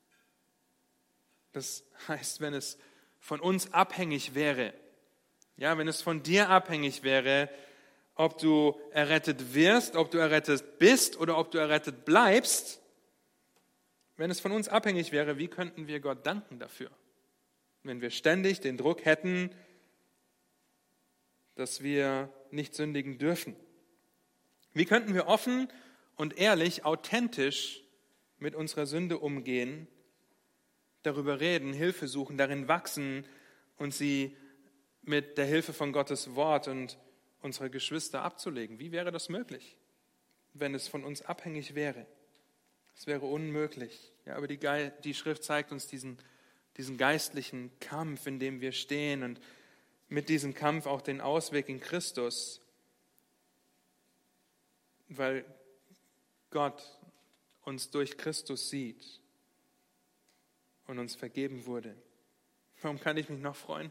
Das 1.53 1.85
heißt, 2.09 2.41
wenn 2.41 2.55
es 2.55 2.79
von 3.19 3.41
uns 3.41 3.73
abhängig 3.73 4.35
wäre, 4.35 4.73
ja, 5.57 5.79
wenn 5.79 5.89
es 5.89 6.03
von 6.03 6.23
dir 6.23 6.51
abhängig 6.51 7.03
wäre, 7.03 7.49
ob 8.17 8.39
du 8.39 8.75
errettet 8.91 9.55
wirst, 9.55 9.95
ob 9.95 10.11
du 10.11 10.19
errettet 10.19 10.79
bist 10.79 11.19
oder 11.19 11.39
ob 11.39 11.51
du 11.51 11.59
errettet 11.59 12.05
bleibst, 12.05 12.81
wenn 14.17 14.31
es 14.31 14.41
von 14.41 14.53
uns 14.53 14.69
abhängig 14.69 15.13
wäre, 15.13 15.39
wie 15.39 15.49
könnten 15.49 15.87
wir 15.87 16.01
Gott 16.01 16.27
danken 16.27 16.59
dafür? 16.59 16.91
Wenn 17.83 18.01
wir 18.01 18.11
ständig 18.11 18.61
den 18.61 18.79
Druck 18.79 19.05
hätten, 19.05 19.51
dass 21.55 21.83
wir 21.83 22.33
nicht 22.51 22.75
sündigen 22.75 23.19
dürfen. 23.19 23.55
Wie 24.73 24.87
könnten 24.87 25.15
wir 25.15 25.27
offen 25.27 25.69
und 26.17 26.39
ehrlich, 26.39 26.85
authentisch 26.85 27.83
mit 28.39 28.55
unserer 28.55 28.87
Sünde 28.87 29.19
umgehen, 29.19 29.87
darüber 31.03 31.41
reden, 31.41 31.73
Hilfe 31.73 32.09
suchen, 32.09 32.37
darin 32.39 32.69
wachsen 32.69 33.27
und 33.77 33.95
sie 33.95 34.37
mit 35.03 35.39
der 35.39 35.47
Hilfe 35.47 35.73
von 35.73 35.93
Gottes 35.93 36.35
Wort 36.35 36.69
und 36.69 36.99
unserer 37.47 37.71
Geschwister 37.71 38.23
abzulegen? 38.23 38.79
Wie 38.79 38.93
wäre 38.93 39.11
das 39.11 39.31
möglich, 39.31 39.79
wenn 40.53 40.75
es 40.75 40.89
von 40.89 41.05
uns 41.05 41.23
abhängig 41.23 41.75
wäre? 41.75 42.07
Es 42.95 43.07
wäre 43.07 43.25
unmöglich. 43.25 44.13
Ja, 44.27 44.37
aber 44.37 44.47
die, 44.47 44.59
die 45.05 45.15
Schrift 45.15 45.45
zeigt 45.45 45.73
uns 45.73 45.87
diesen, 45.87 46.19
diesen 46.77 46.99
geistlichen 46.99 47.71
Kampf, 47.81 48.27
in 48.27 48.39
dem 48.39 48.61
wir 48.61 48.73
stehen 48.73 49.23
und 49.23 49.41
mit 50.09 50.29
diesem 50.29 50.55
Kampf 50.55 50.87
auch 50.87 51.01
den 51.01 51.21
Ausweg 51.21 51.69
in 51.69 51.81
Christus, 51.81 52.61
weil 55.09 55.45
Gott 56.51 56.83
uns 57.63 57.91
durch 57.91 58.17
Christus 58.17 58.71
sieht 58.71 59.21
und 60.87 60.99
uns 60.99 61.15
vergeben 61.15 61.67
wurde. 61.67 61.97
Warum 62.83 63.01
kann 63.01 63.17
ich 63.17 63.29
mich 63.29 63.41
noch 63.41 63.57
freuen? 63.57 63.91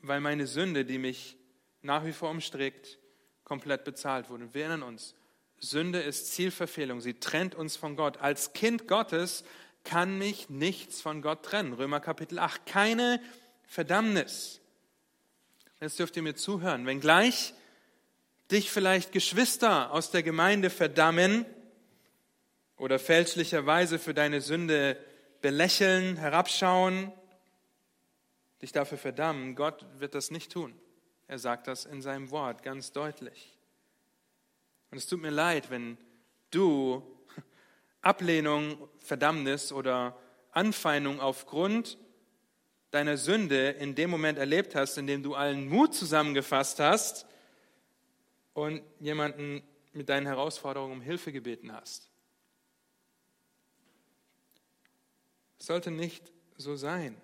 Weil 0.00 0.20
meine 0.20 0.46
Sünde, 0.46 0.84
die 0.84 0.98
mich 0.98 1.36
nach 1.82 2.04
wie 2.04 2.12
vor 2.12 2.30
umstrickt, 2.30 2.98
komplett 3.44 3.84
bezahlt 3.84 4.30
wurde. 4.30 4.54
wir 4.54 4.62
erinnern 4.62 4.82
uns, 4.82 5.14
Sünde 5.58 6.00
ist 6.00 6.32
Zielverfehlung. 6.32 7.00
Sie 7.00 7.14
trennt 7.14 7.54
uns 7.54 7.76
von 7.76 7.94
Gott. 7.94 8.18
Als 8.18 8.52
Kind 8.52 8.88
Gottes 8.88 9.44
kann 9.84 10.18
mich 10.18 10.48
nichts 10.50 11.00
von 11.00 11.22
Gott 11.22 11.44
trennen. 11.44 11.72
Römer 11.72 12.00
Kapitel 12.00 12.38
8. 12.38 12.66
Keine 12.66 13.20
Verdammnis. 13.66 14.60
Jetzt 15.80 15.98
dürft 15.98 16.16
ihr 16.16 16.22
mir 16.22 16.34
zuhören. 16.34 16.86
Wenngleich 16.86 17.54
dich 18.50 18.70
vielleicht 18.70 19.12
Geschwister 19.12 19.92
aus 19.92 20.10
der 20.10 20.22
Gemeinde 20.22 20.68
verdammen 20.68 21.46
oder 22.76 22.98
fälschlicherweise 22.98 23.98
für 23.98 24.14
deine 24.14 24.40
Sünde 24.40 24.98
belächeln, 25.40 26.16
herabschauen, 26.16 27.12
dich 28.60 28.72
dafür 28.72 28.98
verdammen, 28.98 29.54
Gott 29.54 29.84
wird 29.98 30.14
das 30.14 30.30
nicht 30.30 30.52
tun. 30.52 30.74
Er 31.32 31.38
sagt 31.38 31.66
das 31.66 31.86
in 31.86 32.02
seinem 32.02 32.30
Wort 32.30 32.62
ganz 32.62 32.92
deutlich. 32.92 33.56
Und 34.90 34.98
es 34.98 35.06
tut 35.06 35.22
mir 35.22 35.30
leid, 35.30 35.70
wenn 35.70 35.96
du 36.50 37.02
Ablehnung, 38.02 38.86
Verdammnis 39.00 39.72
oder 39.72 40.14
Anfeindung 40.50 41.20
aufgrund 41.20 41.96
deiner 42.90 43.16
Sünde 43.16 43.70
in 43.70 43.94
dem 43.94 44.10
Moment 44.10 44.36
erlebt 44.36 44.74
hast, 44.74 44.98
in 44.98 45.06
dem 45.06 45.22
du 45.22 45.34
allen 45.34 45.70
Mut 45.70 45.94
zusammengefasst 45.94 46.80
hast 46.80 47.24
und 48.52 48.82
jemanden 49.00 49.62
mit 49.94 50.10
deinen 50.10 50.26
Herausforderungen 50.26 50.92
um 50.92 51.00
Hilfe 51.00 51.32
gebeten 51.32 51.72
hast. 51.72 52.10
Sollte 55.56 55.90
nicht 55.90 56.30
so 56.58 56.76
sein. 56.76 57.16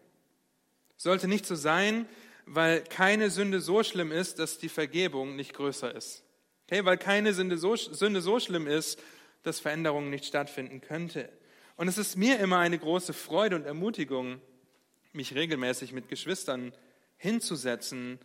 Sollte 0.97 1.29
nicht 1.29 1.45
so 1.45 1.55
sein, 1.57 2.09
weil 2.51 2.83
keine 2.83 3.31
Sünde 3.31 3.61
so 3.61 3.83
schlimm 3.83 4.11
ist, 4.11 4.39
dass 4.39 4.59
die 4.59 4.69
Vergebung 4.69 5.37
nicht 5.37 5.55
größer 5.55 5.95
ist. 5.95 6.25
Okay, 6.67 6.85
weil 6.85 6.99
keine 6.99 7.35
Sünde 7.35 7.59
so, 7.59 7.77
Sünde 7.77 8.21
so 8.21 8.41
schlimm 8.41 8.67
ist, 8.67 9.01
dass 9.43 9.61
Veränderung 9.61 10.11
nicht 10.11 10.25
stattfinden 10.25 10.81
könnte. 10.81 11.31
Und 11.77 11.89
es 11.89 11.99
ist 11.99 12.17
mir 12.17 12.39
immer 12.41 12.59
eine 12.59 12.79
große 12.79 13.13
Freude 13.13 13.57
und 13.57 13.65
Ermutigung, 13.65 14.41
mich 15.13 15.35
regelmäßig 15.35 15.93
mit 15.93 16.09
Geschwistern 16.09 16.73
hinzusetzen 17.17 18.19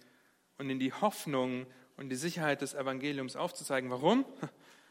und 0.57 0.69
in 0.69 0.80
die 0.80 0.93
Hoffnung 0.93 1.65
und 1.97 2.09
die 2.09 2.15
Sicherheit 2.15 2.61
des 2.61 2.74
Evangeliums 2.74 3.36
aufzuzeigen. 3.36 3.89
Warum? 3.89 4.26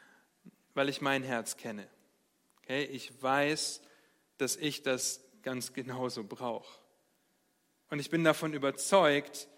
Weil 0.75 0.89
ich 0.89 1.01
mein 1.01 1.23
Herz 1.23 1.57
kenne. 1.57 1.89
Okay? 2.59 2.85
Ich 2.85 3.23
weiß, 3.23 3.83
dass 4.39 4.57
ich 4.57 4.83
das 4.83 5.25
ganz 5.43 5.73
genauso 5.73 6.25
brauche. 6.25 6.82
Und 7.93 7.99
ich 7.99 8.09
bin 8.09 8.25
davon 8.25 8.55
überzeugt, 8.55 9.49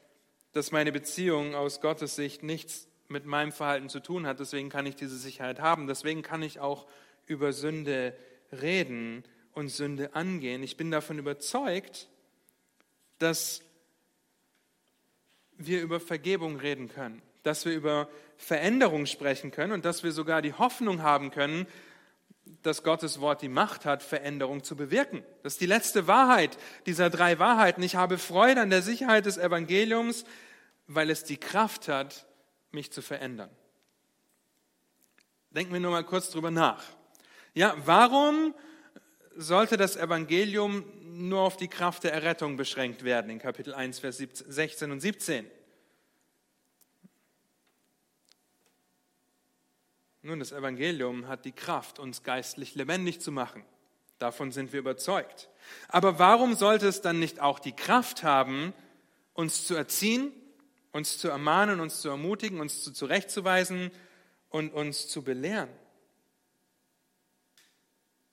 dass 0.50 0.72
meine 0.72 0.90
Beziehung 0.90 1.54
aus 1.54 1.80
Gottes 1.80 2.16
Sicht 2.16 2.42
nichts 2.42 2.88
mit 3.06 3.26
meinem 3.26 3.52
Verhalten 3.52 3.88
zu 3.88 4.00
tun 4.00 4.26
hat. 4.26 4.40
Deswegen 4.40 4.70
kann 4.70 4.86
ich 4.86 4.96
diese 4.96 5.16
Sicherheit 5.16 5.60
haben. 5.60 5.86
Deswegen 5.86 6.22
kann 6.22 6.42
ich 6.42 6.58
auch 6.58 6.84
über 7.26 7.52
Sünde 7.52 8.12
reden 8.50 9.22
und 9.52 9.68
Sünde 9.68 10.16
angehen. 10.16 10.64
Ich 10.64 10.76
bin 10.76 10.90
davon 10.90 11.16
überzeugt, 11.16 12.08
dass 13.20 13.62
wir 15.56 15.80
über 15.80 16.00
Vergebung 16.00 16.56
reden 16.56 16.88
können, 16.88 17.22
dass 17.44 17.64
wir 17.64 17.72
über 17.72 18.08
Veränderung 18.36 19.06
sprechen 19.06 19.52
können 19.52 19.70
und 19.70 19.84
dass 19.84 20.02
wir 20.02 20.10
sogar 20.10 20.42
die 20.42 20.54
Hoffnung 20.54 21.02
haben 21.02 21.30
können, 21.30 21.68
dass 22.62 22.82
Gottes 22.82 23.20
Wort 23.20 23.42
die 23.42 23.48
Macht 23.48 23.84
hat, 23.84 24.02
Veränderung 24.02 24.64
zu 24.64 24.76
bewirken. 24.76 25.22
Das 25.42 25.54
ist 25.54 25.60
die 25.60 25.66
letzte 25.66 26.06
Wahrheit 26.06 26.58
dieser 26.86 27.10
drei 27.10 27.38
Wahrheiten. 27.38 27.82
Ich 27.82 27.96
habe 27.96 28.18
Freude 28.18 28.60
an 28.60 28.70
der 28.70 28.82
Sicherheit 28.82 29.26
des 29.26 29.38
Evangeliums, 29.38 30.24
weil 30.86 31.10
es 31.10 31.24
die 31.24 31.36
Kraft 31.36 31.88
hat, 31.88 32.26
mich 32.70 32.92
zu 32.92 33.02
verändern. 33.02 33.50
Denken 35.50 35.72
wir 35.72 35.80
nur 35.80 35.92
mal 35.92 36.04
kurz 36.04 36.30
drüber 36.30 36.50
nach. 36.50 36.82
Ja, 37.54 37.74
warum 37.84 38.54
sollte 39.36 39.76
das 39.76 39.96
Evangelium 39.96 40.84
nur 41.02 41.40
auf 41.40 41.56
die 41.56 41.68
Kraft 41.68 42.04
der 42.04 42.12
Errettung 42.12 42.56
beschränkt 42.56 43.04
werden 43.04 43.30
in 43.30 43.38
Kapitel 43.38 43.72
1, 43.72 44.00
Vers 44.00 44.18
16 44.18 44.90
und 44.90 45.00
17? 45.00 45.46
Nun, 50.24 50.38
das 50.38 50.52
Evangelium 50.52 51.28
hat 51.28 51.44
die 51.44 51.52
Kraft, 51.52 51.98
uns 51.98 52.22
geistlich 52.22 52.74
lebendig 52.74 53.20
zu 53.20 53.30
machen. 53.30 53.62
Davon 54.18 54.52
sind 54.52 54.72
wir 54.72 54.80
überzeugt. 54.80 55.50
Aber 55.88 56.18
warum 56.18 56.54
sollte 56.54 56.88
es 56.88 57.02
dann 57.02 57.18
nicht 57.18 57.40
auch 57.40 57.58
die 57.58 57.76
Kraft 57.76 58.22
haben, 58.22 58.72
uns 59.34 59.66
zu 59.66 59.74
erziehen, 59.74 60.32
uns 60.92 61.18
zu 61.18 61.28
ermahnen, 61.28 61.78
uns 61.78 62.00
zu 62.00 62.08
ermutigen, 62.08 62.58
uns 62.58 62.82
zu 62.82 62.90
zurechtzuweisen 62.92 63.90
und 64.48 64.72
uns 64.72 65.08
zu 65.08 65.22
belehren? 65.22 65.68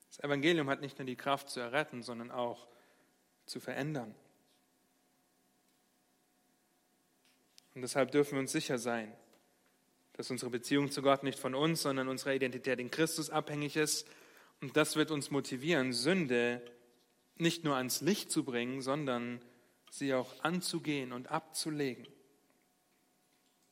Das 0.08 0.20
Evangelium 0.20 0.70
hat 0.70 0.80
nicht 0.80 0.98
nur 0.98 1.06
die 1.06 1.18
Kraft 1.18 1.50
zu 1.50 1.60
erretten, 1.60 2.04
sondern 2.04 2.32
auch 2.32 2.70
zu 3.46 3.60
verändern. 3.60 4.16
Und 7.76 7.82
deshalb 7.82 8.12
dürfen 8.12 8.36
wir 8.36 8.39
uns 8.39 8.54
sicher 8.54 8.78
sein, 8.78 9.12
dass 10.14 10.32
unsere 10.32 10.51
Beziehung 10.51 10.91
zu 10.91 11.01
Gott 11.01 11.24
nicht 11.24 11.39
von 11.39 11.55
uns, 11.55 11.82
sondern 11.82 12.07
unserer 12.07 12.34
Identität 12.34 12.80
in 12.80 12.91
Christus 12.91 13.30
abhängig 13.30 13.76
ist. 13.76 14.07
Und 14.62 14.78
das 14.78 14.95
wird 14.95 15.12
uns 15.12 15.32
motivieren, 15.32 15.93
Sünde 15.93 16.62
nicht 17.38 17.64
nur 17.64 17.76
ans 17.76 18.01
Licht 18.01 18.32
zu 18.32 18.43
bringen, 18.43 18.82
sondern 18.82 19.41
sie 19.89 20.14
auch 20.14 20.43
anzugehen 20.43 21.12
und 21.12 21.32
abzulegen. 21.32 22.07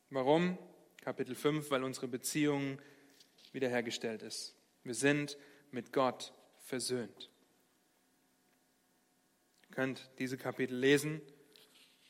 Warum? 0.09 0.57
Kapitel 1.01 1.35
5, 1.35 1.69
weil 1.69 1.83
unsere 1.83 2.07
Beziehung 2.07 2.79
wiederhergestellt 3.51 4.23
ist. 4.23 4.55
Wir 4.83 4.95
sind 4.95 5.37
mit 5.71 5.93
Gott 5.93 6.33
versöhnt. 6.57 7.29
Ihr 9.69 9.75
könnt 9.75 10.09
diese 10.17 10.37
Kapitel 10.37 10.75
lesen. 10.75 11.21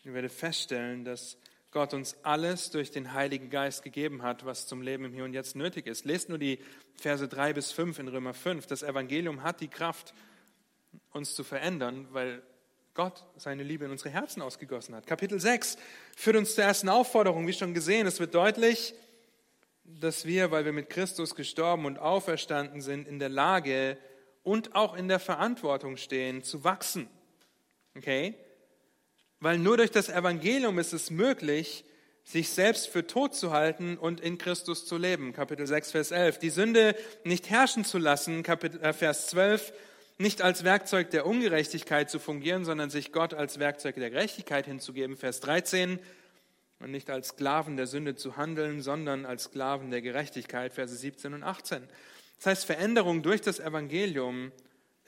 Ihr 0.04 0.14
werdet 0.14 0.32
feststellen, 0.32 1.04
dass 1.04 1.39
Gott 1.72 1.94
uns 1.94 2.18
alles 2.24 2.72
durch 2.72 2.90
den 2.90 3.14
Heiligen 3.14 3.50
Geist 3.52 3.84
gegeben 3.84 4.24
hat, 4.24 4.44
was 4.44 4.66
zum 4.66 4.82
Leben 4.82 5.06
im 5.06 5.14
Hier 5.14 5.24
und 5.24 5.34
Jetzt 5.34 5.56
nötig 5.56 5.86
ist. 5.86 6.04
Lest 6.04 6.30
nur 6.30 6.40
die 6.40 6.60
Verse 6.96 7.28
3 7.28 7.54
bis 7.54 7.72
5 7.72 8.00
in 8.00 8.08
Römer 8.08 8.34
5. 8.34 8.66
Das 8.66 8.82
Evangelium 8.82 9.44
hat 9.44 9.62
die 9.62 9.68
Kraft, 9.68 10.14
uns 11.12 11.36
zu 11.36 11.44
verändern, 11.44 12.08
weil 12.12 12.42
Gott 12.96 13.24
seine 13.38 13.62
Liebe 13.62 13.86
in 13.86 13.92
unsere 13.92 14.10
Herzen 14.10 14.42
ausgegossen 14.42 14.96
hat. 14.96 15.06
Kapitel 15.06 15.40
6 15.40 15.78
führt 16.16 16.36
uns 16.36 16.56
zur 16.56 16.64
ersten 16.64 16.90
Aufforderung. 16.90 17.46
Wie 17.46 17.54
schon 17.54 17.76
gesehen, 17.76 18.08
es 18.08 18.20
wird 18.20 18.34
deutlich, 18.34 18.96
dass 19.84 20.26
wir, 20.26 20.52
weil 20.52 20.66
wir 20.66 20.74
mit 20.74 20.90
Christus 20.90 21.36
gestorben 21.36 21.86
und 21.86 22.00
auferstanden 22.00 22.82
sind, 22.82 23.08
in 23.08 23.20
der 23.20 23.30
Lage 23.30 23.98
und 24.44 24.76
auch 24.76 24.96
in 24.96 25.08
der 25.08 25.20
Verantwortung 25.20 25.98
stehen, 25.98 26.44
zu 26.44 26.64
wachsen. 26.64 27.08
Okay? 27.96 28.36
Weil 29.40 29.58
nur 29.58 29.78
durch 29.78 29.92
das 29.92 30.10
Evangelium 30.10 30.80
ist 30.80 30.94
es 30.94 31.12
möglich, 31.12 31.86
sich 32.26 32.50
selbst 32.50 32.90
für 32.90 33.08
tot 33.08 33.34
zu 33.34 33.52
halten 33.52 33.98
und 33.98 34.20
in 34.20 34.38
Christus 34.38 34.86
zu 34.86 34.98
leben. 34.98 35.34
Kapitel 35.34 35.66
6, 35.66 35.92
Vers 35.92 36.12
11. 36.12 36.40
Die 36.40 36.50
Sünde 36.50 36.96
nicht 37.24 37.50
herrschen 37.50 37.86
zu 37.86 37.98
lassen. 37.98 38.44
Kapitel, 38.44 38.82
äh, 38.82 38.94
Vers 38.94 39.28
12. 39.28 39.74
Nicht 40.18 40.42
als 40.42 40.64
Werkzeug 40.64 41.10
der 41.12 41.26
Ungerechtigkeit 41.26 42.10
zu 42.10 42.20
fungieren, 42.20 42.66
sondern 42.66 42.90
sich 42.90 43.14
Gott 43.14 43.34
als 43.34 43.58
Werkzeug 43.58 43.96
der 43.96 44.10
Gerechtigkeit 44.10 44.66
hinzugeben. 44.66 45.16
Vers 45.16 45.40
13. 45.40 46.00
Und 46.82 46.92
nicht 46.92 47.10
als 47.10 47.30
Sklaven 47.30 47.78
der 47.78 47.88
Sünde 47.88 48.16
zu 48.16 48.38
handeln, 48.38 48.82
sondern 48.82 49.26
als 49.26 49.46
Sklaven 49.46 49.90
der 49.90 50.02
Gerechtigkeit. 50.02 50.74
Verse 50.74 50.96
17 50.96 51.34
und 51.34 51.44
18. 51.44 51.82
Das 52.38 52.46
heißt, 52.46 52.66
Veränderung 52.66 53.24
durch 53.24 53.42
das 53.42 53.60
Evangelium 53.60 54.52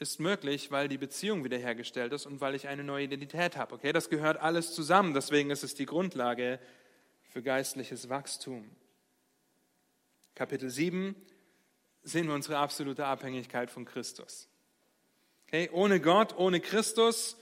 ist 0.01 0.19
möglich, 0.19 0.71
weil 0.71 0.87
die 0.87 0.97
Beziehung 0.97 1.43
wiederhergestellt 1.43 2.11
ist 2.11 2.25
und 2.25 2.41
weil 2.41 2.55
ich 2.55 2.67
eine 2.67 2.83
neue 2.83 3.05
Identität 3.05 3.55
habe. 3.55 3.75
Okay, 3.75 3.93
das 3.93 4.09
gehört 4.09 4.37
alles 4.37 4.73
zusammen. 4.73 5.13
Deswegen 5.13 5.51
ist 5.51 5.63
es 5.63 5.75
die 5.75 5.85
Grundlage 5.85 6.59
für 7.29 7.43
geistliches 7.43 8.09
Wachstum. 8.09 8.67
Kapitel 10.33 10.71
7 10.71 11.15
sehen 12.01 12.27
wir 12.27 12.33
unsere 12.33 12.57
absolute 12.57 13.05
Abhängigkeit 13.05 13.69
von 13.69 13.85
Christus. 13.85 14.49
Okay, 15.47 15.69
ohne 15.71 15.99
Gott, 15.99 16.35
ohne 16.35 16.61
Christus 16.61 17.37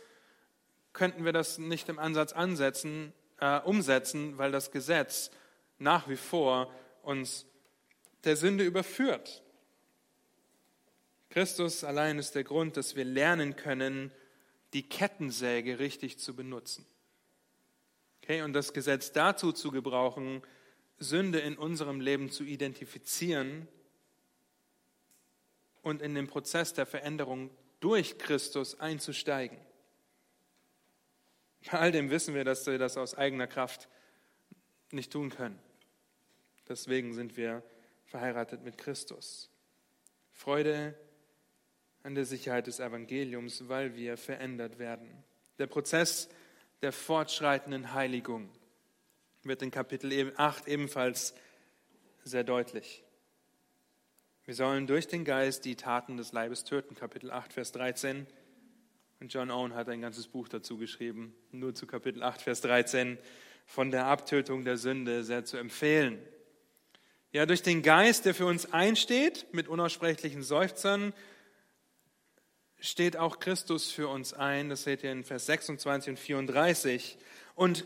könnten 0.92 1.24
wir 1.24 1.32
das 1.32 1.60
nicht 1.60 1.88
im 1.88 1.98
Ansatz 1.98 2.34
ansetzen, 2.34 3.14
äh, 3.40 3.60
umsetzen, 3.62 4.38
weil 4.38 4.52
das 4.52 4.72
Gesetz 4.72 5.32
nach 5.78 6.10
wie 6.10 6.18
vor 6.18 6.74
uns 7.04 7.46
der 8.26 8.36
Sünde 8.36 8.66
überführt. 8.66 9.44
Christus 11.30 11.84
allein 11.84 12.18
ist 12.18 12.36
der 12.36 12.44
Grund, 12.44 12.76
dass 12.76 12.96
wir 12.96 13.06
lernen 13.06 13.56
können, 13.56 14.12
die 14.74 14.88
Kettensäge 14.88 15.80
richtig 15.80 16.20
zu 16.20 16.36
benutzen. 16.36 16.86
Okay, 18.22 18.42
und 18.42 18.54
das 18.54 18.74
Gesetz 18.74 19.12
dazu 19.12 19.52
zu 19.52 19.72
gebrauchen, 19.72 20.42
Sünde 20.98 21.40
in 21.40 21.58
unserem 21.58 22.02
Leben 22.02 22.30
zu 22.30 22.44
identifizieren 22.44 23.68
und 25.82 26.02
in 26.02 26.14
den 26.14 26.28
Prozess 26.28 26.74
der 26.74 26.86
Veränderung 26.86 27.50
durch 27.80 28.18
Christus 28.18 28.80
einzusteigen. 28.80 29.58
Bei 31.72 31.80
all 31.80 31.92
dem 31.92 32.10
wissen 32.10 32.36
wir, 32.36 32.44
dass 32.44 32.66
wir 32.66 32.78
das 32.78 32.98
aus 32.98 33.16
eigener 33.16 33.48
Kraft 33.48 33.88
nicht 34.92 35.12
tun 35.12 35.30
können. 35.30 35.60
Deswegen 36.68 37.14
sind 37.14 37.38
wir 37.38 37.64
verheiratet 38.06 38.64
mit 38.64 38.78
Christus. 38.78 39.50
Freude 40.32 40.98
an 42.04 42.16
der 42.16 42.26
Sicherheit 42.26 42.68
des 42.68 42.80
Evangeliums, 42.80 43.68
weil 43.68 43.96
wir 43.96 44.18
verändert 44.18 44.80
werden. 44.80 45.10
Der 45.58 45.68
Prozess 45.68 46.30
der 46.82 46.92
fortschreitenden 46.92 47.94
Heiligung 47.94 48.50
wird 49.44 49.62
in 49.62 49.72
Kapitel 49.72 50.34
8 50.36 50.68
ebenfalls 50.68 51.34
sehr 52.24 52.44
deutlich. 52.44 53.04
Wir 54.46 54.56
sollen 54.56 54.88
durch 54.88 55.08
den 55.08 55.26
Geist 55.26 55.66
die 55.66 55.76
Taten 55.76 56.18
des 56.18 56.32
Leibes 56.32 56.64
töten, 56.64 56.96
Kapitel 56.96 57.32
8, 57.32 57.54
Vers 57.54 57.72
13. 57.74 58.26
Und 59.20 59.34
John 59.34 59.52
Owen 59.52 59.76
hat 59.76 59.90
ein 59.90 60.02
ganzes 60.02 60.28
Buch 60.28 60.48
dazu 60.48 60.78
geschrieben, 60.78 61.36
nur 61.52 61.76
zu 61.76 61.86
Kapitel 61.86 62.24
8, 62.24 62.42
Vers 62.42 62.62
13, 62.62 63.18
von 63.66 63.92
der 63.92 64.06
Abtötung 64.06 64.64
der 64.64 64.78
Sünde 64.78 65.24
sehr 65.24 65.46
zu 65.46 65.58
empfehlen. 65.58 66.20
Ja, 67.32 67.46
durch 67.46 67.62
den 67.62 67.84
Geist, 67.84 68.26
der 68.26 68.34
für 68.34 68.48
uns 68.48 68.74
einsteht, 68.74 69.46
mit 69.52 69.68
unaussprechlichen 69.68 70.42
Seufzern, 70.42 71.14
steht 72.80 73.18
auch 73.18 73.40
Christus 73.40 73.92
für 73.92 74.08
uns 74.08 74.34
ein. 74.34 74.70
Das 74.70 74.84
seht 74.84 75.04
ihr 75.04 75.12
in 75.12 75.24
Vers 75.24 75.46
26 75.48 76.12
und 76.12 76.20
34. 76.20 77.18
Und 77.56 77.86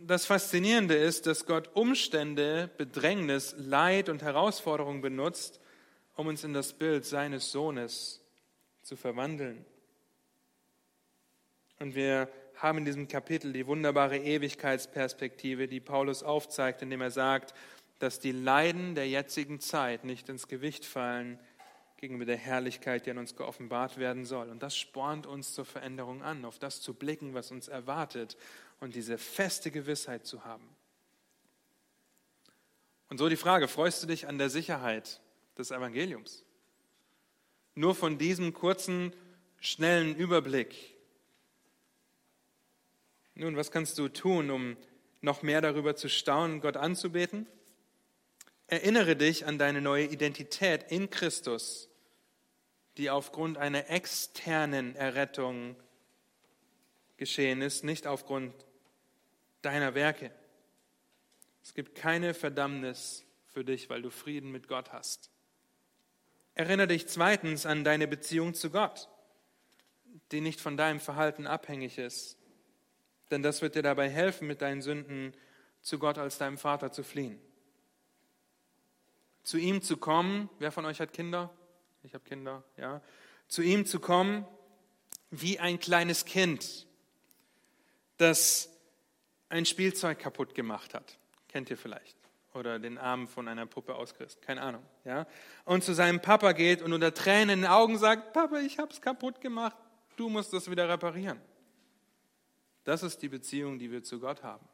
das 0.00 0.26
Faszinierende 0.26 0.94
ist, 0.94 1.26
dass 1.26 1.46
Gott 1.46 1.70
Umstände, 1.74 2.70
Bedrängnis, 2.76 3.54
Leid 3.58 4.08
und 4.08 4.22
Herausforderungen 4.22 5.00
benutzt, 5.00 5.60
um 6.14 6.26
uns 6.28 6.44
in 6.44 6.52
das 6.52 6.72
Bild 6.72 7.04
seines 7.04 7.52
Sohnes 7.52 8.22
zu 8.82 8.96
verwandeln. 8.96 9.64
Und 11.78 11.94
wir 11.94 12.28
haben 12.56 12.78
in 12.78 12.84
diesem 12.86 13.08
Kapitel 13.08 13.52
die 13.52 13.66
wunderbare 13.66 14.16
Ewigkeitsperspektive, 14.16 15.68
die 15.68 15.80
Paulus 15.80 16.22
aufzeigt, 16.22 16.80
indem 16.80 17.02
er 17.02 17.10
sagt, 17.10 17.54
dass 17.98 18.18
die 18.18 18.32
Leiden 18.32 18.94
der 18.94 19.08
jetzigen 19.08 19.60
Zeit 19.60 20.04
nicht 20.04 20.28
ins 20.28 20.48
Gewicht 20.48 20.84
fallen 20.84 21.38
gegenüber 21.96 22.24
der 22.24 22.36
Herrlichkeit, 22.36 23.06
die 23.06 23.10
an 23.10 23.18
uns 23.18 23.36
geoffenbart 23.36 23.96
werden 23.96 24.24
soll. 24.24 24.50
Und 24.50 24.62
das 24.62 24.76
spornt 24.76 25.26
uns 25.26 25.54
zur 25.54 25.64
Veränderung 25.64 26.22
an, 26.22 26.44
auf 26.44 26.58
das 26.58 26.80
zu 26.80 26.94
blicken, 26.94 27.34
was 27.34 27.50
uns 27.50 27.68
erwartet 27.68 28.36
und 28.80 28.94
diese 28.94 29.18
feste 29.18 29.70
Gewissheit 29.70 30.26
zu 30.26 30.44
haben. 30.44 30.68
Und 33.08 33.18
so 33.18 33.28
die 33.28 33.36
Frage, 33.36 33.68
freust 33.68 34.02
du 34.02 34.06
dich 34.06 34.26
an 34.26 34.38
der 34.38 34.50
Sicherheit 34.50 35.20
des 35.56 35.70
Evangeliums? 35.70 36.44
Nur 37.74 37.94
von 37.94 38.18
diesem 38.18 38.52
kurzen, 38.52 39.12
schnellen 39.60 40.14
Überblick. 40.16 40.96
Nun, 43.34 43.56
was 43.56 43.70
kannst 43.70 43.98
du 43.98 44.08
tun, 44.08 44.50
um 44.50 44.76
noch 45.20 45.42
mehr 45.42 45.60
darüber 45.60 45.94
zu 45.94 46.08
staunen, 46.08 46.60
Gott 46.60 46.76
anzubeten? 46.76 47.46
Erinnere 48.68 49.14
dich 49.14 49.46
an 49.46 49.58
deine 49.58 49.80
neue 49.80 50.06
Identität 50.06 50.90
in 50.90 51.08
Christus, 51.08 51.88
die 52.96 53.10
aufgrund 53.10 53.58
einer 53.58 53.90
externen 53.90 54.96
Errettung 54.96 55.76
geschehen 57.16 57.62
ist, 57.62 57.84
nicht 57.84 58.08
aufgrund 58.08 58.52
deiner 59.62 59.94
Werke. 59.94 60.32
Es 61.62 61.74
gibt 61.74 61.94
keine 61.94 62.34
Verdammnis 62.34 63.24
für 63.46 63.64
dich, 63.64 63.88
weil 63.88 64.02
du 64.02 64.10
Frieden 64.10 64.50
mit 64.50 64.66
Gott 64.66 64.92
hast. 64.92 65.30
Erinnere 66.54 66.88
dich 66.88 67.06
zweitens 67.06 67.66
an 67.66 67.84
deine 67.84 68.08
Beziehung 68.08 68.54
zu 68.54 68.70
Gott, 68.70 69.08
die 70.32 70.40
nicht 70.40 70.60
von 70.60 70.76
deinem 70.76 71.00
Verhalten 71.00 71.46
abhängig 71.46 71.98
ist. 71.98 72.36
Denn 73.30 73.42
das 73.42 73.62
wird 73.62 73.76
dir 73.76 73.82
dabei 73.82 74.08
helfen, 74.08 74.48
mit 74.48 74.60
deinen 74.60 74.82
Sünden 74.82 75.34
zu 75.82 75.98
Gott 76.00 76.18
als 76.18 76.38
deinem 76.38 76.58
Vater 76.58 76.90
zu 76.90 77.04
fliehen 77.04 77.40
zu 79.46 79.58
ihm 79.58 79.80
zu 79.80 79.96
kommen. 79.96 80.50
Wer 80.58 80.72
von 80.72 80.84
euch 80.84 81.00
hat 81.00 81.12
Kinder? 81.12 81.50
Ich 82.02 82.14
habe 82.14 82.24
Kinder, 82.24 82.64
ja. 82.76 83.00
Zu 83.46 83.62
ihm 83.62 83.86
zu 83.86 84.00
kommen 84.00 84.44
wie 85.30 85.60
ein 85.60 85.78
kleines 85.78 86.24
Kind, 86.24 86.86
das 88.16 88.68
ein 89.48 89.64
Spielzeug 89.64 90.18
kaputt 90.18 90.54
gemacht 90.56 90.94
hat. 90.94 91.18
Kennt 91.46 91.70
ihr 91.70 91.78
vielleicht? 91.78 92.16
Oder 92.54 92.80
den 92.80 92.98
Arm 92.98 93.28
von 93.28 93.46
einer 93.46 93.66
Puppe 93.66 93.94
auskriegst. 93.94 94.42
Keine 94.42 94.62
Ahnung, 94.62 94.82
ja. 95.04 95.28
Und 95.64 95.84
zu 95.84 95.94
seinem 95.94 96.20
Papa 96.20 96.50
geht 96.50 96.82
und 96.82 96.92
unter 96.92 97.14
Tränen 97.14 97.50
in 97.50 97.60
den 97.60 97.70
Augen 97.70 97.98
sagt, 97.98 98.32
Papa, 98.32 98.58
ich 98.58 98.78
habe 98.78 98.92
es 98.92 99.00
kaputt 99.00 99.40
gemacht. 99.40 99.76
Du 100.16 100.28
musst 100.28 100.52
das 100.52 100.68
wieder 100.68 100.88
reparieren. 100.88 101.40
Das 102.82 103.04
ist 103.04 103.22
die 103.22 103.28
Beziehung, 103.28 103.78
die 103.78 103.92
wir 103.92 104.02
zu 104.02 104.18
Gott 104.18 104.42
haben. 104.42 104.66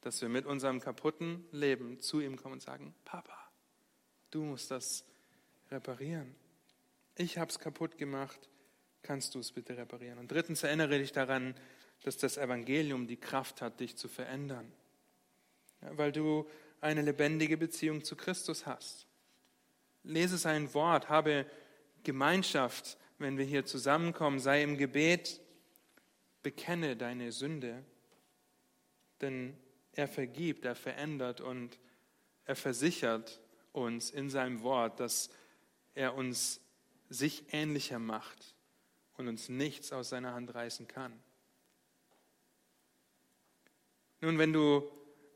Dass 0.00 0.20
wir 0.20 0.28
mit 0.28 0.46
unserem 0.46 0.80
kaputten 0.80 1.46
Leben 1.52 2.00
zu 2.00 2.20
ihm 2.20 2.36
kommen 2.36 2.54
und 2.54 2.62
sagen, 2.62 2.94
Papa, 3.04 3.47
Du 4.30 4.42
musst 4.42 4.70
das 4.70 5.04
reparieren. 5.70 6.34
Ich 7.16 7.38
habe 7.38 7.50
es 7.50 7.58
kaputt 7.58 7.98
gemacht. 7.98 8.48
Kannst 9.02 9.34
du 9.34 9.38
es 9.38 9.52
bitte 9.52 9.76
reparieren? 9.76 10.18
Und 10.18 10.30
drittens 10.30 10.62
erinnere 10.62 10.98
dich 10.98 11.12
daran, 11.12 11.54
dass 12.02 12.16
das 12.16 12.36
Evangelium 12.36 13.06
die 13.06 13.16
Kraft 13.16 13.62
hat, 13.62 13.80
dich 13.80 13.96
zu 13.96 14.08
verändern. 14.08 14.70
Ja, 15.82 15.96
weil 15.96 16.12
du 16.12 16.48
eine 16.80 17.02
lebendige 17.02 17.56
Beziehung 17.56 18.04
zu 18.04 18.16
Christus 18.16 18.66
hast. 18.66 19.06
Lese 20.04 20.38
sein 20.38 20.72
Wort, 20.74 21.08
habe 21.08 21.46
Gemeinschaft, 22.04 22.98
wenn 23.18 23.36
wir 23.36 23.44
hier 23.44 23.66
zusammenkommen, 23.66 24.38
sei 24.38 24.62
im 24.62 24.76
Gebet, 24.76 25.40
bekenne 26.42 26.96
deine 26.96 27.32
Sünde, 27.32 27.84
denn 29.20 29.56
er 29.92 30.06
vergibt, 30.06 30.64
er 30.64 30.76
verändert 30.76 31.40
und 31.40 31.78
er 32.44 32.54
versichert, 32.54 33.40
uns 33.78 34.10
in 34.10 34.30
seinem 34.30 34.62
Wort, 34.62 35.00
dass 35.00 35.30
er 35.94 36.14
uns 36.14 36.60
sich 37.08 37.44
ähnlicher 37.52 37.98
macht 37.98 38.54
und 39.16 39.28
uns 39.28 39.48
nichts 39.48 39.92
aus 39.92 40.10
seiner 40.10 40.34
Hand 40.34 40.54
reißen 40.54 40.86
kann. 40.86 41.12
Nun, 44.20 44.38
wenn 44.38 44.52
du 44.52 44.88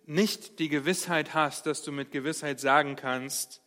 nicht 0.04 0.58
die 0.58 0.68
Gewissheit 0.68 1.34
hast, 1.34 1.66
dass 1.66 1.82
du 1.82 1.92
mit 1.92 2.10
Gewissheit 2.10 2.60
sagen 2.60 2.96
kannst, 2.96 3.60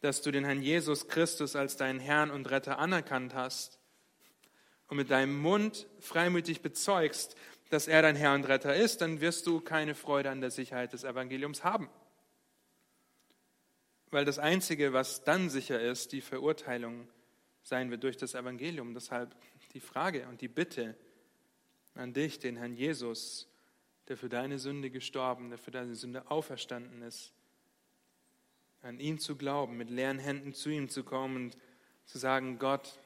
dass 0.00 0.20
du 0.20 0.30
den 0.30 0.44
Herrn 0.44 0.62
Jesus 0.62 1.08
Christus 1.08 1.54
als 1.54 1.76
deinen 1.76 2.00
Herrn 2.00 2.30
und 2.30 2.50
Retter 2.50 2.78
anerkannt 2.78 3.34
hast 3.34 3.78
und 4.88 4.96
mit 4.96 5.10
deinem 5.10 5.38
Mund 5.38 5.86
freimütig 6.00 6.60
bezeugst, 6.60 7.36
dass 7.70 7.88
er 7.88 8.02
dein 8.02 8.16
Herr 8.16 8.34
und 8.34 8.44
Retter 8.44 8.74
ist, 8.74 9.00
dann 9.00 9.20
wirst 9.20 9.46
du 9.46 9.60
keine 9.60 9.94
Freude 9.94 10.30
an 10.30 10.40
der 10.40 10.50
Sicherheit 10.50 10.92
des 10.92 11.04
Evangeliums 11.04 11.64
haben 11.64 11.88
weil 14.12 14.26
das 14.26 14.38
Einzige, 14.38 14.92
was 14.92 15.24
dann 15.24 15.48
sicher 15.48 15.80
ist, 15.80 16.12
die 16.12 16.20
Verurteilung 16.20 17.08
sein 17.62 17.90
wird 17.90 18.04
durch 18.04 18.18
das 18.18 18.34
Evangelium. 18.34 18.92
Deshalb 18.92 19.34
die 19.72 19.80
Frage 19.80 20.28
und 20.28 20.42
die 20.42 20.48
Bitte 20.48 20.94
an 21.94 22.12
dich, 22.12 22.38
den 22.38 22.56
Herrn 22.56 22.74
Jesus, 22.74 23.48
der 24.08 24.18
für 24.18 24.28
deine 24.28 24.58
Sünde 24.58 24.90
gestorben, 24.90 25.48
der 25.48 25.58
für 25.58 25.70
deine 25.70 25.94
Sünde 25.94 26.30
auferstanden 26.30 27.00
ist, 27.00 27.32
an 28.82 29.00
ihn 29.00 29.18
zu 29.18 29.34
glauben, 29.36 29.78
mit 29.78 29.88
leeren 29.88 30.18
Händen 30.18 30.52
zu 30.52 30.68
ihm 30.68 30.90
zu 30.90 31.04
kommen 31.04 31.36
und 31.36 31.56
zu 32.04 32.18
sagen, 32.18 32.58
Gott, 32.58 32.98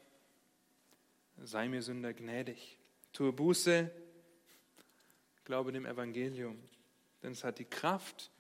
sei 1.36 1.68
mir 1.68 1.82
Sünder 1.82 2.14
gnädig, 2.14 2.78
tue 3.12 3.32
Buße, 3.32 3.92
glaube 5.44 5.70
dem 5.70 5.86
Evangelium, 5.86 6.58
denn 7.22 7.30
es 7.30 7.44
hat 7.44 7.60
die 7.60 7.64
Kraft 7.64 8.32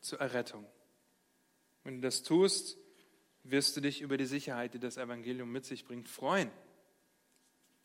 zur 0.00 0.20
Errettung. 0.20 0.64
Wenn 1.88 2.02
du 2.02 2.06
das 2.06 2.22
tust, 2.22 2.76
wirst 3.44 3.74
du 3.74 3.80
dich 3.80 4.02
über 4.02 4.18
die 4.18 4.26
Sicherheit, 4.26 4.74
die 4.74 4.78
das 4.78 4.98
Evangelium 4.98 5.50
mit 5.50 5.64
sich 5.64 5.86
bringt, 5.86 6.06
freuen. 6.06 6.50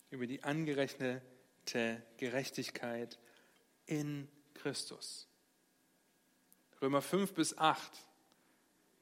Über 0.10 0.28
die 0.28 0.43
angerechnete 0.43 2.04
Gerechtigkeit 2.18 3.18
in 3.86 4.28
Christus. 4.56 5.30
Römer 6.82 7.01
5 7.01 7.34
bis 7.34 7.58
8, 7.58 7.93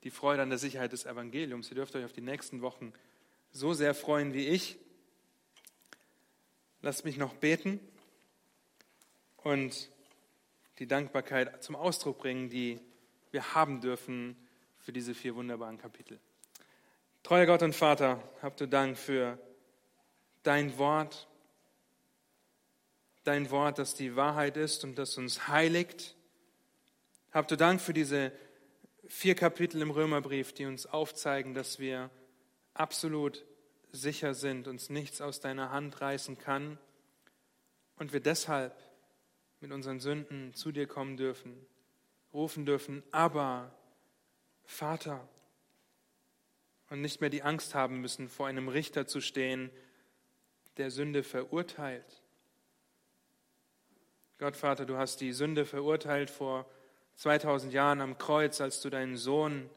die 0.03 0.11
Freude 0.11 0.43
an 0.43 0.49
der 0.49 0.59
Sicherheit 0.59 0.91
des 0.91 1.07
Evangeliums. 1.07 1.71
Ihr 1.71 1.75
dürft 1.77 1.95
euch 1.95 2.05
auf 2.05 2.13
die 2.13 2.21
nächsten 2.21 2.61
Wochen 2.61 2.93
so 3.51 3.73
sehr 3.73 3.95
freuen 3.95 4.35
wie 4.35 4.49
ich. 4.49 4.77
Lasst 6.83 7.05
mich 7.05 7.17
noch 7.17 7.33
beten 7.33 7.79
und 9.37 9.89
die 10.77 10.85
Dankbarkeit 10.85 11.63
zum 11.63 11.75
Ausdruck 11.75 12.19
bringen, 12.19 12.49
die 12.49 12.79
wir 13.31 13.55
haben 13.55 13.81
dürfen 13.81 14.35
für 14.81 14.91
diese 14.91 15.13
vier 15.13 15.35
wunderbaren 15.35 15.77
Kapitel. 15.77 16.19
Treuer 17.23 17.45
Gott 17.45 17.61
und 17.61 17.75
Vater, 17.75 18.21
habt 18.41 18.59
du 18.59 18.67
Dank 18.67 18.97
für 18.97 19.37
dein 20.43 20.77
Wort, 20.77 21.27
dein 23.23 23.51
Wort, 23.51 23.77
das 23.77 23.93
die 23.93 24.15
Wahrheit 24.15 24.57
ist 24.57 24.83
und 24.83 24.95
das 24.97 25.17
uns 25.17 25.47
heiligt. 25.47 26.15
Habt 27.31 27.51
du 27.51 27.57
Dank 27.57 27.79
für 27.79 27.93
diese 27.93 28.31
vier 29.07 29.35
Kapitel 29.35 29.81
im 29.81 29.91
Römerbrief, 29.91 30.53
die 30.53 30.65
uns 30.65 30.87
aufzeigen, 30.87 31.53
dass 31.53 31.77
wir 31.77 32.09
absolut 32.73 33.45
sicher 33.91 34.33
sind, 34.33 34.67
uns 34.67 34.89
nichts 34.89 35.21
aus 35.21 35.41
deiner 35.41 35.71
Hand 35.71 36.01
reißen 36.01 36.37
kann 36.37 36.79
und 37.97 38.13
wir 38.13 38.19
deshalb 38.19 38.75
mit 39.59 39.71
unseren 39.71 39.99
Sünden 39.99 40.55
zu 40.55 40.71
dir 40.71 40.87
kommen 40.87 41.17
dürfen, 41.17 41.65
rufen 42.33 42.65
dürfen, 42.65 43.03
aber 43.11 43.75
Vater, 44.63 45.27
und 46.91 46.99
nicht 46.99 47.21
mehr 47.21 47.29
die 47.29 47.41
Angst 47.41 47.73
haben 47.73 48.01
müssen, 48.01 48.27
vor 48.27 48.47
einem 48.47 48.67
Richter 48.67 49.07
zu 49.07 49.21
stehen, 49.21 49.71
der 50.75 50.91
Sünde 50.91 51.23
verurteilt. 51.23 52.21
Gott, 54.37 54.57
Vater, 54.57 54.85
du 54.85 54.97
hast 54.97 55.21
die 55.21 55.31
Sünde 55.31 55.65
verurteilt 55.65 56.29
vor 56.29 56.69
2000 57.15 57.71
Jahren 57.71 58.01
am 58.01 58.17
Kreuz, 58.17 58.59
als 58.59 58.81
du 58.81 58.89
deinen 58.89 59.15
Sohn 59.15 59.69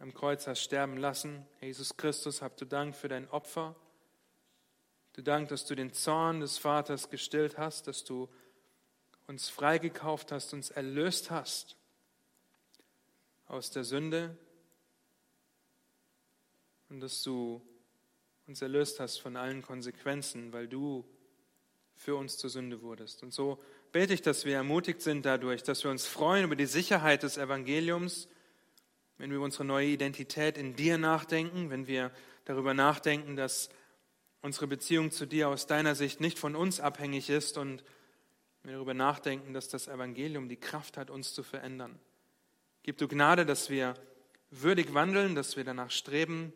am 0.00 0.12
Kreuz 0.12 0.48
hast 0.48 0.60
sterben 0.60 0.96
lassen. 0.96 1.46
Jesus 1.60 1.96
Christus, 1.96 2.42
habt 2.42 2.60
du 2.60 2.64
Dank 2.64 2.96
für 2.96 3.08
dein 3.08 3.30
Opfer. 3.30 3.76
Du 5.12 5.22
Dank, 5.22 5.50
dass 5.50 5.64
du 5.64 5.76
den 5.76 5.92
Zorn 5.92 6.40
des 6.40 6.58
Vaters 6.58 7.10
gestillt 7.10 7.58
hast, 7.58 7.86
dass 7.86 8.02
du 8.02 8.28
uns 9.28 9.48
freigekauft 9.48 10.32
hast, 10.32 10.52
uns 10.52 10.70
erlöst 10.70 11.30
hast 11.30 11.76
aus 13.46 13.70
der 13.70 13.84
Sünde 13.84 14.36
und 16.88 17.00
dass 17.00 17.22
du 17.22 17.62
uns 18.46 18.60
erlöst 18.60 19.00
hast 19.00 19.18
von 19.18 19.36
allen 19.36 19.62
Konsequenzen, 19.62 20.52
weil 20.52 20.68
du 20.68 21.04
für 21.94 22.16
uns 22.16 22.36
zur 22.36 22.50
Sünde 22.50 22.82
wurdest. 22.82 23.22
Und 23.22 23.32
so 23.32 23.62
bete 23.92 24.12
ich, 24.14 24.22
dass 24.22 24.44
wir 24.44 24.56
ermutigt 24.56 25.00
sind 25.00 25.24
dadurch, 25.24 25.62
dass 25.62 25.84
wir 25.84 25.90
uns 25.90 26.06
freuen 26.06 26.44
über 26.44 26.56
die 26.56 26.66
Sicherheit 26.66 27.22
des 27.22 27.38
Evangeliums, 27.38 28.28
wenn 29.18 29.30
wir 29.30 29.40
unsere 29.40 29.64
neue 29.64 29.88
Identität 29.88 30.58
in 30.58 30.74
dir 30.74 30.98
nachdenken, 30.98 31.70
wenn 31.70 31.86
wir 31.86 32.10
darüber 32.44 32.74
nachdenken, 32.74 33.36
dass 33.36 33.68
unsere 34.40 34.66
Beziehung 34.66 35.12
zu 35.12 35.26
dir 35.26 35.48
aus 35.48 35.66
deiner 35.66 35.94
Sicht 35.94 36.20
nicht 36.20 36.38
von 36.38 36.56
uns 36.56 36.80
abhängig 36.80 37.30
ist 37.30 37.56
und 37.56 37.84
wir 38.64 38.74
darüber 38.74 38.94
nachdenken, 38.94 39.54
dass 39.54 39.68
das 39.68 39.88
Evangelium 39.88 40.48
die 40.48 40.56
Kraft 40.56 40.96
hat, 40.96 41.10
uns 41.10 41.34
zu 41.34 41.42
verändern. 41.42 41.98
Gib 42.82 42.98
du 42.98 43.06
Gnade, 43.06 43.46
dass 43.46 43.70
wir 43.70 43.94
würdig 44.50 44.92
wandeln, 44.92 45.34
dass 45.34 45.56
wir 45.56 45.64
danach 45.64 45.90
streben, 45.90 46.52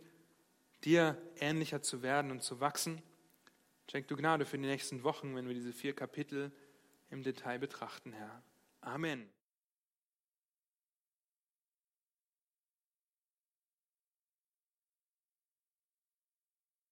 dir 0.85 1.17
ähnlicher 1.39 1.83
zu 1.83 2.03
werden 2.03 2.31
und 2.31 2.43
zu 2.43 2.61
wachsen. 2.61 3.03
Schenk 3.91 4.09
du 4.09 4.17
Gnade 4.17 4.45
für 4.45 4.59
die 4.59 4.67
nächsten 4.67 5.05
Wochen, 5.05 5.37
wenn 5.37 5.47
wir 5.47 5.55
diese 5.55 5.73
vier 5.73 5.95
Kapitel 5.95 6.51
im 7.11 7.23
Detail 7.23 7.59
betrachten, 7.59 8.13
Herr. 8.13 8.43
Amen. 8.81 9.29